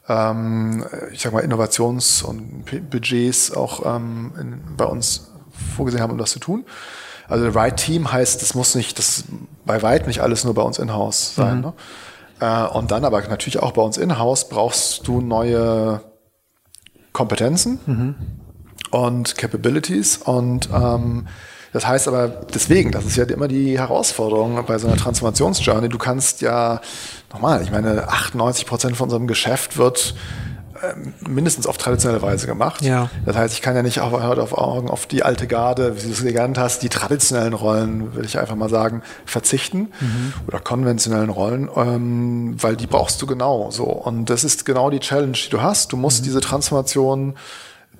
ähm, 0.07 0.85
ich 1.11 1.21
sag 1.21 1.33
mal 1.33 1.43
Innovations- 1.43 2.23
und 2.23 2.65
Budgets 2.89 3.51
auch 3.55 3.85
ähm, 3.85 4.31
in, 4.39 4.61
bei 4.75 4.85
uns 4.85 5.31
vorgesehen 5.75 6.01
haben, 6.01 6.11
um 6.11 6.17
das 6.17 6.31
zu 6.31 6.39
tun. 6.39 6.65
Also 7.27 7.47
Right 7.49 7.77
Team 7.77 8.11
heißt, 8.11 8.41
das 8.41 8.55
muss 8.55 8.75
nicht, 8.75 8.97
das 8.97 9.23
bei 9.65 9.81
weit 9.81 10.07
nicht 10.07 10.21
alles 10.21 10.43
nur 10.43 10.53
bei 10.53 10.63
uns 10.63 10.79
in-house 10.79 11.35
sein. 11.35 11.57
Mhm. 11.57 11.61
Ne? 11.61 11.73
Äh, 12.41 12.67
und 12.75 12.91
dann 12.91 13.05
aber 13.05 13.21
natürlich 13.21 13.59
auch 13.59 13.71
bei 13.71 13.81
uns 13.81 13.97
in-house 13.97 14.49
brauchst 14.49 15.07
du 15.07 15.21
neue 15.21 16.01
Kompetenzen 17.13 17.79
mhm. 17.85 18.15
und 18.89 19.37
Capabilities 19.37 20.17
und 20.17 20.69
ähm, 20.73 21.27
das 21.73 21.87
heißt 21.87 22.07
aber 22.07 22.27
deswegen, 22.27 22.91
das 22.91 23.05
ist 23.05 23.15
ja 23.15 23.23
immer 23.25 23.47
die 23.47 23.79
Herausforderung 23.79 24.63
bei 24.65 24.77
so 24.77 24.87
einer 24.87 24.97
Transformationsjourney. 24.97 25.89
Du 25.89 25.97
kannst 25.97 26.41
ja, 26.41 26.81
nochmal, 27.31 27.61
ich 27.63 27.71
meine, 27.71 28.07
98 28.07 28.65
Prozent 28.65 28.97
von 28.97 29.05
unserem 29.05 29.27
Geschäft 29.27 29.77
wird 29.77 30.13
ähm, 30.83 31.13
mindestens 31.27 31.67
auf 31.67 31.77
traditionelle 31.77 32.21
Weise 32.21 32.47
gemacht. 32.47 32.81
Ja. 32.81 33.09
Das 33.25 33.35
heißt, 33.35 33.53
ich 33.53 33.61
kann 33.61 33.75
ja 33.75 33.83
nicht 33.83 33.99
auf, 33.99 34.13
auf 34.13 34.57
Augen 34.57 34.89
auf 34.89 35.05
die 35.05 35.23
alte 35.23 35.47
Garde, 35.47 35.95
wie 35.97 36.07
du 36.07 36.11
es 36.11 36.23
gelernt 36.23 36.57
hast, 36.57 36.81
die 36.81 36.89
traditionellen 36.89 37.53
Rollen, 37.53 38.15
will 38.15 38.25
ich 38.25 38.39
einfach 38.39 38.55
mal 38.55 38.69
sagen, 38.69 39.03
verzichten 39.25 39.91
mhm. 39.99 40.33
oder 40.47 40.59
konventionellen 40.59 41.29
Rollen, 41.29 41.69
ähm, 41.75 42.55
weil 42.61 42.75
die 42.75 42.87
brauchst 42.87 43.21
du 43.21 43.27
genau 43.27 43.69
so. 43.71 43.83
Und 43.83 44.29
das 44.29 44.43
ist 44.43 44.65
genau 44.65 44.89
die 44.89 44.99
Challenge, 44.99 45.33
die 45.33 45.49
du 45.49 45.61
hast. 45.61 45.91
Du 45.91 45.97
musst 45.97 46.21
mhm. 46.21 46.25
diese 46.25 46.41
Transformation 46.41 47.35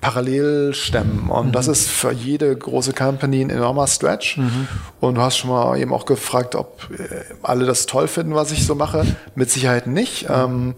parallel 0.01 0.73
stemmen. 0.73 1.29
Und 1.29 1.47
mhm. 1.47 1.51
das 1.51 1.67
ist 1.67 1.87
für 1.87 2.11
jede 2.11 2.55
große 2.55 2.93
Company 2.93 3.41
ein 3.41 3.49
enormer 3.49 3.87
Stretch. 3.87 4.37
Mhm. 4.37 4.67
Und 4.99 5.15
du 5.15 5.21
hast 5.21 5.37
schon 5.37 5.51
mal 5.51 5.77
eben 5.77 5.93
auch 5.93 6.05
gefragt, 6.05 6.55
ob 6.55 6.89
äh, 6.91 7.23
alle 7.43 7.65
das 7.65 7.85
toll 7.85 8.07
finden, 8.07 8.33
was 8.33 8.51
ich 8.51 8.65
so 8.65 8.75
mache. 8.75 9.05
Mit 9.35 9.51
Sicherheit 9.51 9.87
nicht. 9.87 10.25
Ähm, 10.29 10.73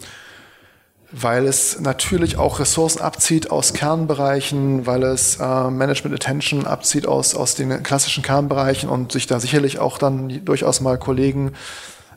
weil 1.15 1.45
es 1.45 1.79
natürlich 1.79 2.37
auch 2.37 2.59
Ressourcen 2.59 2.99
abzieht 2.99 3.51
aus 3.51 3.73
Kernbereichen, 3.73 4.87
weil 4.87 5.03
es 5.03 5.37
äh, 5.39 5.69
Management 5.69 6.15
Attention 6.15 6.65
abzieht 6.65 7.07
aus, 7.07 7.35
aus 7.35 7.53
den 7.53 7.83
klassischen 7.83 8.23
Kernbereichen 8.23 8.89
und 8.89 9.11
sich 9.11 9.27
da 9.27 9.39
sicherlich 9.39 9.77
auch 9.77 9.99
dann 9.99 10.43
durchaus 10.43 10.81
mal 10.81 10.97
Kollegen 10.97 11.53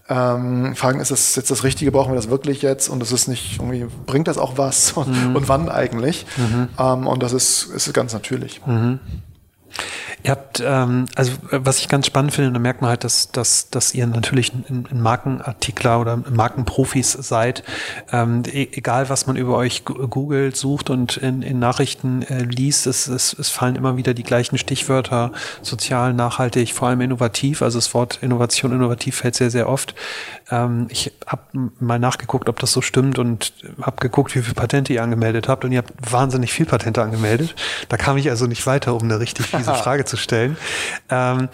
ähm, 0.09 0.77
fragen, 0.77 1.01
ist 1.01 1.11
das 1.11 1.35
jetzt 1.35 1.51
das 1.51 1.65
Richtige, 1.65 1.91
brauchen 1.91 2.13
wir 2.13 2.17
das 2.17 2.31
wirklich 2.31 2.63
jetzt 2.63 2.89
und 2.89 3.03
es 3.03 3.13
ist 3.13 3.27
nicht 3.27 3.59
irgendwie, 3.59 3.87
bringt 4.07 4.29
das 4.29 4.39
auch 4.39 4.57
was 4.57 4.93
und, 4.97 5.09
mhm. 5.09 5.37
und 5.37 5.49
wann 5.49 5.69
eigentlich? 5.69 6.27
Mhm. 6.37 6.69
Ähm, 6.79 7.07
und 7.07 7.23
das 7.23 7.33
ist, 7.33 7.65
ist 7.65 7.93
ganz 7.93 8.13
natürlich. 8.13 8.65
Mhm. 8.67 9.01
Ihr 10.23 10.31
habt, 10.31 10.63
ähm, 10.65 11.07
also 11.15 11.33
was 11.51 11.79
ich 11.79 11.89
ganz 11.89 12.07
spannend 12.07 12.33
finde, 12.33 12.53
da 12.53 12.59
merkt 12.59 12.81
man 12.81 12.91
halt, 12.91 13.05
dass, 13.05 13.31
dass, 13.31 13.71
dass 13.71 13.95
ihr 13.95 14.07
natürlich 14.07 14.53
ein, 14.53 14.87
ein 14.91 15.01
Markenartikler 15.01 16.01
oder 16.01 16.17
Markenprofis 16.17 17.13
seid. 17.13 17.63
Ähm, 18.13 18.43
e 18.51 18.69
egal, 18.73 19.09
was 19.09 19.27
man 19.27 19.37
über 19.37 19.57
euch 19.57 19.85
googelt, 19.85 20.57
sucht 20.57 20.91
und 20.91 21.17
in, 21.17 21.43
in 21.43 21.59
Nachrichten 21.59 22.23
äh, 22.23 22.43
liest, 22.43 22.87
es, 22.87 23.07
es, 23.07 23.37
es 23.39 23.51
fallen 23.51 23.77
immer 23.77 23.97
wieder 23.97 24.15
die 24.15 24.23
gleichen 24.23 24.59
Stichwörter, 24.59 25.33
sozial, 25.63 26.13
nachhaltig, 26.15 26.73
vor 26.73 26.89
allem 26.89 27.03
innovativ. 27.03 27.63
Also 27.63 27.79
das 27.79 27.93
Wort 27.95 28.19
Innovation, 28.23 28.73
innovativ 28.73 29.17
fällt 29.17 29.35
sehr, 29.35 29.51
sehr 29.51 29.69
oft. 29.69 29.95
Ähm, 30.51 30.87
ich 30.89 31.13
habe 31.27 31.43
mal 31.79 31.99
nachgeguckt, 31.99 32.49
ob 32.49 32.59
das 32.59 32.73
so 32.73 32.81
stimmt 32.81 33.19
und 33.19 33.53
habe 33.83 33.97
geguckt, 33.99 34.35
wie 34.35 34.43
viele 34.43 34.55
Patente 34.55 34.93
ihr 34.93 35.03
angemeldet 35.03 35.49
habt 35.49 35.65
und 35.65 35.73
ihr 35.73 35.79
habt 35.79 35.93
wahnsinnig 36.11 36.53
viel 36.53 36.67
Patente 36.67 37.03
angemeldet. 37.03 37.55
Da 37.89 37.97
kam 37.97 38.17
ich 38.17 38.31
also 38.31 38.47
nicht 38.47 38.67
weiter, 38.67 38.95
um 38.95 39.03
eine 39.03 39.21
richtig 39.21 39.47
fiese 39.47 39.75
Frage 39.75 40.05
zu 40.07 40.17
stellen. 40.17 40.57
Ähm, 41.11 41.49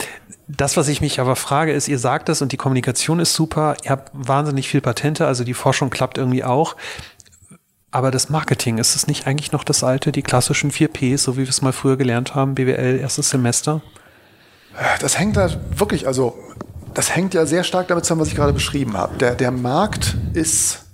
das, 0.48 0.76
was 0.76 0.88
ich 0.88 1.00
mich 1.00 1.20
aber 1.20 1.36
frage, 1.36 1.72
ist, 1.72 1.88
ihr 1.88 1.98
sagt 1.98 2.28
es 2.28 2.42
und 2.42 2.52
die 2.52 2.56
Kommunikation 2.56 3.20
ist 3.20 3.34
super, 3.34 3.76
ihr 3.84 3.90
habt 3.90 4.10
wahnsinnig 4.12 4.68
viel 4.68 4.80
Patente, 4.80 5.26
also 5.26 5.44
die 5.44 5.54
Forschung 5.54 5.90
klappt 5.90 6.18
irgendwie 6.18 6.44
auch. 6.44 6.76
Aber 7.90 8.10
das 8.10 8.30
Marketing, 8.30 8.78
ist 8.78 8.96
es 8.96 9.06
nicht 9.06 9.26
eigentlich 9.26 9.52
noch 9.52 9.64
das 9.64 9.84
alte, 9.84 10.12
die 10.12 10.22
klassischen 10.22 10.70
4 10.70 10.88
Ps, 10.88 11.24
so 11.24 11.36
wie 11.36 11.42
wir 11.42 11.48
es 11.48 11.60
mal 11.60 11.72
früher 11.72 11.96
gelernt 11.96 12.34
haben, 12.34 12.54
BWL, 12.54 12.98
erstes 12.98 13.30
Semester? 13.30 13.82
Das 15.00 15.18
hängt 15.18 15.36
da 15.36 15.50
wirklich, 15.76 16.06
also 16.06 16.38
das 16.94 17.14
hängt 17.14 17.34
ja 17.34 17.44
sehr 17.44 17.64
stark 17.64 17.88
damit 17.88 18.04
zusammen, 18.04 18.22
was 18.22 18.28
ich 18.28 18.34
gerade 18.34 18.52
beschrieben 18.52 18.96
habe. 18.96 19.16
Der, 19.18 19.34
der 19.34 19.50
Markt 19.50 20.16
ist 20.32 20.86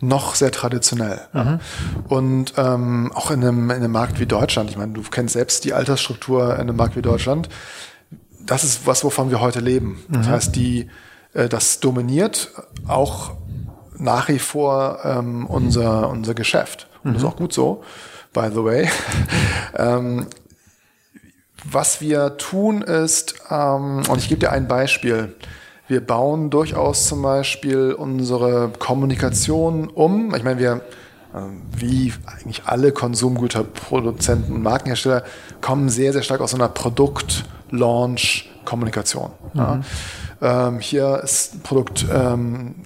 noch 0.00 0.34
sehr 0.34 0.50
traditionell. 0.50 1.20
Mhm. 1.32 1.60
Und 2.08 2.54
ähm, 2.56 3.12
auch 3.14 3.30
in 3.30 3.42
einem, 3.42 3.70
in 3.70 3.76
einem 3.76 3.92
Markt 3.92 4.18
wie 4.18 4.26
Deutschland, 4.26 4.70
ich 4.70 4.76
meine, 4.76 4.92
du 4.92 5.02
kennst 5.02 5.34
selbst 5.34 5.64
die 5.64 5.72
Altersstruktur 5.72 6.54
in 6.54 6.62
einem 6.62 6.76
Markt 6.76 6.96
wie 6.96 7.02
Deutschland, 7.02 7.48
das 8.40 8.64
ist 8.64 8.86
was, 8.86 9.04
wovon 9.04 9.30
wir 9.30 9.40
heute 9.40 9.60
leben. 9.60 10.02
Mhm. 10.08 10.14
Das 10.14 10.28
heißt, 10.28 10.56
die, 10.56 10.88
äh, 11.34 11.48
das 11.48 11.80
dominiert 11.80 12.52
auch 12.88 13.32
nach 13.98 14.28
wie 14.28 14.38
vor 14.38 15.00
ähm, 15.04 15.46
unser, 15.46 16.08
unser 16.08 16.34
Geschäft. 16.34 16.88
Und 17.04 17.10
mhm. 17.10 17.14
das 17.14 17.22
ist 17.22 17.26
mhm. 17.26 17.32
auch 17.32 17.36
gut 17.36 17.52
so, 17.52 17.84
by 18.32 18.48
the 18.52 18.64
way. 18.64 18.88
ähm, 19.76 20.26
was 21.64 22.00
wir 22.00 22.38
tun 22.38 22.80
ist, 22.80 23.34
ähm, 23.50 24.02
und 24.08 24.18
ich 24.18 24.28
gebe 24.28 24.40
dir 24.40 24.50
ein 24.50 24.66
Beispiel. 24.66 25.34
Wir 25.90 26.00
bauen 26.00 26.48
durchaus 26.50 27.08
zum 27.08 27.22
Beispiel 27.22 27.92
unsere 27.92 28.70
Kommunikation 28.78 29.88
um. 29.88 30.32
Ich 30.36 30.44
meine, 30.44 30.60
wir, 30.60 30.82
ähm, 31.34 31.62
wie 31.76 32.12
eigentlich 32.26 32.62
alle 32.66 32.92
Konsumgüterproduzenten 32.92 34.54
und 34.54 34.62
Markenhersteller, 34.62 35.24
kommen 35.60 35.88
sehr, 35.88 36.12
sehr 36.12 36.22
stark 36.22 36.42
aus 36.42 36.54
einer 36.54 36.68
Produkt-Launch-Kommunikation. 36.68 39.32
Mhm. 39.52 39.58
Ja. 39.58 39.80
Ähm, 40.40 40.78
hier 40.78 41.22
ist 41.24 41.56
ein 41.56 41.62
Produkt 41.62 42.06
ähm, 42.14 42.76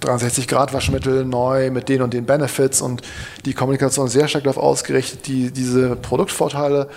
63 0.00 0.48
Grad 0.48 0.72
Waschmittel 0.72 1.24
neu 1.24 1.70
mit 1.70 1.88
den 1.88 2.02
und 2.02 2.12
den 2.12 2.26
Benefits 2.26 2.82
und 2.82 3.02
die 3.44 3.54
Kommunikation 3.54 4.08
ist 4.08 4.14
sehr 4.14 4.26
stark 4.26 4.42
darauf 4.42 4.60
ausgerichtet, 4.60 5.28
die, 5.28 5.52
diese 5.52 5.94
Produktvorteile 5.94 6.88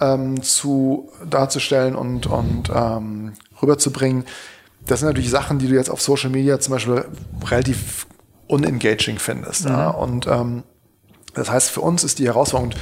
ähm, 0.00 0.42
zu, 0.42 1.08
darzustellen 1.30 1.94
und, 1.94 2.26
und 2.26 2.68
ähm, 2.74 3.34
rüberzubringen. 3.62 4.24
Das 4.86 5.00
sind 5.00 5.08
natürlich 5.08 5.30
Sachen, 5.30 5.58
die 5.58 5.68
du 5.68 5.74
jetzt 5.74 5.90
auf 5.90 6.00
Social 6.00 6.30
Media 6.30 6.58
zum 6.58 6.72
Beispiel 6.72 7.04
relativ 7.48 8.06
unengaging 8.48 9.18
findest. 9.18 9.64
Mhm. 9.64 9.70
Ja? 9.70 9.88
Und 9.90 10.26
ähm, 10.26 10.62
das 11.34 11.50
heißt, 11.50 11.70
für 11.70 11.80
uns 11.80 12.04
ist 12.04 12.18
die 12.18 12.26
Herausforderung, 12.26 12.74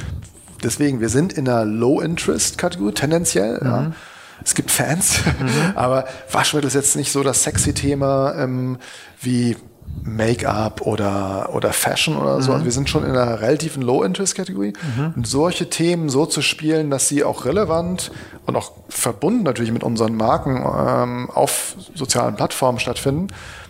deswegen, 0.62 1.00
wir 1.00 1.08
sind 1.08 1.32
in 1.32 1.48
einer 1.48 1.64
Low-Interest-Kategorie 1.64 2.92
tendenziell. 2.92 3.58
Mhm. 3.60 3.66
Ja? 3.66 3.92
Es 4.42 4.54
gibt 4.54 4.70
Fans, 4.70 5.20
mhm. 5.38 5.48
aber 5.74 6.06
Waschmittel 6.30 6.68
ist 6.68 6.74
jetzt 6.74 6.96
nicht 6.96 7.12
so 7.12 7.22
das 7.22 7.42
sexy 7.42 7.74
Thema 7.74 8.34
ähm, 8.36 8.78
wie 9.20 9.56
Make-up 10.02 10.82
oder, 10.82 11.50
oder 11.52 11.72
Fashion 11.72 12.16
oder 12.16 12.40
so. 12.40 12.50
Mhm. 12.50 12.54
Also 12.54 12.64
wir 12.64 12.72
sind 12.72 12.88
schon 12.88 13.04
in 13.04 13.10
einer 13.10 13.40
relativen 13.40 13.82
Low-Interest-Kategorie. 13.82 14.72
Mhm. 14.96 15.14
Und 15.16 15.26
solche 15.26 15.68
Themen 15.70 16.08
so 16.08 16.26
zu 16.26 16.42
spielen, 16.42 16.90
dass 16.90 17.08
sie 17.08 17.24
auch 17.24 17.44
relevant 17.44 18.10
und 18.46 18.56
auch 18.56 18.72
verbunden 18.88 19.42
natürlich 19.42 19.72
mit 19.72 19.84
unseren 19.84 20.14
Marken 20.14 20.56
ähm, 20.56 21.30
auf 21.30 21.76
sozialen 21.94 22.36
Plattformen 22.36 22.78
stattfinden, 22.78 23.28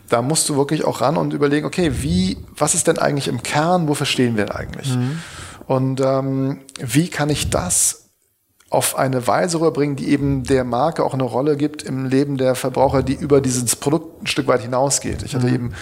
da 0.08 0.22
musst 0.22 0.48
du 0.48 0.56
wirklich 0.56 0.84
auch 0.84 1.00
ran 1.00 1.16
und 1.16 1.32
überlegen, 1.32 1.66
okay, 1.66 1.92
wie, 2.02 2.38
was 2.56 2.74
ist 2.74 2.86
denn 2.86 2.98
eigentlich 2.98 3.28
im 3.28 3.42
Kern, 3.42 3.88
wo 3.88 3.94
verstehen 3.94 4.36
wir 4.36 4.46
denn 4.46 4.54
eigentlich? 4.54 4.94
Mhm. 4.94 5.18
Und 5.66 6.00
ähm, 6.00 6.60
wie 6.80 7.08
kann 7.08 7.30
ich 7.30 7.50
das 7.50 8.08
auf 8.70 8.96
eine 8.96 9.26
Weise 9.26 9.58
rüberbringen, 9.58 9.96
die 9.96 10.10
eben 10.10 10.44
der 10.44 10.64
Marke 10.64 11.04
auch 11.04 11.14
eine 11.14 11.24
Rolle 11.24 11.56
gibt 11.56 11.82
im 11.82 12.06
Leben 12.06 12.36
der 12.36 12.54
Verbraucher, 12.54 13.02
die 13.02 13.14
über 13.14 13.40
dieses 13.40 13.76
Produkt 13.76 14.22
ein 14.22 14.26
Stück 14.28 14.46
weit 14.46 14.62
hinausgeht. 14.62 15.24
Ich 15.24 15.34
hatte 15.34 15.48
mhm. 15.48 15.54
eben 15.54 15.72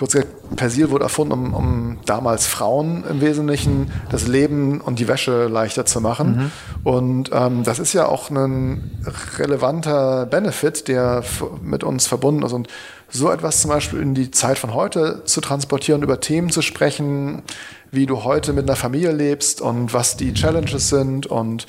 kurz 0.00 0.12
gesagt, 0.12 0.56
Persil 0.56 0.90
wurde 0.90 1.04
erfunden, 1.04 1.32
um, 1.32 1.54
um, 1.54 1.98
damals 2.06 2.46
Frauen 2.46 3.04
im 3.04 3.20
Wesentlichen 3.20 3.92
das 4.10 4.26
Leben 4.26 4.80
und 4.80 4.98
die 4.98 5.08
Wäsche 5.08 5.46
leichter 5.46 5.84
zu 5.84 6.00
machen. 6.00 6.36
Mhm. 6.36 6.50
Und 6.84 7.30
ähm, 7.34 7.64
das 7.64 7.78
ist 7.78 7.92
ja 7.92 8.06
auch 8.06 8.30
ein 8.30 9.02
relevanter 9.38 10.24
Benefit, 10.24 10.88
der 10.88 11.22
mit 11.62 11.84
uns 11.84 12.06
verbunden 12.06 12.42
ist. 12.42 12.52
Und 12.52 12.68
so 13.10 13.30
etwas 13.30 13.60
zum 13.60 13.70
Beispiel 13.70 14.00
in 14.00 14.14
die 14.14 14.30
Zeit 14.30 14.56
von 14.56 14.72
heute 14.72 15.22
zu 15.26 15.42
transportieren, 15.42 16.02
über 16.02 16.18
Themen 16.18 16.48
zu 16.48 16.62
sprechen, 16.62 17.42
wie 17.90 18.06
du 18.06 18.24
heute 18.24 18.54
mit 18.54 18.64
einer 18.64 18.76
Familie 18.76 19.12
lebst 19.12 19.60
und 19.60 19.92
was 19.92 20.16
die 20.16 20.32
Challenges 20.32 20.88
sind 20.88 21.26
und 21.26 21.66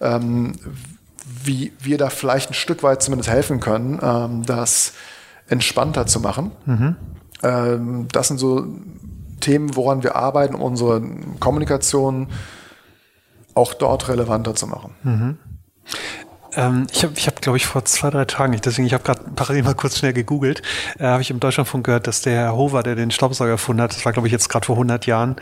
ähm, 0.00 0.52
wie 1.42 1.72
wir 1.80 1.98
da 1.98 2.10
vielleicht 2.10 2.50
ein 2.50 2.54
Stück 2.54 2.84
weit 2.84 3.02
zumindest 3.02 3.28
helfen 3.28 3.58
können, 3.58 3.98
ähm, 4.00 4.46
das 4.46 4.92
entspannter 5.48 6.06
zu 6.06 6.20
machen. 6.20 6.52
Mhm. 6.64 6.96
Ähm, 7.42 8.08
das 8.12 8.28
sind 8.28 8.38
so 8.38 8.66
Themen, 9.40 9.76
woran 9.76 10.02
wir 10.02 10.16
arbeiten, 10.16 10.54
um 10.54 10.62
unsere 10.62 11.02
Kommunikation 11.40 12.28
auch 13.54 13.74
dort 13.74 14.08
relevanter 14.08 14.54
zu 14.54 14.66
machen. 14.66 14.94
Mhm. 15.02 15.38
Ähm, 16.54 16.86
ich 16.92 17.02
habe, 17.02 17.14
ich 17.16 17.26
hab, 17.26 17.40
glaube 17.40 17.56
ich, 17.56 17.66
vor 17.66 17.84
zwei, 17.84 18.10
drei 18.10 18.24
Tagen, 18.24 18.52
ich, 18.52 18.60
deswegen, 18.60 18.86
ich 18.86 18.94
habe 18.94 19.04
gerade 19.04 19.22
parallel 19.34 19.62
mal 19.62 19.74
kurz 19.74 19.98
schnell 19.98 20.12
gegoogelt, 20.12 20.62
äh, 20.98 21.04
habe 21.04 21.22
ich 21.22 21.30
im 21.30 21.40
Deutschlandfunk 21.40 21.84
gehört, 21.86 22.06
dass 22.06 22.22
der 22.22 22.34
Herr 22.34 22.56
Hover, 22.56 22.82
der 22.82 22.94
den 22.94 23.10
Staubsauger 23.10 23.52
erfunden 23.52 23.82
hat, 23.82 23.94
das 23.94 24.04
war, 24.04 24.12
glaube 24.12 24.28
ich, 24.28 24.32
jetzt 24.32 24.48
gerade 24.48 24.66
vor 24.66 24.76
100 24.76 25.06
Jahren, 25.06 25.36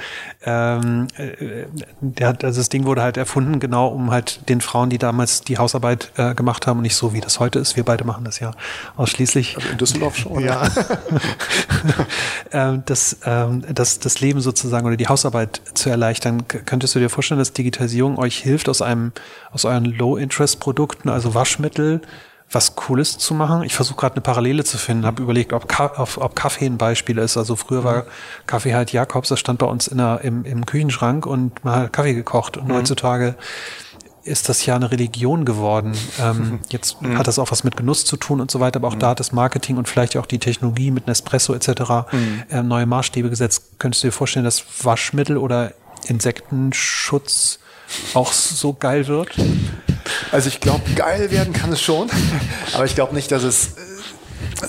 ähm, 0.44 1.08
äh, 1.16 1.64
der 2.00 2.28
hat, 2.28 2.44
also 2.44 2.60
das 2.60 2.68
Ding 2.68 2.84
wurde 2.84 3.02
halt 3.02 3.16
erfunden, 3.16 3.60
genau, 3.60 3.88
um 3.88 4.10
halt 4.10 4.48
den 4.48 4.60
Frauen, 4.60 4.90
die 4.90 4.98
damals 4.98 5.42
die 5.42 5.58
Hausarbeit 5.58 6.12
äh, 6.16 6.34
gemacht 6.34 6.66
haben 6.66 6.78
und 6.78 6.82
nicht 6.82 6.96
so, 6.96 7.12
wie 7.12 7.20
das 7.20 7.40
heute 7.40 7.58
ist. 7.58 7.76
Wir 7.76 7.84
beide 7.84 8.04
machen 8.04 8.24
das 8.24 8.40
ja 8.40 8.52
ausschließlich. 8.96 9.56
Also 9.56 9.68
in 9.68 9.78
Düsseldorf 9.78 10.16
schon. 10.16 10.40
Ja. 10.44 10.68
ähm, 12.52 12.82
das, 12.86 13.18
ähm, 13.24 13.64
das, 13.72 13.98
das 13.98 14.20
Leben 14.20 14.40
sozusagen 14.40 14.86
oder 14.86 14.96
die 14.96 15.08
Hausarbeit 15.08 15.60
zu 15.74 15.90
erleichtern. 15.90 16.46
Könntest 16.48 16.94
du 16.94 16.98
dir 16.98 17.08
vorstellen, 17.08 17.38
dass 17.38 17.52
Digitalisierung 17.52 18.18
euch 18.18 18.38
hilft, 18.38 18.68
aus 18.68 18.82
einem, 18.82 19.12
aus 19.52 19.64
euren 19.64 19.84
Low-Interest-Produkten 19.84 20.99
Produkten, 21.00 21.08
also 21.08 21.34
Waschmittel, 21.34 22.00
was 22.52 22.74
Cooles 22.74 23.16
zu 23.16 23.34
machen. 23.34 23.62
Ich 23.62 23.74
versuche 23.74 23.96
gerade 23.96 24.16
eine 24.16 24.22
Parallele 24.22 24.64
zu 24.64 24.76
finden, 24.76 25.06
habe 25.06 25.22
überlegt, 25.22 25.52
ob, 25.52 25.68
Ka 25.68 25.92
ob, 25.96 26.16
ob, 26.18 26.34
Kaffee 26.34 26.66
ein 26.66 26.78
Beispiel 26.78 27.18
ist. 27.18 27.36
Also 27.36 27.54
früher 27.54 27.84
war 27.84 28.06
Kaffee 28.46 28.74
halt 28.74 28.92
Jakobs, 28.92 29.28
das 29.28 29.38
stand 29.38 29.60
bei 29.60 29.66
uns 29.66 29.86
in 29.86 29.98
der, 29.98 30.20
im, 30.22 30.44
im 30.44 30.66
Küchenschrank 30.66 31.26
und 31.26 31.64
man 31.64 31.74
hat 31.74 31.92
Kaffee 31.92 32.14
gekocht. 32.14 32.56
Und 32.56 32.68
mhm. 32.68 32.74
heutzutage 32.74 33.36
ist 34.24 34.48
das 34.48 34.66
ja 34.66 34.74
eine 34.74 34.90
Religion 34.90 35.44
geworden. 35.44 35.92
Ähm, 36.20 36.58
jetzt 36.70 37.00
mhm. 37.00 37.16
hat 37.16 37.28
das 37.28 37.38
auch 37.38 37.52
was 37.52 37.62
mit 37.62 37.76
Genuss 37.76 38.04
zu 38.04 38.16
tun 38.16 38.40
und 38.40 38.50
so 38.50 38.58
weiter, 38.58 38.80
aber 38.80 38.88
auch 38.88 38.96
mhm. 38.96 39.00
da 39.00 39.10
hat 39.10 39.20
das 39.20 39.30
Marketing 39.30 39.76
und 39.76 39.88
vielleicht 39.88 40.16
auch 40.16 40.26
die 40.26 40.40
Technologie 40.40 40.90
mit 40.90 41.06
Nespresso 41.06 41.54
etc. 41.54 42.10
Mhm. 42.10 42.42
Äh, 42.50 42.62
neue 42.64 42.86
Maßstäbe 42.86 43.30
gesetzt. 43.30 43.78
Könntest 43.78 44.02
du 44.02 44.08
dir 44.08 44.12
vorstellen, 44.12 44.44
dass 44.44 44.64
Waschmittel 44.84 45.36
oder 45.36 45.72
Insektenschutz 46.06 47.59
auch 48.14 48.32
so 48.32 48.72
geil 48.72 49.06
wird? 49.06 49.30
Also 50.32 50.48
ich 50.48 50.60
glaube, 50.60 50.82
geil 50.94 51.30
werden 51.30 51.52
kann 51.52 51.72
es 51.72 51.80
schon, 51.80 52.10
aber 52.74 52.84
ich 52.84 52.94
glaube 52.94 53.14
nicht, 53.14 53.30
dass 53.32 53.42
es 53.42 53.74
äh, 54.62 54.68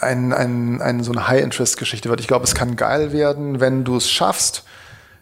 ein, 0.00 0.32
ein, 0.32 0.80
ein, 0.80 1.02
so 1.02 1.12
eine 1.12 1.28
High-Interest-Geschichte 1.28 2.08
wird. 2.08 2.20
Ich 2.20 2.28
glaube, 2.28 2.44
es 2.44 2.54
kann 2.54 2.76
geil 2.76 3.12
werden, 3.12 3.60
wenn 3.60 3.84
du 3.84 3.96
es 3.96 4.10
schaffst, 4.10 4.64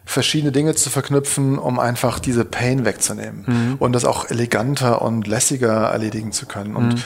verschiedene 0.05 0.51
Dinge 0.51 0.75
zu 0.75 0.89
verknüpfen, 0.89 1.57
um 1.57 1.79
einfach 1.79 2.19
diese 2.19 2.45
Pain 2.45 2.85
wegzunehmen 2.85 3.43
mhm. 3.47 3.75
und 3.79 3.93
das 3.93 4.05
auch 4.05 4.29
eleganter 4.29 5.01
und 5.01 5.27
lässiger 5.27 5.87
erledigen 5.87 6.31
zu 6.31 6.45
können. 6.45 6.75
Und 6.75 6.95
mhm. 6.95 7.03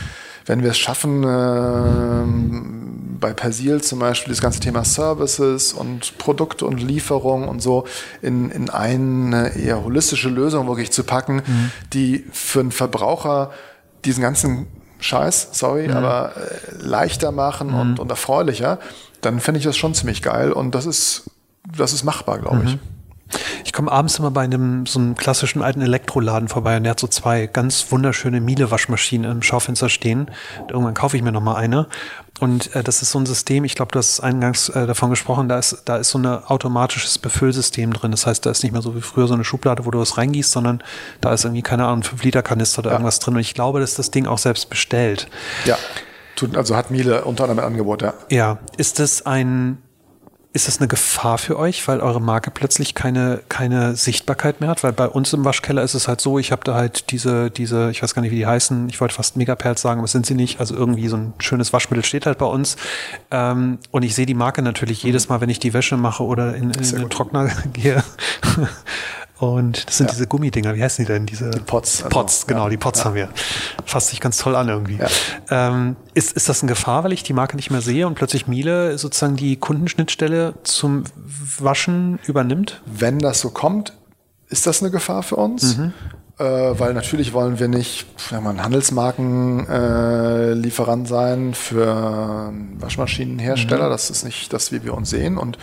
Wenn 0.50 0.64
wir 0.64 0.72
es 0.72 0.80
schaffen, 0.80 1.24
äh, 1.24 3.20
bei 3.20 3.34
Persil 3.34 3.82
zum 3.82 4.00
Beispiel 4.00 4.34
das 4.34 4.42
ganze 4.42 4.60
Thema 4.60 4.84
Services 4.84 5.74
und 5.74 6.18
Produkte 6.18 6.66
und 6.66 6.82
Lieferung 6.82 7.48
und 7.48 7.62
so 7.62 7.86
in, 8.24 8.50
in 8.50 8.72
eine 8.72 9.56
eher 9.56 9.84
holistische 9.84 10.28
Lösung 10.30 10.68
wirklich 10.68 10.92
zu 10.92 11.04
packen, 11.04 11.44
mhm. 11.46 11.72
die 11.94 12.26
für 12.32 12.62
einen 12.62 12.72
Verbraucher 12.72 13.52
diesen 14.06 14.24
ganzen 14.24 14.66
Scheiß, 15.00 15.50
sorry, 15.52 15.88
mhm. 15.88 15.98
aber 15.98 16.34
äh, 16.36 16.84
leichter 16.84 17.32
machen 17.32 17.68
mhm. 17.68 17.80
und, 17.80 18.00
und 18.00 18.10
erfreulicher, 18.10 18.80
dann 19.22 19.40
finde 19.40 19.60
ich 19.60 19.66
das 19.66 19.78
schon 19.78 19.94
ziemlich 19.94 20.24
geil 20.24 20.52
und 20.52 20.74
das 20.74 20.88
ist, 20.88 21.30
das 21.78 21.94
ist 21.94 22.04
machbar, 22.04 22.40
glaube 22.40 22.64
ich. 22.66 22.78
Ich 23.66 23.74
komme 23.74 23.92
abends 23.92 24.20
immer 24.20 24.32
bei 24.32 24.42
einem 24.42 24.86
so 24.86 25.00
einem 25.00 25.16
klassischen 25.16 25.62
alten 25.62 25.82
Elektroladen 25.82 26.48
vorbei 26.48 26.78
und 26.78 26.84
der 26.84 26.92
hat 26.92 27.00
so 27.00 27.08
zwei 27.08 27.48
ganz 27.48 27.92
wunderschöne 27.92 28.42
Miele-Waschmaschinen 28.42 29.30
im 29.30 29.42
Schaufenster 29.42 29.90
stehen. 29.90 30.32
Und 30.62 30.72
irgendwann 30.72 30.94
kaufe 30.94 31.18
ich 31.18 31.24
mir 31.24 31.32
noch 31.32 31.42
mal 31.42 31.56
eine. 31.56 31.88
Und 32.40 32.74
äh, 32.76 32.84
das 32.84 33.02
ist 33.02 33.12
so 33.12 33.20
ein 33.20 33.26
System, 33.26 33.66
ich 33.66 33.76
glaube, 33.76 33.92
du 33.92 34.00
hast 34.00 34.22
eingangs 34.22 34.70
äh, 34.70 34.88
davon 34.88 35.10
gesprochen, 35.10 35.50
da 35.50 35.60
ist, 35.60 35.84
da 35.86 35.98
ist 35.98 36.10
so 36.10 36.18
ein 36.18 36.26
automatisches 36.26 37.18
Befüllsystem 37.18 37.94
drin. 37.94 38.12
Das 38.12 38.26
heißt, 38.26 38.46
da 38.46 38.52
ist 38.52 38.64
nicht 38.64 38.72
mehr 38.72 38.82
so 38.82 38.96
wie 38.96 39.02
früher 39.02 39.28
so 39.28 39.34
eine 39.34 39.44
Schublade, 39.44 39.86
wo 39.86 39.92
du 39.92 40.00
was 40.00 40.18
reingießt, 40.18 40.52
sondern 40.52 40.82
da 41.22 41.34
ist 41.34 41.44
irgendwie, 41.44 41.62
keine 41.62 41.86
Ahnung, 41.86 42.04
5-Liter-Kanister 42.04 42.80
oder 42.80 42.92
ja. 42.92 42.96
irgendwas 42.96 43.20
drin. 43.20 43.36
Und 43.36 43.42
ich 43.42 43.54
glaube, 43.54 43.80
dass 43.80 43.96
das 43.96 44.12
Ding 44.12 44.26
auch 44.26 44.38
selbst 44.38 44.70
bestellt. 44.70 45.28
Ja. 45.66 45.78
Also 46.56 46.78
hat 46.78 46.90
Miele 46.90 47.26
unter 47.26 47.44
anderem 47.44 47.60
ein 47.60 47.66
Angebot, 47.74 48.02
ja. 48.02 48.14
Ja. 48.30 48.60
Ist 48.78 49.00
das 49.00 49.26
ein 49.26 49.80
ist 50.60 50.68
das 50.68 50.80
eine 50.80 50.88
Gefahr 50.90 51.38
für 51.38 51.58
euch, 51.58 51.88
weil 51.88 52.02
eure 52.02 52.22
Marke 52.22 52.52
plötzlich 52.52 52.94
keine, 52.94 53.42
keine 53.48 53.96
Sichtbarkeit 53.96 54.60
mehr 54.60 54.70
hat? 54.70 54.84
Weil 54.84 54.92
bei 54.92 55.08
uns 55.08 55.32
im 55.32 55.46
Waschkeller 55.46 55.84
ist 55.84 55.94
es 55.94 56.08
halt 56.08 56.20
so, 56.20 56.38
ich 56.38 56.52
habe 56.52 56.64
da 56.66 56.76
halt 56.76 57.12
diese, 57.12 57.50
diese, 57.50 57.90
ich 57.92 58.04
weiß 58.04 58.14
gar 58.14 58.22
nicht, 58.22 58.32
wie 58.32 58.36
die 58.36 58.46
heißen, 58.46 58.90
ich 58.90 59.00
wollte 59.00 59.16
fast 59.16 59.38
Megaperls 59.38 59.82
sagen, 59.82 60.00
aber 60.00 60.06
es 60.06 60.12
sind 60.12 60.26
sie 60.26 60.36
nicht. 60.36 60.60
Also 60.60 60.76
irgendwie 60.76 61.08
so 61.08 61.16
ein 61.16 61.34
schönes 61.40 61.72
Waschmittel 61.72 62.04
steht 62.04 62.26
halt 62.26 62.38
bei 62.38 62.46
uns. 62.46 62.76
Ähm, 63.32 63.80
und 63.92 64.04
ich 64.04 64.16
sehe 64.16 64.26
die 64.26 64.34
Marke 64.34 64.62
natürlich 64.62 65.02
jedes 65.02 65.30
Mal, 65.30 65.40
wenn 65.40 65.50
ich 65.50 65.60
die 65.60 65.74
Wäsche 65.74 65.96
mache 65.96 66.24
oder 66.24 66.56
in, 66.56 66.72
in, 66.72 66.84
in 66.84 66.96
den 66.96 67.10
Trockner 67.10 67.50
gehe. 67.74 68.04
Und 69.40 69.88
das 69.88 69.98
sind 69.98 70.08
ja. 70.08 70.12
diese 70.12 70.28
Gummidinger, 70.28 70.76
wie 70.76 70.84
heißen 70.84 71.06
die 71.06 71.12
denn? 71.12 71.26
Diese 71.26 71.50
die 71.50 71.60
Pots. 71.60 72.04
Also, 72.04 72.10
Pots, 72.10 72.46
genau, 72.46 72.66
ja. 72.66 72.70
die 72.70 72.78
Pots 72.78 73.00
ja. 73.00 73.06
haben 73.06 73.16
wir. 73.16 73.30
Fasst 73.86 74.10
sich 74.10 74.20
ganz 74.20 74.38
toll 74.38 74.54
an 74.56 74.68
irgendwie. 74.68 75.00
Ähm, 75.50 75.96
ist, 76.14 76.34
ist 76.34 76.50
das 76.50 76.62
eine 76.62 76.70
Gefahr, 76.70 77.06
weil 77.06 77.14
ich 77.14 77.24
die 77.24 77.32
Marke 77.32 77.56
nicht 77.56 77.72
mehr 77.72 77.80
sehe 77.80 78.06
und 78.06 78.16
plötzlich 78.16 78.48
Miele 78.48 78.98
sozusagen 78.98 79.38
die 79.38 79.56
Kundenschnittstelle 79.56 80.56
zum 80.64 81.06
Waschen 81.58 82.20
übernimmt? 82.28 82.82
Wenn 82.86 83.20
das 83.20 83.40
so 83.40 83.50
kommt, 83.50 83.94
ist 84.50 84.68
das 84.68 84.82
eine 84.82 84.92
Gefahr 84.92 85.24
für 85.24 85.38
uns. 85.38 85.78
Mhm. 85.78 85.94
Äh, 86.38 86.78
weil 86.78 86.94
natürlich 86.94 87.32
wollen 87.32 87.60
wir 87.60 87.70
nicht 87.70 88.08
ja, 88.32 88.42
mal 88.42 88.50
ein 88.52 88.62
Handelsmarkenlieferant 88.64 91.06
äh, 91.06 91.10
sein 91.10 91.54
für 91.54 92.52
Waschmaschinenhersteller. 92.78 93.88
Mhm. 93.88 93.92
Das 93.92 94.10
ist 94.10 94.26
nicht 94.26 94.52
das, 94.52 94.74
wie 94.74 94.84
wir 94.84 94.96
uns 94.96 95.10
sehen. 95.10 95.38
Und 95.38 95.58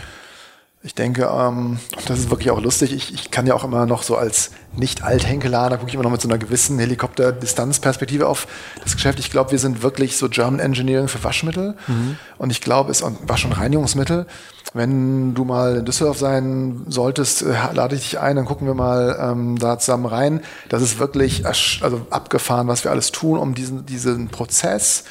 ich 0.83 0.93
denke, 0.93 1.29
ähm, 1.31 1.79
das 2.07 2.19
ist 2.19 2.29
wirklich 2.29 2.51
auch 2.51 2.61
lustig. 2.61 2.93
Ich, 2.93 3.13
ich 3.13 3.31
kann 3.31 3.47
ja 3.47 3.55
auch 3.55 3.63
immer 3.63 3.85
noch 3.87 4.03
so 4.03 4.15
als 4.15 4.51
Nicht-Althenkelader 4.75 5.77
gucke 5.77 5.89
ich 5.89 5.95
immer 5.95 6.03
noch 6.03 6.11
mit 6.11 6.21
so 6.21 6.29
einer 6.29 6.37
gewissen 6.37 6.77
Helikopter-Distanzperspektive 6.77 8.27
auf 8.27 8.47
das 8.83 8.93
Geschäft. 8.93 9.17
Ich 9.17 9.31
glaube, 9.31 9.51
wir 9.51 9.59
sind 9.59 9.81
wirklich 9.81 10.17
so 10.17 10.29
German 10.29 10.59
Engineering 10.59 11.07
für 11.07 11.23
Waschmittel. 11.23 11.75
Mhm. 11.87 12.17
Und 12.37 12.51
ich 12.51 12.61
glaube, 12.61 12.91
es 12.91 13.01
Wasch- 13.01 13.45
und 13.45 13.53
Reinigungsmittel. 13.53 14.27
Wenn 14.73 15.33
du 15.33 15.45
mal 15.45 15.77
in 15.77 15.85
Düsseldorf 15.85 16.19
sein 16.19 16.85
solltest, 16.87 17.41
äh, 17.41 17.55
lade 17.73 17.95
ich 17.95 18.01
dich 18.01 18.19
ein, 18.19 18.35
dann 18.35 18.45
gucken 18.45 18.67
wir 18.67 18.75
mal 18.75 19.17
ähm, 19.19 19.57
da 19.57 19.79
zusammen 19.79 20.05
rein. 20.05 20.41
Das 20.69 20.83
ist 20.83 20.99
wirklich 20.99 21.45
also 21.45 22.05
abgefahren, 22.11 22.67
was 22.67 22.83
wir 22.83 22.91
alles 22.91 23.11
tun, 23.11 23.39
um 23.39 23.55
diesen, 23.55 23.87
diesen 23.87 24.27
Prozess 24.27 25.05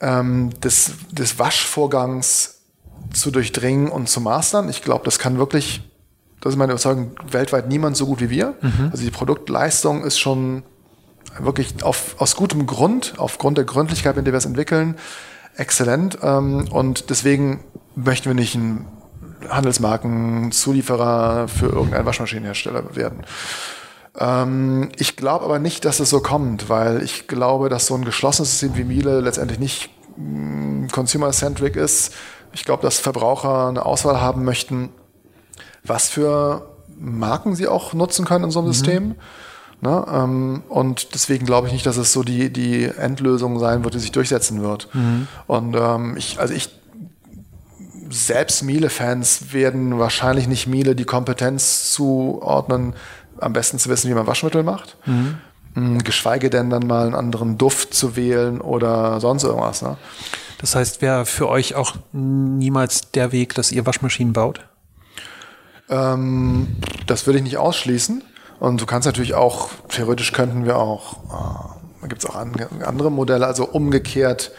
ähm, 0.00 0.50
des, 0.60 0.92
des 1.12 1.38
Waschvorgangs 1.38 2.57
zu 3.12 3.30
durchdringen 3.30 3.88
und 3.88 4.08
zu 4.08 4.20
mastern. 4.20 4.68
Ich 4.68 4.82
glaube, 4.82 5.04
das 5.04 5.18
kann 5.18 5.38
wirklich, 5.38 5.82
das 6.40 6.52
ist 6.52 6.58
meine 6.58 6.72
Überzeugung, 6.72 7.12
weltweit 7.30 7.68
niemand 7.68 7.96
so 7.96 8.06
gut 8.06 8.20
wie 8.20 8.30
wir. 8.30 8.54
Mhm. 8.60 8.88
Also 8.90 9.04
die 9.04 9.10
Produktleistung 9.10 10.04
ist 10.04 10.18
schon 10.18 10.62
wirklich 11.38 11.82
auf, 11.82 12.16
aus 12.18 12.36
gutem 12.36 12.66
Grund, 12.66 13.14
aufgrund 13.18 13.58
der 13.58 13.64
Gründlichkeit, 13.64 14.16
mit 14.16 14.26
der 14.26 14.32
wir 14.32 14.38
es 14.38 14.46
entwickeln, 14.46 14.96
exzellent. 15.56 16.18
Ähm, 16.22 16.68
und 16.70 17.10
deswegen 17.10 17.64
möchten 17.94 18.26
wir 18.26 18.34
nicht 18.34 18.54
ein 18.54 18.86
Handelsmarkenzulieferer 19.48 21.48
für 21.48 21.66
irgendeinen 21.66 22.06
Waschmaschinenhersteller 22.06 22.96
werden. 22.96 23.24
Ähm, 24.18 24.90
ich 24.96 25.16
glaube 25.16 25.44
aber 25.44 25.58
nicht, 25.58 25.84
dass 25.84 26.00
es 26.00 26.10
so 26.10 26.20
kommt, 26.20 26.68
weil 26.68 27.02
ich 27.02 27.28
glaube, 27.28 27.68
dass 27.68 27.86
so 27.86 27.94
ein 27.94 28.04
geschlossenes 28.04 28.50
System 28.50 28.76
wie 28.76 28.84
Miele 28.84 29.20
letztendlich 29.20 29.60
nicht 29.60 29.90
mm, 30.16 30.88
consumer-centric 30.88 31.76
ist, 31.76 32.14
ich 32.52 32.64
glaube, 32.64 32.82
dass 32.82 32.98
Verbraucher 32.98 33.68
eine 33.68 33.84
Auswahl 33.84 34.20
haben 34.20 34.44
möchten, 34.44 34.90
was 35.84 36.08
für 36.08 36.68
Marken 36.98 37.54
sie 37.54 37.68
auch 37.68 37.92
nutzen 37.92 38.24
können 38.24 38.44
in 38.44 38.50
so 38.50 38.58
einem 38.58 38.68
mhm. 38.68 38.72
System. 38.72 39.14
Ne? 39.80 40.04
Ähm, 40.12 40.62
und 40.68 41.14
deswegen 41.14 41.46
glaube 41.46 41.68
ich 41.68 41.72
nicht, 41.72 41.86
dass 41.86 41.96
es 41.96 42.12
so 42.12 42.22
die, 42.22 42.52
die 42.52 42.84
Endlösung 42.84 43.58
sein 43.58 43.84
wird, 43.84 43.94
die 43.94 44.00
sich 44.00 44.12
durchsetzen 44.12 44.62
wird. 44.62 44.88
Mhm. 44.92 45.28
Und 45.46 45.76
ähm, 45.76 46.16
ich, 46.16 46.40
also 46.40 46.52
ich 46.52 46.70
selbst 48.10 48.62
Miele-Fans 48.62 49.52
werden 49.52 49.98
wahrscheinlich 49.98 50.48
nicht 50.48 50.66
Miele 50.66 50.96
die 50.96 51.04
Kompetenz 51.04 51.92
zuordnen, 51.92 52.94
am 53.38 53.52
besten 53.52 53.78
zu 53.78 53.88
wissen, 53.88 54.10
wie 54.10 54.14
man 54.14 54.26
Waschmittel 54.26 54.62
macht. 54.62 54.96
Mhm. 55.06 55.38
Mm, 55.74 55.98
geschweige 55.98 56.50
denn 56.50 56.70
dann 56.70 56.86
mal 56.86 57.06
einen 57.06 57.14
anderen 57.14 57.58
Duft 57.58 57.94
zu 57.94 58.16
wählen 58.16 58.60
oder 58.60 59.20
sonst 59.20 59.44
irgendwas. 59.44 59.82
Ne? 59.82 59.96
Das 60.60 60.74
heißt, 60.74 61.02
wäre 61.02 61.24
für 61.24 61.48
euch 61.48 61.74
auch 61.74 61.94
niemals 62.12 63.12
der 63.12 63.32
Weg, 63.32 63.54
dass 63.54 63.72
ihr 63.72 63.86
Waschmaschinen 63.86 64.32
baut? 64.32 64.60
Ähm, 65.88 66.76
das 67.06 67.26
würde 67.26 67.38
ich 67.38 67.44
nicht 67.44 67.58
ausschließen. 67.58 68.22
Und 68.60 68.80
du 68.80 68.86
kannst 68.86 69.06
natürlich 69.06 69.34
auch, 69.34 69.70
theoretisch 69.88 70.32
könnten 70.32 70.64
wir 70.64 70.76
auch, 70.76 71.18
äh, 71.24 72.02
da 72.02 72.06
gibt 72.08 72.24
es 72.24 72.28
auch 72.28 72.34
an, 72.34 72.54
andere 72.84 73.10
Modelle, 73.10 73.46
also 73.46 73.66
umgekehrt 73.66 74.52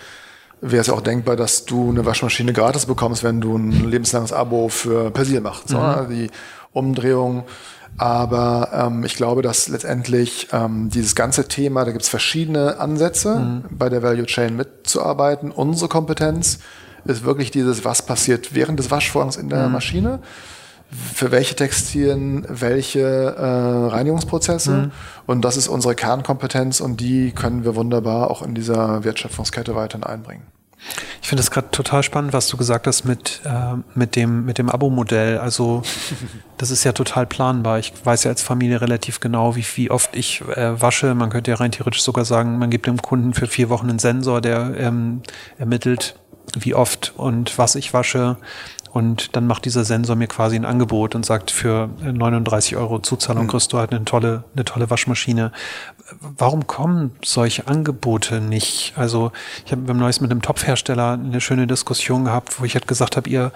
wäre 0.61 0.81
es 0.81 0.89
auch 0.89 1.01
denkbar, 1.01 1.35
dass 1.35 1.65
du 1.65 1.89
eine 1.89 2.05
Waschmaschine 2.05 2.53
gratis 2.53 2.85
bekommst, 2.85 3.23
wenn 3.23 3.39
du 3.39 3.55
ein 3.55 3.89
lebenslanges 3.89 4.33
Abo 4.33 4.67
für 4.69 5.11
Persil 5.11 5.41
machst. 5.41 5.69
Mhm. 5.69 5.75
So, 5.75 6.05
die 6.09 6.29
Umdrehung 6.71 7.45
aber 7.99 8.69
ähm, 8.71 9.03
ich 9.03 9.15
glaube, 9.15 9.41
dass 9.41 9.67
letztendlich 9.67 10.47
ähm, 10.53 10.89
dieses 10.89 11.15
ganze 11.15 11.49
Thema, 11.49 11.83
da 11.83 11.91
gibt 11.91 12.03
es 12.03 12.09
verschiedene 12.09 12.79
Ansätze, 12.79 13.35
mhm. 13.35 13.65
bei 13.69 13.89
der 13.89 14.01
Value 14.01 14.25
Chain 14.25 14.55
mitzuarbeiten. 14.55 15.51
Unsere 15.51 15.89
Kompetenz 15.89 16.59
ist 17.03 17.25
wirklich 17.25 17.51
dieses, 17.51 17.83
was 17.83 18.05
passiert 18.05 18.55
während 18.55 18.79
des 18.79 18.89
Waschvorgangs 18.89 19.35
in 19.35 19.49
der 19.49 19.67
mhm. 19.67 19.73
Maschine, 19.73 20.19
für 21.13 21.31
welche 21.31 21.55
Textilien, 21.55 22.45
welche 22.47 23.01
äh, 23.01 23.89
Reinigungsprozesse. 23.89 24.71
Mhm. 24.71 24.91
Und 25.25 25.43
das 25.43 25.57
ist 25.57 25.67
unsere 25.67 25.93
Kernkompetenz 25.93 26.79
und 26.79 27.01
die 27.01 27.31
können 27.31 27.65
wir 27.65 27.75
wunderbar 27.75 28.31
auch 28.31 28.41
in 28.41 28.55
dieser 28.55 29.03
Wertschöpfungskette 29.03 29.75
weiterhin 29.75 30.05
einbringen. 30.05 30.43
Ich 31.21 31.27
finde 31.27 31.41
es 31.41 31.51
gerade 31.51 31.69
total 31.71 32.03
spannend, 32.03 32.33
was 32.33 32.47
du 32.47 32.57
gesagt 32.57 32.87
hast 32.87 33.03
mit, 33.03 33.41
äh, 33.43 33.75
mit 33.93 34.15
dem, 34.15 34.45
mit 34.45 34.57
dem 34.57 34.69
Abo-Modell. 34.69 35.37
Also 35.37 35.83
das 36.57 36.71
ist 36.71 36.83
ja 36.83 36.93
total 36.93 37.25
planbar. 37.25 37.79
Ich 37.79 37.93
weiß 38.03 38.23
ja 38.23 38.31
als 38.31 38.41
Familie 38.41 38.81
relativ 38.81 39.19
genau, 39.19 39.55
wie, 39.55 39.65
wie 39.75 39.91
oft 39.91 40.15
ich 40.15 40.41
äh, 40.41 40.81
wasche. 40.81 41.13
Man 41.15 41.29
könnte 41.29 41.51
ja 41.51 41.57
rein 41.57 41.71
theoretisch 41.71 42.01
sogar 42.01 42.25
sagen, 42.25 42.57
man 42.57 42.69
gibt 42.69 42.87
dem 42.87 43.01
Kunden 43.01 43.33
für 43.33 43.47
vier 43.47 43.69
Wochen 43.69 43.89
einen 43.89 43.99
Sensor, 43.99 44.41
der 44.41 44.73
ähm, 44.77 45.21
ermittelt, 45.57 46.15
wie 46.57 46.73
oft 46.73 47.13
und 47.15 47.57
was 47.57 47.75
ich 47.75 47.93
wasche. 47.93 48.37
Und 48.91 49.35
dann 49.35 49.45
macht 49.45 49.65
dieser 49.65 49.83
Sensor 49.83 50.15
mir 50.15 50.27
quasi 50.27 50.55
ein 50.55 50.65
Angebot 50.65 51.13
und 51.13 51.25
sagt, 51.25 51.51
für 51.51 51.89
39 52.01 52.75
Euro 52.75 52.99
Zuzahlung 52.99 53.43
mhm. 53.43 53.49
kriegst 53.49 53.71
du 53.71 53.77
halt 53.77 53.91
eine 53.91 54.03
tolle, 54.05 54.43
eine 54.55 54.65
tolle 54.65 54.89
Waschmaschine. 54.89 55.51
Warum 56.21 56.65
kommen 56.65 57.11
solche 57.23 57.67
Angebote 57.67 58.41
nicht? 58.41 58.93
Also 58.95 59.31
ich 59.65 59.71
habe 59.71 59.83
beim 59.83 59.97
Neues 59.97 60.21
mit 60.21 60.31
einem 60.31 60.41
Topfhersteller 60.41 61.13
eine 61.13 61.39
schöne 61.41 61.67
Diskussion 61.67 62.25
gehabt, 62.25 62.59
wo 62.59 62.65
ich 62.65 62.73
halt 62.73 62.87
gesagt 62.87 63.15
habe, 63.15 63.29
ihr, 63.29 63.51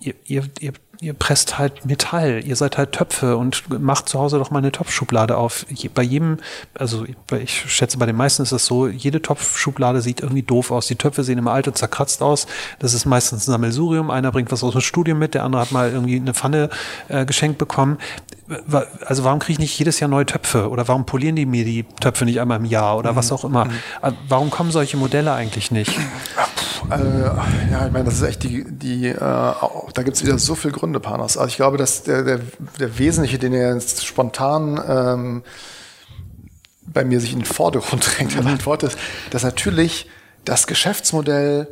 ihr, 0.00 0.14
ihr, 0.26 0.44
ihr 0.60 0.72
ihr 1.00 1.14
presst 1.14 1.58
halt 1.58 1.84
Metall, 1.86 2.42
ihr 2.44 2.56
seid 2.56 2.76
halt 2.76 2.92
Töpfe 2.92 3.36
und 3.36 3.62
macht 3.80 4.08
zu 4.08 4.18
Hause 4.18 4.38
doch 4.38 4.50
mal 4.50 4.58
eine 4.58 4.72
Topfschublade 4.72 5.36
auf. 5.36 5.64
Bei 5.94 6.02
jedem, 6.02 6.38
also 6.74 7.06
ich 7.40 7.72
schätze, 7.72 7.98
bei 7.98 8.06
den 8.06 8.16
meisten 8.16 8.42
ist 8.42 8.52
es 8.52 8.66
so, 8.66 8.88
jede 8.88 9.22
Topfschublade 9.22 10.00
sieht 10.00 10.20
irgendwie 10.20 10.42
doof 10.42 10.70
aus. 10.70 10.86
Die 10.86 10.96
Töpfe 10.96 11.22
sehen 11.22 11.38
immer 11.38 11.52
alt 11.52 11.68
und 11.68 11.78
zerkratzt 11.78 12.22
aus. 12.22 12.46
Das 12.80 12.94
ist 12.94 13.06
meistens 13.06 13.46
ein 13.46 13.52
Sammelsurium. 13.52 14.10
Einer 14.10 14.32
bringt 14.32 14.50
was 14.50 14.64
aus 14.64 14.72
dem 14.72 14.80
Studium 14.80 15.18
mit, 15.18 15.34
der 15.34 15.44
andere 15.44 15.62
hat 15.62 15.72
mal 15.72 15.90
irgendwie 15.90 16.16
eine 16.16 16.34
Pfanne 16.34 16.70
äh, 17.08 17.24
geschenkt 17.24 17.58
bekommen. 17.58 17.98
Also 19.04 19.24
warum 19.24 19.38
kriege 19.38 19.52
ich 19.54 19.58
nicht 19.58 19.78
jedes 19.78 20.00
Jahr 20.00 20.08
neue 20.08 20.24
Töpfe? 20.24 20.70
Oder 20.70 20.88
warum 20.88 21.04
polieren 21.04 21.36
die 21.36 21.46
mir 21.46 21.64
die 21.64 21.84
Töpfe 22.00 22.24
nicht 22.24 22.40
einmal 22.40 22.58
im 22.58 22.64
Jahr 22.64 22.96
oder 22.96 23.12
mhm. 23.12 23.16
was 23.16 23.32
auch 23.32 23.44
immer? 23.44 23.66
Mhm. 23.66 23.72
Äh, 24.02 24.12
warum 24.28 24.50
kommen 24.50 24.70
solche 24.70 24.96
Modelle 24.96 25.32
eigentlich 25.32 25.70
nicht? 25.70 25.92
Äh, 26.90 27.20
ja, 27.70 27.86
ich 27.86 27.92
meine, 27.92 28.04
das 28.04 28.14
ist 28.14 28.22
echt 28.22 28.42
die, 28.44 28.64
die 28.66 29.08
äh, 29.08 29.14
da 29.18 30.02
gibt 30.02 30.16
es 30.16 30.22
wieder 30.24 30.38
so 30.38 30.54
viel 30.54 30.72
Gründe, 30.72 31.00
Panos. 31.00 31.36
Also 31.36 31.48
ich 31.48 31.56
glaube, 31.56 31.76
dass 31.76 32.04
der, 32.04 32.22
der, 32.22 32.40
der 32.78 32.98
Wesentliche, 32.98 33.38
den 33.38 33.52
er 33.52 33.74
jetzt 33.74 34.06
spontan 34.06 34.80
ähm, 34.88 35.42
bei 36.86 37.04
mir 37.04 37.20
sich 37.20 37.32
in 37.32 37.40
den 37.40 37.44
Vordergrund 37.44 38.08
drängt, 38.16 38.34
der 38.34 38.46
Antwort 38.46 38.82
ist, 38.82 38.98
dass 39.30 39.42
natürlich 39.42 40.08
das 40.44 40.66
Geschäftsmodell 40.66 41.68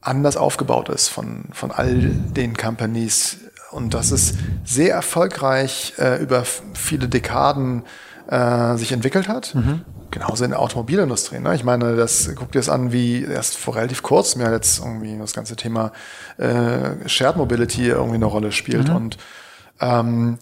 anders 0.00 0.36
aufgebaut 0.36 0.88
ist 0.88 1.08
von, 1.08 1.46
von 1.52 1.70
all 1.72 2.10
den 2.10 2.56
Companies 2.56 3.38
und 3.70 3.94
das 3.94 4.10
ist 4.10 4.36
sehr 4.64 4.94
erfolgreich 4.94 5.94
äh, 5.98 6.22
über 6.22 6.44
viele 6.44 7.08
Dekaden 7.08 7.84
äh, 8.28 8.76
sich 8.76 8.92
entwickelt 8.92 9.28
hat. 9.28 9.54
Mhm. 9.54 9.82
Genauso 10.10 10.44
in 10.44 10.50
der 10.50 10.60
Automobilindustrie. 10.60 11.38
Ne? 11.38 11.54
Ich 11.54 11.62
meine, 11.62 11.94
das 11.94 12.34
guckt 12.34 12.54
dir 12.54 12.58
das 12.58 12.68
an, 12.68 12.90
wie 12.90 13.22
erst 13.22 13.56
vor 13.56 13.76
relativ 13.76 14.02
kurzem 14.02 14.40
ja 14.40 14.50
jetzt 14.50 14.80
irgendwie 14.80 15.16
das 15.18 15.34
ganze 15.34 15.54
Thema 15.54 15.92
äh, 16.36 17.08
Shared 17.08 17.36
Mobility 17.36 17.86
irgendwie 17.86 18.16
eine 18.16 18.24
Rolle 18.24 18.50
spielt. 18.50 18.88
Mhm. 18.88 18.96
Und 18.96 19.18
ähm, 19.80 20.38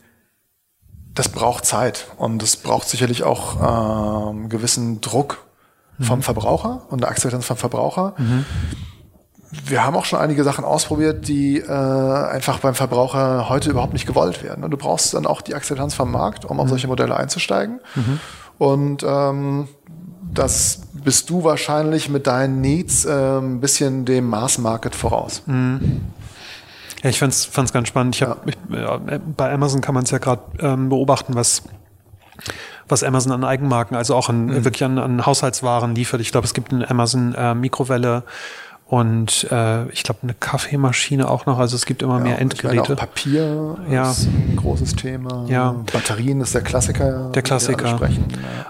das 1.14 1.28
braucht 1.28 1.66
Zeit 1.66 2.06
und 2.16 2.42
es 2.42 2.56
braucht 2.56 2.88
sicherlich 2.88 3.24
auch 3.24 4.30
ähm, 4.30 4.48
gewissen 4.48 5.00
Druck 5.00 5.44
vom 6.00 6.20
mhm. 6.20 6.22
Verbraucher 6.22 6.86
und 6.90 7.02
eine 7.02 7.10
Akzeptanz 7.10 7.44
vom 7.44 7.56
Verbraucher. 7.56 8.14
Mhm. 8.16 8.46
Wir 9.50 9.84
haben 9.84 9.96
auch 9.96 10.04
schon 10.04 10.18
einige 10.18 10.44
Sachen 10.44 10.64
ausprobiert, 10.64 11.26
die 11.26 11.58
äh, 11.58 11.70
einfach 11.70 12.58
beim 12.58 12.74
Verbraucher 12.74 13.48
heute 13.48 13.70
überhaupt 13.70 13.94
nicht 13.94 14.06
gewollt 14.06 14.42
werden. 14.42 14.62
Und 14.62 14.70
du 14.70 14.76
brauchst 14.76 15.14
dann 15.14 15.26
auch 15.26 15.40
die 15.40 15.54
Akzeptanz 15.54 15.94
vom 15.94 16.10
Markt, 16.10 16.44
um 16.44 16.60
auf 16.60 16.66
mhm. 16.66 16.70
solche 16.70 16.88
Modelle 16.88 17.16
einzusteigen. 17.16 17.80
Mhm. 17.94 18.20
Und 18.58 19.02
ähm, 19.04 19.68
das 20.34 20.82
bist 20.92 21.30
du 21.30 21.44
wahrscheinlich 21.44 22.10
mit 22.10 22.26
deinen 22.26 22.60
Needs 22.60 23.06
äh, 23.06 23.38
ein 23.38 23.60
bisschen 23.60 24.04
dem 24.04 24.28
Mass-Market 24.28 24.94
voraus. 24.94 25.42
Mhm. 25.46 26.02
Ja, 27.02 27.10
ich 27.10 27.18
fand's, 27.18 27.44
fand's 27.44 27.72
ganz 27.72 27.88
spannend. 27.88 28.16
Ich 28.16 28.22
hab, 28.22 28.46
ja. 28.70 29.00
Ich, 29.06 29.20
bei 29.36 29.52
Amazon 29.52 29.80
kann 29.80 29.94
man 29.94 30.04
es 30.04 30.10
ja 30.10 30.18
gerade 30.18 30.42
ähm, 30.60 30.88
beobachten, 30.88 31.34
was 31.34 31.62
was 32.88 33.02
Amazon 33.02 33.32
an 33.32 33.44
Eigenmarken, 33.44 33.96
also 33.96 34.14
auch 34.14 34.28
an, 34.28 34.46
mhm. 34.46 34.64
wirklich 34.64 34.84
an, 34.84 34.98
an 34.98 35.26
Haushaltswaren 35.26 35.94
liefert. 35.94 36.20
Ich 36.20 36.32
glaube, 36.32 36.46
es 36.46 36.54
gibt 36.54 36.72
eine 36.72 36.88
Amazon 36.88 37.34
äh, 37.34 37.54
Mikrowelle 37.54 38.24
und 38.88 39.46
äh, 39.50 39.86
ich 39.90 40.02
glaube 40.02 40.20
eine 40.22 40.32
Kaffeemaschine 40.32 41.28
auch 41.30 41.44
noch. 41.44 41.58
Also 41.58 41.76
es 41.76 41.84
gibt 41.84 42.02
immer 42.02 42.16
ja, 42.18 42.24
mehr 42.24 42.38
Endgeräte. 42.38 42.96
Papier 42.96 43.76
ja. 43.90 44.10
ist 44.10 44.26
ein 44.26 44.56
großes 44.56 44.96
Thema. 44.96 45.44
Ja. 45.46 45.72
Batterien 45.92 46.40
ist 46.40 46.54
der 46.54 46.62
Klassiker. 46.62 47.30
Der 47.34 47.42
Klassiker. 47.42 48.00
Ja. 48.00 48.08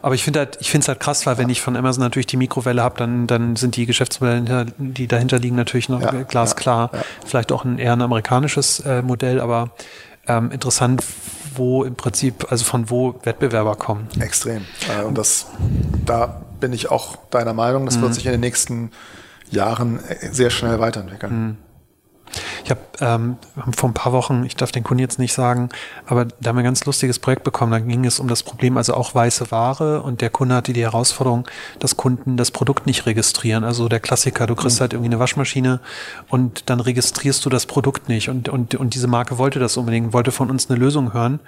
Aber 0.02 0.16
ich 0.16 0.24
finde 0.24 0.40
halt, 0.40 0.58
ich 0.60 0.72
finde 0.72 0.82
es 0.82 0.88
halt 0.88 0.98
krass, 0.98 1.24
weil 1.24 1.38
wenn 1.38 1.48
ich 1.48 1.60
von 1.60 1.76
Amazon 1.76 2.02
natürlich 2.02 2.26
die 2.26 2.36
Mikrowelle 2.36 2.82
habe, 2.82 2.98
dann 2.98 3.28
dann 3.28 3.54
sind 3.54 3.76
die 3.76 3.86
Geschäftsmodelle, 3.86 4.66
die 4.76 5.06
dahinter 5.06 5.38
liegen, 5.38 5.54
natürlich 5.54 5.88
noch 5.88 6.02
glasklar. 6.26 6.90
Vielleicht 7.24 7.52
auch 7.52 7.64
ein 7.64 7.78
eher 7.78 7.92
ein 7.92 8.02
amerikanisches 8.02 8.80
äh, 8.80 9.02
Modell, 9.02 9.40
aber 9.40 9.70
ähm, 10.26 10.50
interessant, 10.50 11.04
wo 11.54 11.84
im 11.84 11.94
Prinzip, 11.94 12.50
also 12.50 12.64
von 12.64 12.90
wo 12.90 13.14
Wettbewerber 13.22 13.76
kommen. 13.76 14.08
Extrem. 14.18 14.64
Äh, 14.88 15.04
und 15.04 15.16
das, 15.16 15.46
da 16.04 16.42
bin 16.58 16.72
ich 16.72 16.90
auch 16.90 17.16
deiner 17.30 17.54
Meinung, 17.54 17.86
das 17.86 17.98
mhm. 17.98 18.02
wird 18.02 18.14
sich 18.14 18.26
in 18.26 18.32
den 18.32 18.40
nächsten 18.40 18.90
Jahren 19.50 20.00
äh, 20.04 20.32
sehr 20.32 20.50
schnell 20.50 20.80
weiterentwickeln. 20.80 21.32
Mhm. 21.32 21.56
Ich 22.64 22.70
habe 22.70 22.80
ähm, 23.00 23.36
vor 23.74 23.88
ein 23.88 23.94
paar 23.94 24.12
Wochen, 24.12 24.44
ich 24.44 24.56
darf 24.56 24.72
den 24.72 24.84
Kunden 24.84 25.00
jetzt 25.00 25.18
nicht 25.18 25.32
sagen, 25.32 25.70
aber 26.06 26.26
da 26.26 26.50
haben 26.50 26.56
wir 26.56 26.60
ein 26.60 26.64
ganz 26.64 26.84
lustiges 26.84 27.18
Projekt 27.18 27.44
bekommen. 27.44 27.72
Da 27.72 27.78
ging 27.78 28.04
es 28.04 28.20
um 28.20 28.28
das 28.28 28.42
Problem, 28.42 28.76
also 28.76 28.94
auch 28.94 29.14
weiße 29.14 29.50
Ware 29.50 30.02
und 30.02 30.20
der 30.20 30.30
Kunde 30.30 30.54
hatte 30.54 30.72
die 30.72 30.82
Herausforderung, 30.82 31.46
dass 31.78 31.96
Kunden 31.96 32.36
das 32.36 32.50
Produkt 32.50 32.86
nicht 32.86 33.06
registrieren. 33.06 33.64
Also 33.64 33.88
der 33.88 34.00
Klassiker, 34.00 34.46
du 34.46 34.54
kriegst 34.54 34.78
mhm. 34.78 34.80
halt 34.82 34.92
irgendwie 34.92 35.10
eine 35.10 35.18
Waschmaschine 35.18 35.80
und 36.28 36.68
dann 36.68 36.80
registrierst 36.80 37.44
du 37.44 37.50
das 37.50 37.66
Produkt 37.66 38.08
nicht. 38.08 38.28
Und, 38.28 38.48
und, 38.48 38.74
und 38.74 38.94
diese 38.94 39.06
Marke 39.06 39.38
wollte 39.38 39.58
das 39.58 39.76
unbedingt, 39.76 40.12
wollte 40.12 40.32
von 40.32 40.50
uns 40.50 40.68
eine 40.68 40.78
Lösung 40.78 41.14
hören. 41.14 41.40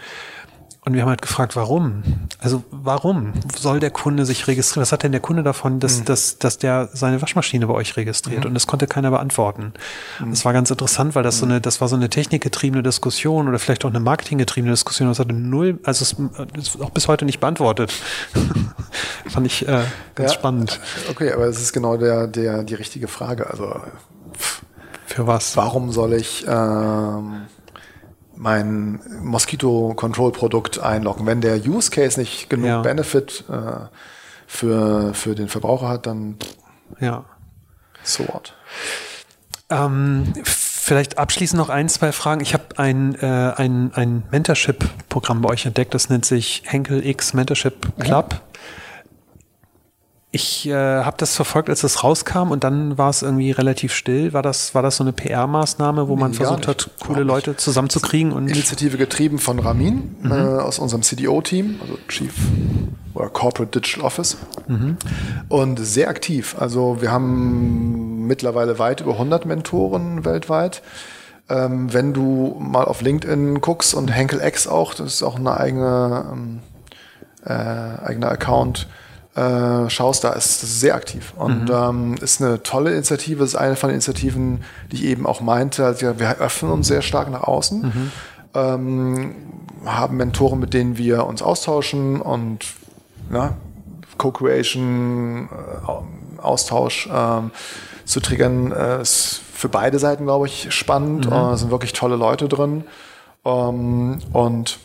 Und 0.83 0.95
wir 0.95 1.03
haben 1.03 1.11
halt 1.11 1.20
gefragt, 1.20 1.57
warum? 1.57 2.03
Also 2.39 2.64
warum 2.70 3.35
soll 3.55 3.81
der 3.81 3.91
Kunde 3.91 4.24
sich 4.24 4.47
registrieren? 4.49 4.81
Was 4.81 4.93
hat 4.93 5.03
denn 5.03 5.12
der 5.12 5.20
Kunde 5.20 5.43
davon, 5.43 5.78
dass, 5.78 6.01
mhm. 6.01 6.05
dass, 6.07 6.39
dass 6.39 6.57
der 6.57 6.89
seine 6.95 7.20
Waschmaschine 7.20 7.66
bei 7.66 7.74
euch 7.74 7.99
registriert? 7.99 8.45
Mhm. 8.45 8.49
Und 8.49 8.55
das 8.55 8.66
konnte 8.66 8.87
keiner 8.87 9.11
beantworten. 9.11 9.74
Mhm. 10.20 10.31
Das 10.31 10.47
war 10.47 10.55
ganz 10.55 10.70
interessant, 10.70 11.14
weil 11.14 11.22
das 11.22 11.39
so 11.39 11.45
eine, 11.45 11.61
das 11.61 11.83
war 11.83 11.89
so 11.89 11.97
eine 11.97 12.09
technikgetriebene 12.09 12.83
Diskussion 12.83 13.47
oder 13.47 13.59
vielleicht 13.59 13.85
auch 13.85 13.91
eine 13.91 14.01
marketinggetriebene 14.01 14.72
Diskussion. 14.72 15.09
Das 15.09 15.18
hatte 15.18 15.35
null, 15.35 15.78
also 15.85 16.03
es 16.03 16.16
ist 16.57 16.81
auch 16.81 16.91
bis 16.91 17.09
heute 17.09 17.26
nicht 17.26 17.41
beantwortet. 17.41 17.93
Fand 19.28 19.47
ich 19.47 19.68
äh, 19.68 19.83
ganz 20.14 20.33
ja, 20.33 20.39
spannend. 20.39 20.81
Okay, 21.11 21.31
aber 21.33 21.45
es 21.45 21.61
ist 21.61 21.74
genau 21.74 21.99
der, 21.99 22.26
der, 22.26 22.62
die 22.62 22.74
richtige 22.74 23.07
Frage. 23.07 23.51
Also 23.51 23.81
für 25.05 25.26
was? 25.26 25.59
Warum 25.59 25.93
soll 25.93 26.14
ich 26.14 26.47
ähm 26.49 27.43
mein 28.41 29.01
Mosquito 29.22 29.93
Control 29.95 30.32
Produkt 30.32 30.80
einloggen. 30.80 31.26
Wenn 31.26 31.41
der 31.41 31.57
Use 31.57 31.91
Case 31.91 32.18
nicht 32.18 32.49
genug 32.49 32.66
ja. 32.66 32.80
Benefit 32.80 33.45
äh, 33.51 33.86
für, 34.47 35.12
für 35.14 35.34
den 35.34 35.49
Verbraucher 35.49 35.88
hat, 35.88 36.07
dann 36.07 36.36
ja. 36.99 37.24
so 38.03 38.26
what. 38.28 38.55
Ähm, 39.68 40.32
vielleicht 40.45 41.18
abschließend 41.18 41.59
noch 41.59 41.68
ein, 41.68 41.88
zwei 41.91 42.12
Fragen. 42.12 42.41
Ich 42.41 42.55
habe 42.55 42.78
ein, 42.78 43.14
äh, 43.16 43.26
ein, 43.26 43.93
ein 43.95 44.22
Mentorship-Programm 44.30 45.43
bei 45.43 45.51
euch 45.51 45.66
entdeckt, 45.66 45.93
das 45.93 46.09
nennt 46.09 46.24
sich 46.24 46.62
Henkel 46.64 47.07
X 47.07 47.34
Mentorship 47.34 47.93
Club. 48.01 48.34
Mhm. 48.34 48.49
Ich 50.33 50.68
äh, 50.68 50.72
habe 50.72 51.16
das 51.16 51.35
verfolgt, 51.35 51.68
als 51.70 51.83
es 51.83 52.05
rauskam 52.05 52.53
und 52.53 52.62
dann 52.62 52.97
war 52.97 53.11
es 53.11 53.22
irgendwie 53.22 53.51
relativ 53.51 53.93
still. 53.93 54.33
War 54.33 54.43
das, 54.43 54.76
war 54.76 54.83
das 54.83 54.97
so 54.97 55.03
eine 55.03 55.12
PR-Maßnahme, 55.12 56.07
wo 56.07 56.14
man 56.14 56.31
nee, 56.31 56.37
versucht 56.37 56.68
hat, 56.68 56.91
coole 57.01 57.24
Leute 57.24 57.57
zusammenzukriegen? 57.57 58.31
Und 58.31 58.47
Initiative 58.47 58.97
getrieben 58.97 59.41
von 59.41 59.59
Ramin 59.59 60.14
mhm. 60.22 60.31
äh, 60.31 60.35
aus 60.35 60.78
unserem 60.78 61.03
CDO-Team, 61.03 61.81
also 61.83 61.99
Chief 62.07 62.33
oder 63.14 63.28
Corporate 63.28 63.81
Digital 63.81 64.05
Office. 64.05 64.37
Mhm. 64.68 64.97
Und 65.49 65.81
sehr 65.81 66.09
aktiv. 66.09 66.55
Also 66.57 66.99
wir 67.01 67.11
haben 67.11 68.28
mittlerweile 68.28 68.78
weit 68.78 69.01
über 69.01 69.14
100 69.14 69.47
Mentoren 69.47 70.24
weltweit. 70.24 70.83
Ähm, 71.49 71.93
wenn 71.93 72.12
du 72.12 72.57
mal 72.61 72.85
auf 72.85 73.03
LinkedIn 73.03 73.61
guckst 73.61 73.95
und 73.95 74.09
Henkel 74.09 74.41
X 74.41 74.68
auch, 74.68 74.95
das 74.95 75.14
ist 75.14 75.22
auch 75.24 75.35
eine 75.35 75.59
eigene, 75.59 76.24
ähm, 76.33 76.61
äh, 77.45 77.51
eigener 77.53 78.31
Account, 78.31 78.87
äh, 79.41 79.88
schaust, 79.88 80.24
da 80.24 80.32
ist 80.32 80.62
das 80.62 80.80
sehr 80.80 80.95
aktiv 80.95 81.32
und 81.36 81.64
mhm. 81.64 81.74
ähm, 81.74 82.14
ist 82.20 82.43
eine 82.43 82.62
tolle 82.62 82.93
Initiative. 82.93 83.43
ist 83.43 83.55
eine 83.55 83.74
von 83.74 83.88
den 83.88 83.95
Initiativen, 83.95 84.64
die 84.93 84.97
ich 84.97 85.05
eben 85.05 85.26
auch 85.26 85.41
meinte. 85.41 85.86
Also 85.86 86.18
wir 86.18 86.38
öffnen 86.38 86.70
uns 86.70 86.88
sehr 86.88 87.01
stark 87.01 87.30
nach 87.30 87.45
außen, 87.45 87.80
mhm. 87.80 88.12
ähm, 88.55 89.34
haben 89.86 90.16
Mentoren, 90.18 90.59
mit 90.59 90.74
denen 90.74 90.99
wir 90.99 91.24
uns 91.26 91.41
austauschen 91.41 92.20
und 92.20 92.66
Co-Creation, 94.18 95.49
äh, 95.49 96.43
Austausch 96.43 97.09
ähm, 97.12 97.51
zu 98.05 98.20
triggern, 98.20 98.72
äh, 98.72 99.01
ist 99.01 99.41
für 99.55 99.68
beide 99.68 99.99
Seiten, 99.99 100.24
glaube 100.24 100.47
ich, 100.47 100.72
spannend. 100.72 101.26
Mhm. 101.26 101.32
Äh, 101.32 101.57
sind 101.57 101.70
wirklich 101.70 101.95
tolle 101.95 102.16
Leute 102.16 102.49
drin 102.49 102.84
ähm, 103.47 104.18
und 104.32 104.78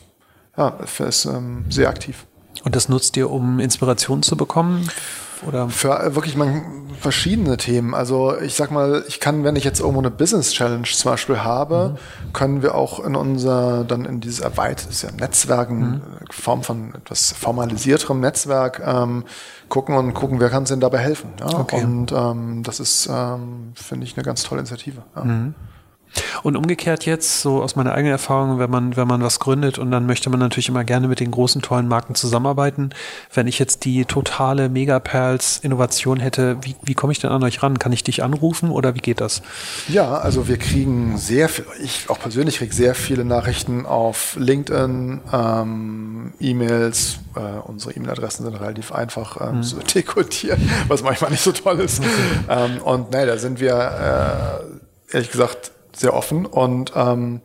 ja, 0.58 0.70
ist 1.00 1.26
ähm, 1.26 1.66
sehr 1.70 1.90
aktiv. 1.90 2.26
Und 2.66 2.76
das 2.76 2.90
nutzt 2.90 3.16
ihr, 3.16 3.30
um 3.30 3.60
Inspiration 3.60 4.24
zu 4.24 4.36
bekommen? 4.36 4.90
Oder? 5.48 5.70
Für 5.70 6.00
äh, 6.00 6.16
wirklich 6.16 6.36
mal 6.36 6.64
verschiedene 7.00 7.58
Themen. 7.58 7.94
Also 7.94 8.40
ich 8.40 8.56
sag 8.56 8.72
mal, 8.72 9.04
ich 9.08 9.20
kann, 9.20 9.44
wenn 9.44 9.56
ich 9.56 9.64
jetzt 9.64 9.80
irgendwo 9.80 10.00
eine 10.00 10.10
Business 10.10 10.52
Challenge 10.52 10.84
zum 10.84 11.12
Beispiel 11.12 11.40
habe, 11.44 11.94
mhm. 11.94 12.34
können 12.34 12.62
wir 12.64 12.74
auch 12.74 13.00
in 13.06 13.16
unser, 13.16 13.84
dann 13.84 14.06
in 14.06 14.20
dieses 14.20 14.40
erweitertes 14.40 15.04
ja 15.04 15.12
Netzwerken, 15.12 15.80
mhm. 15.80 16.02
Form 16.32 16.64
von 16.64 16.96
etwas 16.96 17.34
formalisierterem 17.34 18.20
Netzwerk 18.20 18.82
ähm, 18.84 19.26
gucken 19.70 19.96
und 19.96 20.16
gucken, 20.16 20.40
wer 20.40 20.50
kann 20.50 20.64
uns 20.64 20.70
denn 20.70 20.80
dabei 20.80 20.98
helfen. 21.00 21.34
Ja? 21.40 21.60
Okay. 21.60 21.84
Und 21.84 22.12
ähm, 22.12 22.64
das 22.64 22.80
ist, 22.80 23.08
ähm, 23.12 23.74
finde 23.76 24.06
ich, 24.06 24.18
eine 24.18 24.24
ganz 24.24 24.44
tolle 24.44 24.62
Initiative. 24.62 25.04
Ja. 25.16 25.24
Mhm. 25.24 25.54
Und 26.44 26.56
umgekehrt 26.56 27.06
jetzt, 27.06 27.42
so 27.42 27.62
aus 27.62 27.76
meiner 27.76 27.94
eigenen 27.94 28.12
Erfahrung, 28.12 28.60
wenn 28.60 28.70
man, 28.70 28.96
wenn 28.96 29.08
man 29.08 29.22
was 29.22 29.40
gründet 29.40 29.78
und 29.80 29.92
dann 29.92 30.06
möchte 30.06 30.30
man 30.30 30.40
natürlich 30.40 30.70
immer 30.70 30.84
gerne 30.84 31.08
mit 31.08 31.20
den 31.20 31.32
großen, 31.32 31.62
tollen 31.62 31.88
Marken 31.88 32.16
zusammenarbeiten. 32.16 32.92
Wenn 33.34 33.48
ich 33.48 33.60
jetzt 33.60 33.86
die 33.86 34.06
totale 34.06 34.70
Megaperls-Innovation 34.70 36.20
hätte, 36.20 36.58
wie, 36.62 36.76
wie 36.84 36.94
komme 36.94 37.14
ich 37.14 37.20
denn 37.20 37.32
an 37.32 37.44
euch 37.44 37.64
ran? 37.64 37.80
Kann 37.80 37.92
ich 37.92 38.04
dich 38.04 38.24
anrufen 38.24 38.70
oder 38.70 38.96
wie 38.96 39.00
geht 39.00 39.22
das? 39.22 39.42
Ja, 39.88 40.18
also 40.18 40.48
wir 40.48 40.58
kriegen 40.58 41.18
sehr 41.18 41.50
viel, 41.50 41.66
ich 41.84 42.10
auch 42.10 42.20
persönlich 42.20 42.58
kriege 42.58 42.74
sehr 42.74 42.96
viele 42.96 43.26
Nachrichten 43.26 43.86
auf 43.86 44.36
LinkedIn, 44.40 45.22
ähm, 45.34 46.34
E-Mails, 46.40 47.18
äh, 47.36 47.40
unsere 47.40 47.94
E-Mail-Adressen 47.94 48.46
sind 48.46 48.56
relativ 48.56 48.92
einfach 48.92 49.42
ähm, 49.42 49.58
mhm. 49.58 49.64
zu 49.64 49.78
dekodieren, 49.78 50.70
was 50.88 51.04
manchmal 51.04 51.32
nicht 51.32 51.44
so 51.44 51.52
toll 51.52 51.80
ist. 51.80 52.00
Okay. 52.00 52.10
Ähm, 52.50 52.82
und 52.82 53.12
nee, 53.12 53.26
da 53.26 53.38
sind 53.38 53.60
wir 53.60 54.64
äh, 55.12 55.14
ehrlich 55.16 55.32
gesagt 55.32 55.72
sehr 55.96 56.14
offen 56.14 56.46
und 56.46 56.92
ähm, 56.96 57.42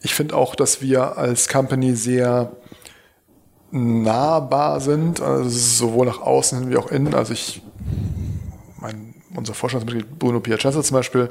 ich 0.00 0.14
finde 0.14 0.36
auch, 0.36 0.54
dass 0.54 0.82
wir 0.82 1.16
als 1.16 1.48
Company 1.48 1.94
sehr 1.94 2.52
nahbar 3.70 4.80
sind, 4.80 5.20
also 5.20 5.48
sowohl 5.48 6.06
nach 6.06 6.20
außen 6.20 6.70
wie 6.70 6.76
auch 6.76 6.90
innen. 6.90 7.14
Also 7.14 7.32
ich, 7.32 7.62
mein, 8.78 9.14
unser 9.34 9.54
Vorstandsmitglied 9.54 10.18
Bruno 10.18 10.40
Piacenza 10.40 10.82
zum 10.82 10.96
Beispiel 10.96 11.30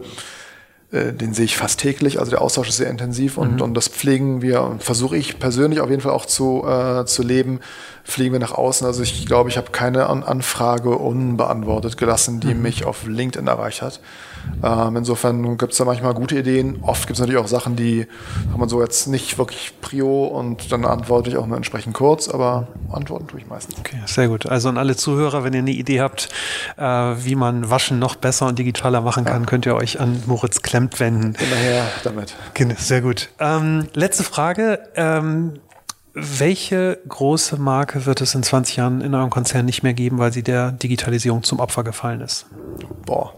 äh, 0.93 1.11
den 1.11 1.34
sehe 1.34 1.45
ich 1.45 1.57
fast 1.57 1.80
täglich, 1.80 2.19
also 2.19 2.30
der 2.30 2.41
Austausch 2.41 2.69
ist 2.69 2.78
sehr 2.78 2.89
intensiv 2.89 3.38
und, 3.38 3.55
mhm. 3.55 3.61
und 3.61 3.74
das 3.74 3.88
pflegen 3.88 4.43
wir 4.43 4.61
und 4.61 4.84
versuche 4.84 5.17
ich 5.17 5.39
persönlich 5.39 5.82
auf 5.82 5.89
jeden 5.89 6.01
Fall 6.01 6.11
auch 6.11 6.28
zu, 6.28 6.63
äh, 6.67 7.05
zu 7.05 7.24
leben, 7.24 7.61
pflegen 8.03 8.34
wir 8.34 8.39
nach 8.39 8.51
außen. 8.51 8.86
Also 8.86 9.01
ich 9.01 9.26
glaube, 9.26 9.49
ich 9.49 9.57
habe 9.57 9.71
keine 9.71 10.07
An 10.07 10.24
Anfrage 10.24 10.89
unbeantwortet 10.89 11.97
gelassen, 11.97 12.39
die 12.39 12.53
mhm. 12.53 12.61
mich 12.61 12.86
auf 12.86 13.07
LinkedIn 13.07 13.47
erreicht 13.47 13.82
hat. 13.82 14.01
Ähm, 14.63 14.95
insofern 14.95 15.57
gibt 15.57 15.73
es 15.73 15.77
da 15.77 15.85
manchmal 15.85 16.13
gute 16.13 16.37
Ideen. 16.37 16.79
Oft 16.81 17.07
gibt 17.07 17.17
es 17.17 17.19
natürlich 17.19 17.39
auch 17.39 17.47
Sachen, 17.47 17.75
die 17.75 18.07
haben 18.51 18.59
man 18.59 18.69
so 18.69 18.81
jetzt 18.81 19.07
nicht 19.07 19.37
wirklich 19.37 19.73
Prio 19.81 20.25
und 20.25 20.71
dann 20.71 20.85
antworte 20.85 21.29
ich 21.29 21.37
auch 21.37 21.45
nur 21.45 21.57
entsprechend 21.57 21.93
kurz, 21.93 22.29
aber 22.29 22.67
antworten 22.91 23.27
tue 23.27 23.41
ich 23.41 23.47
meistens. 23.47 23.77
Okay, 23.79 23.97
sehr 24.05 24.27
gut. 24.27 24.45
Also 24.45 24.69
an 24.69 24.77
alle 24.77 24.95
Zuhörer, 24.95 25.43
wenn 25.43 25.53
ihr 25.53 25.59
eine 25.59 25.71
Idee 25.71 26.01
habt, 26.01 26.29
äh, 26.77 26.83
wie 26.83 27.35
man 27.35 27.69
Waschen 27.69 27.99
noch 27.99 28.15
besser 28.15 28.47
und 28.47 28.57
digitaler 28.57 29.01
machen 29.01 29.25
kann, 29.25 29.41
ja. 29.41 29.45
könnt 29.47 29.65
ihr 29.65 29.75
euch 29.75 29.99
an 29.99 30.23
Moritz 30.25 30.61
Klemmt 30.61 30.99
wenden. 30.99 31.35
Immerher 31.43 31.85
damit. 32.03 32.35
Sehr 32.77 33.01
gut. 33.01 33.29
Ähm, 33.39 33.87
letzte 33.93 34.23
Frage. 34.23 34.79
Ähm, 34.95 35.59
welche 36.13 36.99
große 37.07 37.57
Marke 37.57 38.05
wird 38.05 38.21
es 38.21 38.35
in 38.35 38.43
20 38.43 38.75
Jahren 38.75 39.01
in 39.01 39.15
eurem 39.15 39.31
Konzern 39.31 39.65
nicht 39.65 39.81
mehr 39.81 39.93
geben, 39.93 40.19
weil 40.19 40.31
sie 40.31 40.43
der 40.43 40.71
Digitalisierung 40.71 41.41
zum 41.41 41.59
Opfer 41.59 41.83
gefallen 41.83 42.21
ist? 42.21 42.45
Boah. 43.05 43.33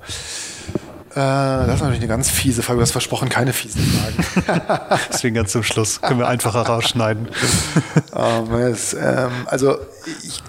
Äh, 1.16 1.20
das 1.20 1.76
ist 1.76 1.80
natürlich 1.82 2.02
eine 2.02 2.10
ganz 2.10 2.30
fiese 2.30 2.62
Frage. 2.62 2.78
Du 2.78 2.82
hast 2.82 2.92
versprochen, 2.92 3.30
keine 3.30 3.54
fiesen 3.54 3.82
Fragen. 3.82 5.00
Deswegen 5.14 5.36
ganz 5.36 5.54
zum 5.54 5.64
Schluss. 5.64 6.02
Können 6.02 6.20
wir 6.20 6.28
einfacher 6.28 6.64
rausschneiden. 6.64 7.30
ähm, 8.16 8.76
ähm, 9.00 9.32
also 9.46 9.78
ich, 10.24 10.44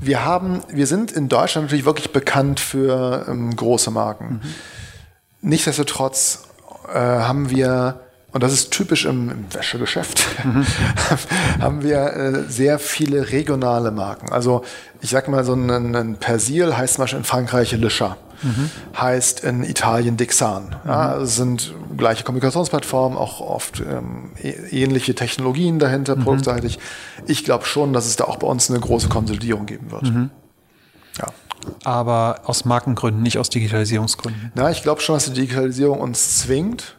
wir 0.00 0.24
haben, 0.24 0.62
wir 0.68 0.88
sind 0.88 1.12
in 1.12 1.28
Deutschland 1.28 1.66
natürlich 1.66 1.84
wirklich 1.84 2.12
bekannt 2.12 2.58
für 2.58 3.24
ähm, 3.28 3.54
große 3.54 3.92
Marken. 3.92 4.40
Mhm. 4.42 5.50
Nichtsdestotrotz 5.50 6.42
äh, 6.92 6.98
haben 6.98 7.50
wir 7.50 8.00
und 8.32 8.42
das 8.42 8.52
ist 8.52 8.70
typisch 8.70 9.04
im, 9.04 9.30
im 9.30 9.54
Wäschegeschäft, 9.54 10.24
mhm. 10.42 10.66
haben 11.60 11.82
wir 11.82 11.98
äh, 11.98 12.42
sehr 12.48 12.78
viele 12.78 13.30
regionale 13.30 13.90
Marken. 13.90 14.32
Also 14.32 14.64
ich 15.02 15.10
sag 15.10 15.28
mal, 15.28 15.44
so 15.44 15.52
ein, 15.52 15.94
ein 15.94 16.16
Persil 16.16 16.76
heißt 16.76 16.94
zum 16.94 17.02
Beispiel 17.02 17.18
in 17.18 17.24
Frankreich 17.24 17.72
Le 17.72 17.88
Chat, 17.88 18.16
mhm. 18.42 18.70
heißt 18.96 19.40
in 19.44 19.64
Italien 19.64 20.16
Dixan. 20.16 20.76
Ja, 20.84 20.90
mhm. 20.90 20.90
also 20.90 21.26
sind 21.26 21.74
gleiche 21.96 22.24
Kommunikationsplattformen, 22.24 23.18
auch 23.18 23.40
oft 23.40 23.80
ähm, 23.80 24.32
ähnliche 24.70 25.14
Technologien 25.14 25.78
dahinter, 25.78 26.16
mhm. 26.16 26.24
produktseitig. 26.24 26.78
Ich 27.26 27.44
glaube 27.44 27.64
schon, 27.64 27.92
dass 27.92 28.06
es 28.06 28.16
da 28.16 28.24
auch 28.24 28.36
bei 28.36 28.46
uns 28.46 28.70
eine 28.70 28.80
große 28.80 29.08
Konsolidierung 29.08 29.66
geben 29.66 29.90
wird. 29.90 30.04
Mhm. 30.04 30.30
Ja. 31.18 31.26
Aber 31.84 32.40
aus 32.44 32.64
Markengründen, 32.64 33.22
nicht 33.22 33.38
aus 33.38 33.48
Digitalisierungsgründen. 33.50 34.52
Na, 34.54 34.70
ich 34.70 34.82
glaube 34.82 35.00
schon, 35.00 35.14
dass 35.14 35.26
die 35.26 35.40
Digitalisierung 35.40 36.00
uns 36.00 36.38
zwingt, 36.38 36.96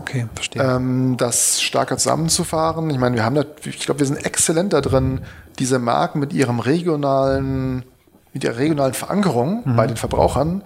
Okay, 0.00 0.26
verstehe. 0.34 0.62
Ähm, 0.62 1.16
das 1.16 1.62
stärker 1.62 1.96
zusammenzufahren. 1.96 2.90
Ich 2.90 2.98
meine, 2.98 3.14
wir 3.16 3.24
haben 3.24 3.36
da, 3.36 3.44
ich 3.64 3.80
glaube, 3.80 4.00
wir 4.00 4.06
sind 4.06 4.24
exzellent 4.24 4.72
da 4.72 4.80
drin, 4.80 5.20
diese 5.58 5.78
Marken 5.78 6.18
mit 6.18 6.32
ihrem 6.32 6.60
regionalen, 6.60 7.84
mit 8.34 8.44
ihrer 8.44 8.58
regionalen 8.58 8.94
Verankerung 8.94 9.62
mhm. 9.64 9.76
bei 9.76 9.86
den 9.86 9.96
Verbrauchern 9.96 10.62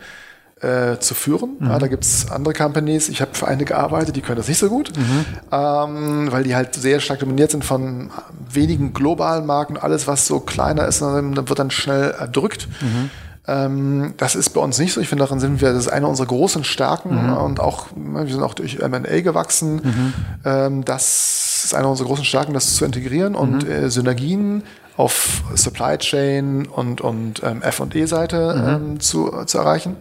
äh, 0.60 0.98
zu 0.98 1.14
führen. 1.14 1.56
Mhm. 1.60 1.68
Ja, 1.68 1.78
da 1.78 1.86
gibt's 1.86 2.30
andere 2.30 2.54
Companies, 2.54 3.08
ich 3.08 3.20
habe 3.20 3.30
für 3.34 3.46
eine 3.46 3.64
gearbeitet, 3.64 4.16
die 4.16 4.22
können 4.22 4.38
das 4.38 4.48
nicht 4.48 4.58
so 4.58 4.68
gut, 4.68 4.92
mhm. 4.96 5.24
ähm, 5.52 6.32
weil 6.32 6.42
die 6.42 6.56
halt 6.56 6.74
sehr 6.74 6.98
stark 6.98 7.20
dominiert 7.20 7.52
sind 7.52 7.64
von 7.64 8.10
wenigen 8.50 8.92
globalen 8.92 9.46
Marken. 9.46 9.76
Alles, 9.76 10.08
was 10.08 10.26
so 10.26 10.40
kleiner 10.40 10.86
ist, 10.86 11.00
dann 11.00 11.36
wird 11.36 11.58
dann 11.58 11.70
schnell 11.70 12.10
erdrückt. 12.18 12.68
Mhm. 12.80 13.10
Ähm, 13.46 14.14
das 14.18 14.34
ist 14.34 14.50
bei 14.50 14.60
uns 14.60 14.78
nicht 14.78 14.92
so. 14.92 15.00
Ich 15.00 15.08
finde, 15.08 15.24
darin 15.24 15.40
sind 15.40 15.60
wir, 15.60 15.72
das 15.72 15.86
ist 15.86 15.92
eine 15.92 16.06
unserer 16.06 16.26
großen 16.26 16.64
Stärken 16.64 17.28
mhm. 17.28 17.36
und 17.38 17.60
auch, 17.60 17.86
wir 17.94 18.26
sind 18.26 18.42
auch 18.42 18.54
durch 18.54 18.80
M&A 18.80 19.20
gewachsen. 19.20 19.76
Mhm. 19.76 20.12
Ähm, 20.44 20.84
das 20.84 21.64
ist 21.64 21.74
eine 21.74 21.88
unserer 21.88 22.08
großen 22.08 22.26
Stärken, 22.26 22.52
das 22.52 22.74
zu 22.74 22.84
integrieren 22.84 23.34
und 23.34 23.64
mhm. 23.64 23.70
äh, 23.70 23.90
Synergien 23.90 24.64
auf 24.98 25.44
Supply 25.54 25.96
Chain 25.96 26.66
und, 26.66 27.00
und 27.00 27.40
ähm, 27.44 27.62
F&E-Seite 27.62 28.54
mhm. 28.54 28.68
ähm, 28.68 29.00
zu, 29.00 29.30
zu 29.46 29.58
erreichen 29.58 29.96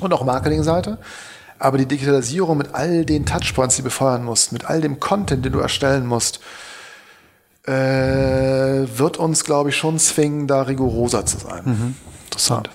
und 0.00 0.12
auch 0.12 0.24
Marketing-Seite. 0.24 0.98
Aber 1.58 1.76
die 1.76 1.86
Digitalisierung 1.86 2.56
mit 2.56 2.72
all 2.72 3.04
den 3.04 3.26
Touchpoints, 3.26 3.74
die 3.74 3.82
du 3.82 3.86
befeuern 3.86 4.24
musst, 4.24 4.52
mit 4.52 4.64
all 4.64 4.80
dem 4.80 5.00
Content, 5.00 5.44
den 5.44 5.52
du 5.52 5.58
erstellen 5.58 6.06
musst, 6.06 6.38
äh, 7.66 7.72
wird 7.72 9.16
uns, 9.16 9.44
glaube 9.44 9.70
ich, 9.70 9.76
schon 9.76 9.98
zwingen, 9.98 10.46
da 10.46 10.62
rigoroser 10.62 11.26
zu 11.26 11.38
sein. 11.38 11.62
Mhm. 11.64 11.94
Interessant. 12.26 12.70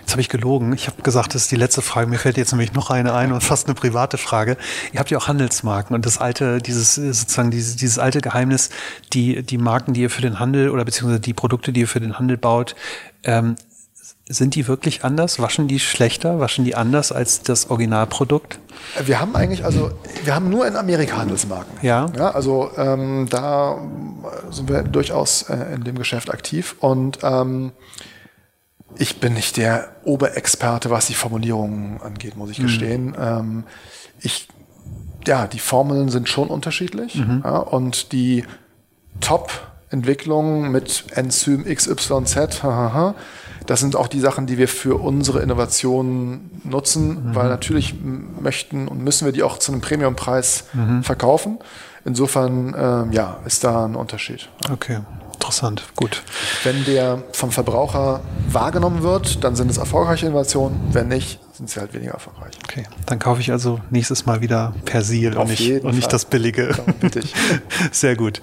Jetzt 0.00 0.12
habe 0.12 0.20
ich 0.20 0.28
gelogen. 0.28 0.72
Ich 0.72 0.86
habe 0.86 1.02
gesagt, 1.02 1.34
das 1.34 1.42
ist 1.42 1.50
die 1.50 1.56
letzte 1.56 1.82
Frage. 1.82 2.06
Mir 2.08 2.18
fällt 2.18 2.36
jetzt 2.36 2.52
nämlich 2.52 2.72
noch 2.72 2.90
eine 2.90 3.14
ein 3.14 3.32
und 3.32 3.42
fast 3.42 3.66
eine 3.66 3.74
private 3.74 4.18
Frage. 4.18 4.56
Ihr 4.92 5.00
habt 5.00 5.10
ja 5.10 5.18
auch 5.18 5.28
Handelsmarken 5.28 5.94
und 5.94 6.06
das 6.06 6.18
alte, 6.18 6.58
dieses 6.58 6.94
sozusagen 6.94 7.50
dieses, 7.50 7.76
dieses 7.76 7.98
alte 7.98 8.20
Geheimnis, 8.20 8.70
die 9.12 9.42
die 9.42 9.58
Marken, 9.58 9.92
die 9.94 10.02
ihr 10.02 10.10
für 10.10 10.22
den 10.22 10.38
Handel 10.38 10.70
oder 10.70 10.84
beziehungsweise 10.84 11.20
die 11.20 11.34
Produkte, 11.34 11.72
die 11.72 11.80
ihr 11.80 11.88
für 11.88 12.00
den 12.00 12.18
Handel 12.18 12.36
baut, 12.36 12.74
ähm, 13.24 13.56
sind 14.28 14.56
die 14.56 14.66
wirklich 14.66 15.04
anders? 15.04 15.38
Waschen 15.38 15.68
die 15.68 15.78
schlechter? 15.78 16.40
Waschen 16.40 16.64
die 16.64 16.74
anders 16.74 17.12
als 17.12 17.42
das 17.42 17.70
Originalprodukt? 17.70 18.58
Wir 19.04 19.20
haben 19.20 19.36
eigentlich, 19.36 19.64
also 19.64 19.92
wir 20.24 20.34
haben 20.34 20.48
nur 20.50 20.66
in 20.66 20.74
Amerika 20.74 21.16
Handelsmarken. 21.16 21.78
Ja. 21.82 22.10
ja 22.16 22.30
also 22.30 22.70
ähm, 22.76 23.28
da 23.30 23.78
sind 24.50 24.68
wir 24.68 24.82
durchaus 24.82 25.42
äh, 25.42 25.74
in 25.74 25.84
dem 25.84 25.96
Geschäft 25.96 26.32
aktiv 26.32 26.74
und 26.80 27.18
ähm, 27.22 27.72
ich 28.98 29.20
bin 29.20 29.34
nicht 29.34 29.56
der 29.56 29.88
Oberexperte, 30.04 30.90
was 30.90 31.06
die 31.06 31.14
Formulierungen 31.14 32.00
angeht, 32.00 32.36
muss 32.36 32.50
ich 32.50 32.58
mhm. 32.58 32.62
gestehen. 32.62 33.16
Ähm, 33.18 33.64
ich, 34.20 34.48
ja, 35.26 35.46
die 35.46 35.58
Formeln 35.58 36.08
sind 36.08 36.28
schon 36.28 36.48
unterschiedlich 36.48 37.16
mhm. 37.16 37.42
ja, 37.44 37.58
und 37.58 38.12
die 38.12 38.44
Top-Entwicklungen 39.20 40.70
mit 40.70 41.04
Enzym 41.14 41.64
XYZ, 41.64 42.62
das 43.66 43.80
sind 43.80 43.96
auch 43.96 44.06
die 44.06 44.20
Sachen, 44.20 44.46
die 44.46 44.58
wir 44.58 44.68
für 44.68 45.00
unsere 45.00 45.40
Innovationen 45.40 46.60
nutzen, 46.62 47.30
mhm. 47.30 47.34
weil 47.34 47.48
natürlich 47.48 47.94
möchten 48.40 48.86
und 48.86 49.02
müssen 49.02 49.24
wir 49.24 49.32
die 49.32 49.42
auch 49.42 49.58
zu 49.58 49.72
einem 49.72 49.80
Premiumpreis 49.80 50.66
mhm. 50.72 51.02
verkaufen. 51.02 51.58
Insofern, 52.04 52.74
äh, 52.74 53.14
ja, 53.14 53.38
ist 53.44 53.64
da 53.64 53.86
ein 53.86 53.96
Unterschied. 53.96 54.48
Okay 54.70 55.00
interessant. 55.46 55.84
Gut. 55.94 56.22
Wenn 56.64 56.84
der 56.84 57.22
vom 57.32 57.52
Verbraucher 57.52 58.20
wahrgenommen 58.48 59.02
wird, 59.02 59.44
dann 59.44 59.54
sind 59.54 59.70
es 59.70 59.78
erfolgreiche 59.78 60.26
Innovationen. 60.26 60.80
Wenn 60.92 61.08
nicht, 61.08 61.38
sind 61.52 61.70
sie 61.70 61.78
halt 61.78 61.94
weniger 61.94 62.12
erfolgreich. 62.12 62.54
Okay, 62.64 62.84
dann 63.06 63.18
kaufe 63.18 63.40
ich 63.40 63.52
also 63.52 63.80
nächstes 63.90 64.26
Mal 64.26 64.40
wieder 64.40 64.74
Persil 64.84 65.36
und 65.36 65.48
nicht, 65.48 65.84
und 65.84 65.94
nicht 65.94 66.12
das 66.12 66.24
Billige. 66.24 66.74
ich. 67.14 67.32
Sehr 67.92 68.16
gut. 68.16 68.40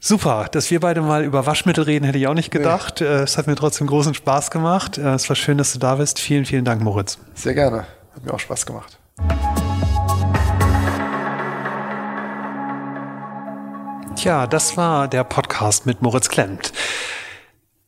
Super, 0.00 0.48
dass 0.50 0.70
wir 0.70 0.80
beide 0.80 1.00
mal 1.02 1.24
über 1.24 1.46
Waschmittel 1.46 1.84
reden, 1.84 2.06
hätte 2.06 2.18
ich 2.18 2.26
auch 2.26 2.34
nicht 2.34 2.50
gedacht. 2.50 3.00
Nee. 3.00 3.06
Äh, 3.06 3.22
es 3.22 3.38
hat 3.38 3.46
mir 3.46 3.54
trotzdem 3.54 3.86
großen 3.86 4.14
Spaß 4.14 4.50
gemacht. 4.50 4.98
Äh, 4.98 5.14
es 5.14 5.28
war 5.28 5.36
schön, 5.36 5.58
dass 5.58 5.72
du 5.74 5.78
da 5.78 5.96
bist. 5.96 6.18
Vielen, 6.18 6.44
vielen 6.44 6.64
Dank, 6.64 6.82
Moritz. 6.82 7.18
Sehr 7.34 7.54
gerne. 7.54 7.86
Hat 8.14 8.24
mir 8.24 8.34
auch 8.34 8.40
Spaß 8.40 8.66
gemacht. 8.66 8.98
Tja, 14.20 14.46
das 14.46 14.76
war 14.76 15.08
der 15.08 15.24
Podcast 15.24 15.86
mit 15.86 16.02
Moritz 16.02 16.28
Klemmt. 16.28 16.74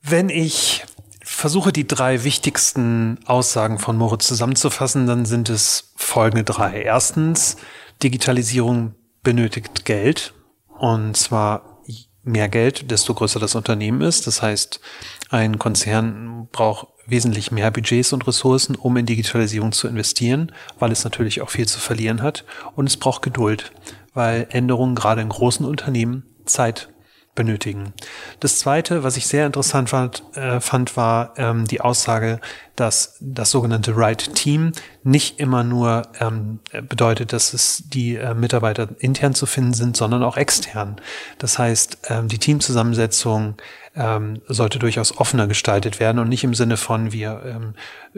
Wenn 0.01 0.30
ich 0.30 0.83
versuche, 1.22 1.74
die 1.74 1.87
drei 1.87 2.24
wichtigsten 2.24 3.18
Aussagen 3.26 3.78
von 3.78 3.99
Moritz 3.99 4.28
zusammenzufassen, 4.28 5.07
dann 5.07 5.26
sind 5.26 5.51
es 5.51 5.93
folgende 5.95 6.43
drei. 6.43 6.85
Erstens, 6.85 7.59
Digitalisierung 8.03 8.95
benötigt 9.22 9.85
Geld. 9.85 10.33
Und 10.78 11.18
zwar 11.18 11.83
mehr 12.22 12.49
Geld, 12.49 12.91
desto 12.91 13.12
größer 13.12 13.39
das 13.39 13.55
Unternehmen 13.55 14.01
ist. 14.01 14.26
Das 14.26 14.41
heißt, 14.41 14.80
ein 15.28 15.59
Konzern 15.59 16.49
braucht 16.51 16.87
wesentlich 17.07 17.53
mehr 17.53 17.70
Budgets 17.70 18.14
und 18.14 18.26
Ressourcen, 18.26 18.74
um 18.74 18.97
in 18.97 19.05
Digitalisierung 19.05 19.72
zu 19.72 19.87
investieren, 19.87 20.51
weil 20.78 20.93
es 20.93 21.05
natürlich 21.05 21.43
auch 21.43 21.51
viel 21.51 21.68
zu 21.68 21.78
verlieren 21.78 22.22
hat. 22.22 22.47
Und 22.74 22.87
es 22.87 22.97
braucht 22.97 23.20
Geduld 23.20 23.70
weil 24.14 24.46
Änderungen 24.50 24.94
gerade 24.94 25.20
in 25.20 25.28
großen 25.28 25.66
Unternehmen 25.66 26.24
Zeit 26.44 26.92
benötigen. 27.34 27.94
Das 28.40 28.58
Zweite, 28.58 29.04
was 29.04 29.16
ich 29.16 29.26
sehr 29.26 29.46
interessant 29.46 29.88
fand, 29.88 30.22
äh, 30.34 30.60
fand 30.60 30.98
war 30.98 31.32
ähm, 31.38 31.66
die 31.66 31.80
Aussage, 31.80 32.40
dass 32.76 33.16
das 33.20 33.50
sogenannte 33.50 33.96
Right 33.96 34.34
Team 34.34 34.72
nicht 35.02 35.40
immer 35.40 35.64
nur 35.64 36.02
ähm, 36.20 36.60
bedeutet, 36.88 37.32
dass 37.32 37.54
es 37.54 37.84
die 37.86 38.16
äh, 38.16 38.34
Mitarbeiter 38.34 38.88
intern 38.98 39.34
zu 39.34 39.46
finden 39.46 39.72
sind, 39.72 39.96
sondern 39.96 40.22
auch 40.22 40.36
extern. 40.36 41.00
Das 41.38 41.58
heißt, 41.58 41.98
ähm, 42.10 42.28
die 42.28 42.38
Teamzusammensetzung 42.38 43.56
ähm, 43.95 44.40
sollte 44.49 44.78
durchaus 44.78 45.18
offener 45.18 45.47
gestaltet 45.47 46.01
werden 46.01 46.18
und 46.18 46.28
nicht 46.28 46.45
im 46.45 46.55
Sinne 46.55 46.76
von, 46.76 47.12
wir 47.12 47.43
ähm, 47.45 47.74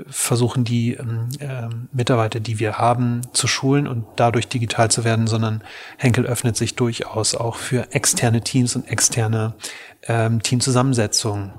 versuchen 0.06 0.64
die 0.64 0.94
ähm, 0.94 1.28
äh, 1.40 1.68
Mitarbeiter, 1.92 2.40
die 2.40 2.58
wir 2.58 2.78
haben, 2.78 3.22
zu 3.32 3.48
schulen 3.48 3.88
und 3.88 4.04
dadurch 4.16 4.46
digital 4.46 4.90
zu 4.90 5.04
werden, 5.04 5.26
sondern 5.26 5.62
Henkel 5.96 6.26
öffnet 6.26 6.56
sich 6.56 6.76
durchaus 6.76 7.34
auch 7.34 7.56
für 7.56 7.92
externe 7.92 8.42
Teams 8.42 8.76
und 8.76 8.88
externe 8.88 9.54
ähm, 10.06 10.42
Teamzusammensetzungen. 10.42 11.52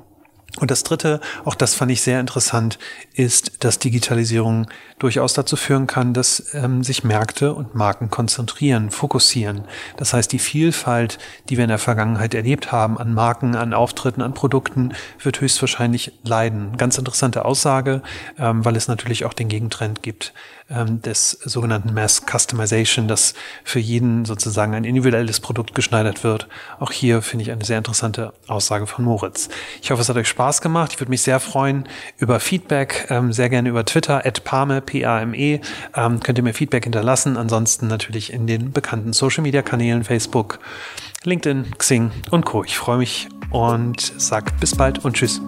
Und 0.60 0.72
das 0.72 0.84
Dritte, 0.84 1.20
auch 1.44 1.56
das 1.56 1.76
fand 1.76 1.92
ich 1.92 2.02
sehr 2.02 2.20
interessant, 2.20 2.80
ist, 3.14 3.64
dass 3.64 3.80
Digitalisierung 3.80 4.68
durchaus 5.00 5.34
dazu 5.34 5.58
führen 5.58 5.88
kann, 5.88 6.14
dass 6.14 6.54
ähm, 6.54 6.84
sich 6.84 7.04
Märkte 7.04 7.54
und 7.54 7.76
Marken 7.76 8.10
konzentrieren, 8.10 8.90
fokussieren. 8.90 9.66
Das 9.98 10.14
heißt, 10.14 10.32
die 10.32 10.40
Vielfalt, 10.40 11.18
die 11.50 11.58
wir 11.58 11.66
in 11.66 11.70
der 11.70 11.78
Vergangenheit 11.78 12.34
erlebt 12.34 12.72
haben 12.72 12.98
an 12.98 13.14
Marken, 13.14 13.56
an 13.56 13.74
Auftritten, 13.74 14.22
an 14.22 14.34
Produkten, 14.34 14.94
wird 15.22 15.42
höchstwahrscheinlich 15.42 16.14
leiden. 16.24 16.78
Ganz 16.78 16.98
interessante 16.98 17.44
Aussage, 17.44 18.02
ähm, 18.40 18.64
weil 18.64 18.78
es 18.78 18.88
natürlich 18.88 19.26
auch 19.26 19.34
den 19.34 19.50
Gegentrend 19.50 20.04
gibt 20.04 20.34
ähm, 20.70 21.02
des 21.02 21.32
sogenannten 21.32 21.94
Mass 21.94 22.24
Customization, 22.26 23.08
dass 23.10 23.34
für 23.64 23.80
jeden 23.80 24.24
sozusagen 24.24 24.74
ein 24.74 24.86
individuelles 24.86 25.42
Produkt 25.42 25.76
geschneidert 25.76 26.24
wird. 26.24 26.48
Auch 26.80 26.92
hier 26.92 27.22
finde 27.22 27.44
ich 27.44 27.52
eine 27.52 27.66
sehr 27.66 27.78
interessante 27.78 28.34
Aussage 28.48 28.88
von 28.88 29.04
Moritz. 29.04 29.50
Ich 29.82 29.92
hoffe, 29.92 30.02
es 30.02 30.10
hat 30.10 30.16
euch 30.16 30.30
Spaß 30.30 30.45
gemacht. 30.62 30.94
Ich 30.94 31.00
würde 31.00 31.10
mich 31.10 31.22
sehr 31.22 31.40
freuen 31.40 31.88
über 32.18 32.40
Feedback, 32.40 33.08
ähm, 33.10 33.34
sehr 33.34 33.50
gerne 33.50 33.70
über 33.70 33.86
Twitter, 33.86 34.26
at 34.26 34.44
Pame, 34.44 34.82
P-A-M-E. 34.82 35.60
Ähm, 35.96 36.20
könnt 36.20 36.38
ihr 36.38 36.44
mir 36.44 36.54
Feedback 36.54 36.84
hinterlassen. 36.84 37.38
Ansonsten 37.38 37.88
natürlich 37.88 38.32
in 38.32 38.48
den 38.48 38.72
bekannten 38.72 39.14
Social-Media-Kanälen, 39.14 40.04
Facebook, 40.04 40.60
LinkedIn, 41.24 41.78
Xing 41.78 42.12
und 42.32 42.46
Co. 42.46 42.64
Ich 42.64 42.78
freue 42.78 42.98
mich 42.98 43.28
und 43.52 44.14
sag 44.18 44.60
bis 44.60 44.76
bald 44.76 45.04
und 45.04 45.16
tschüss. 45.16 45.42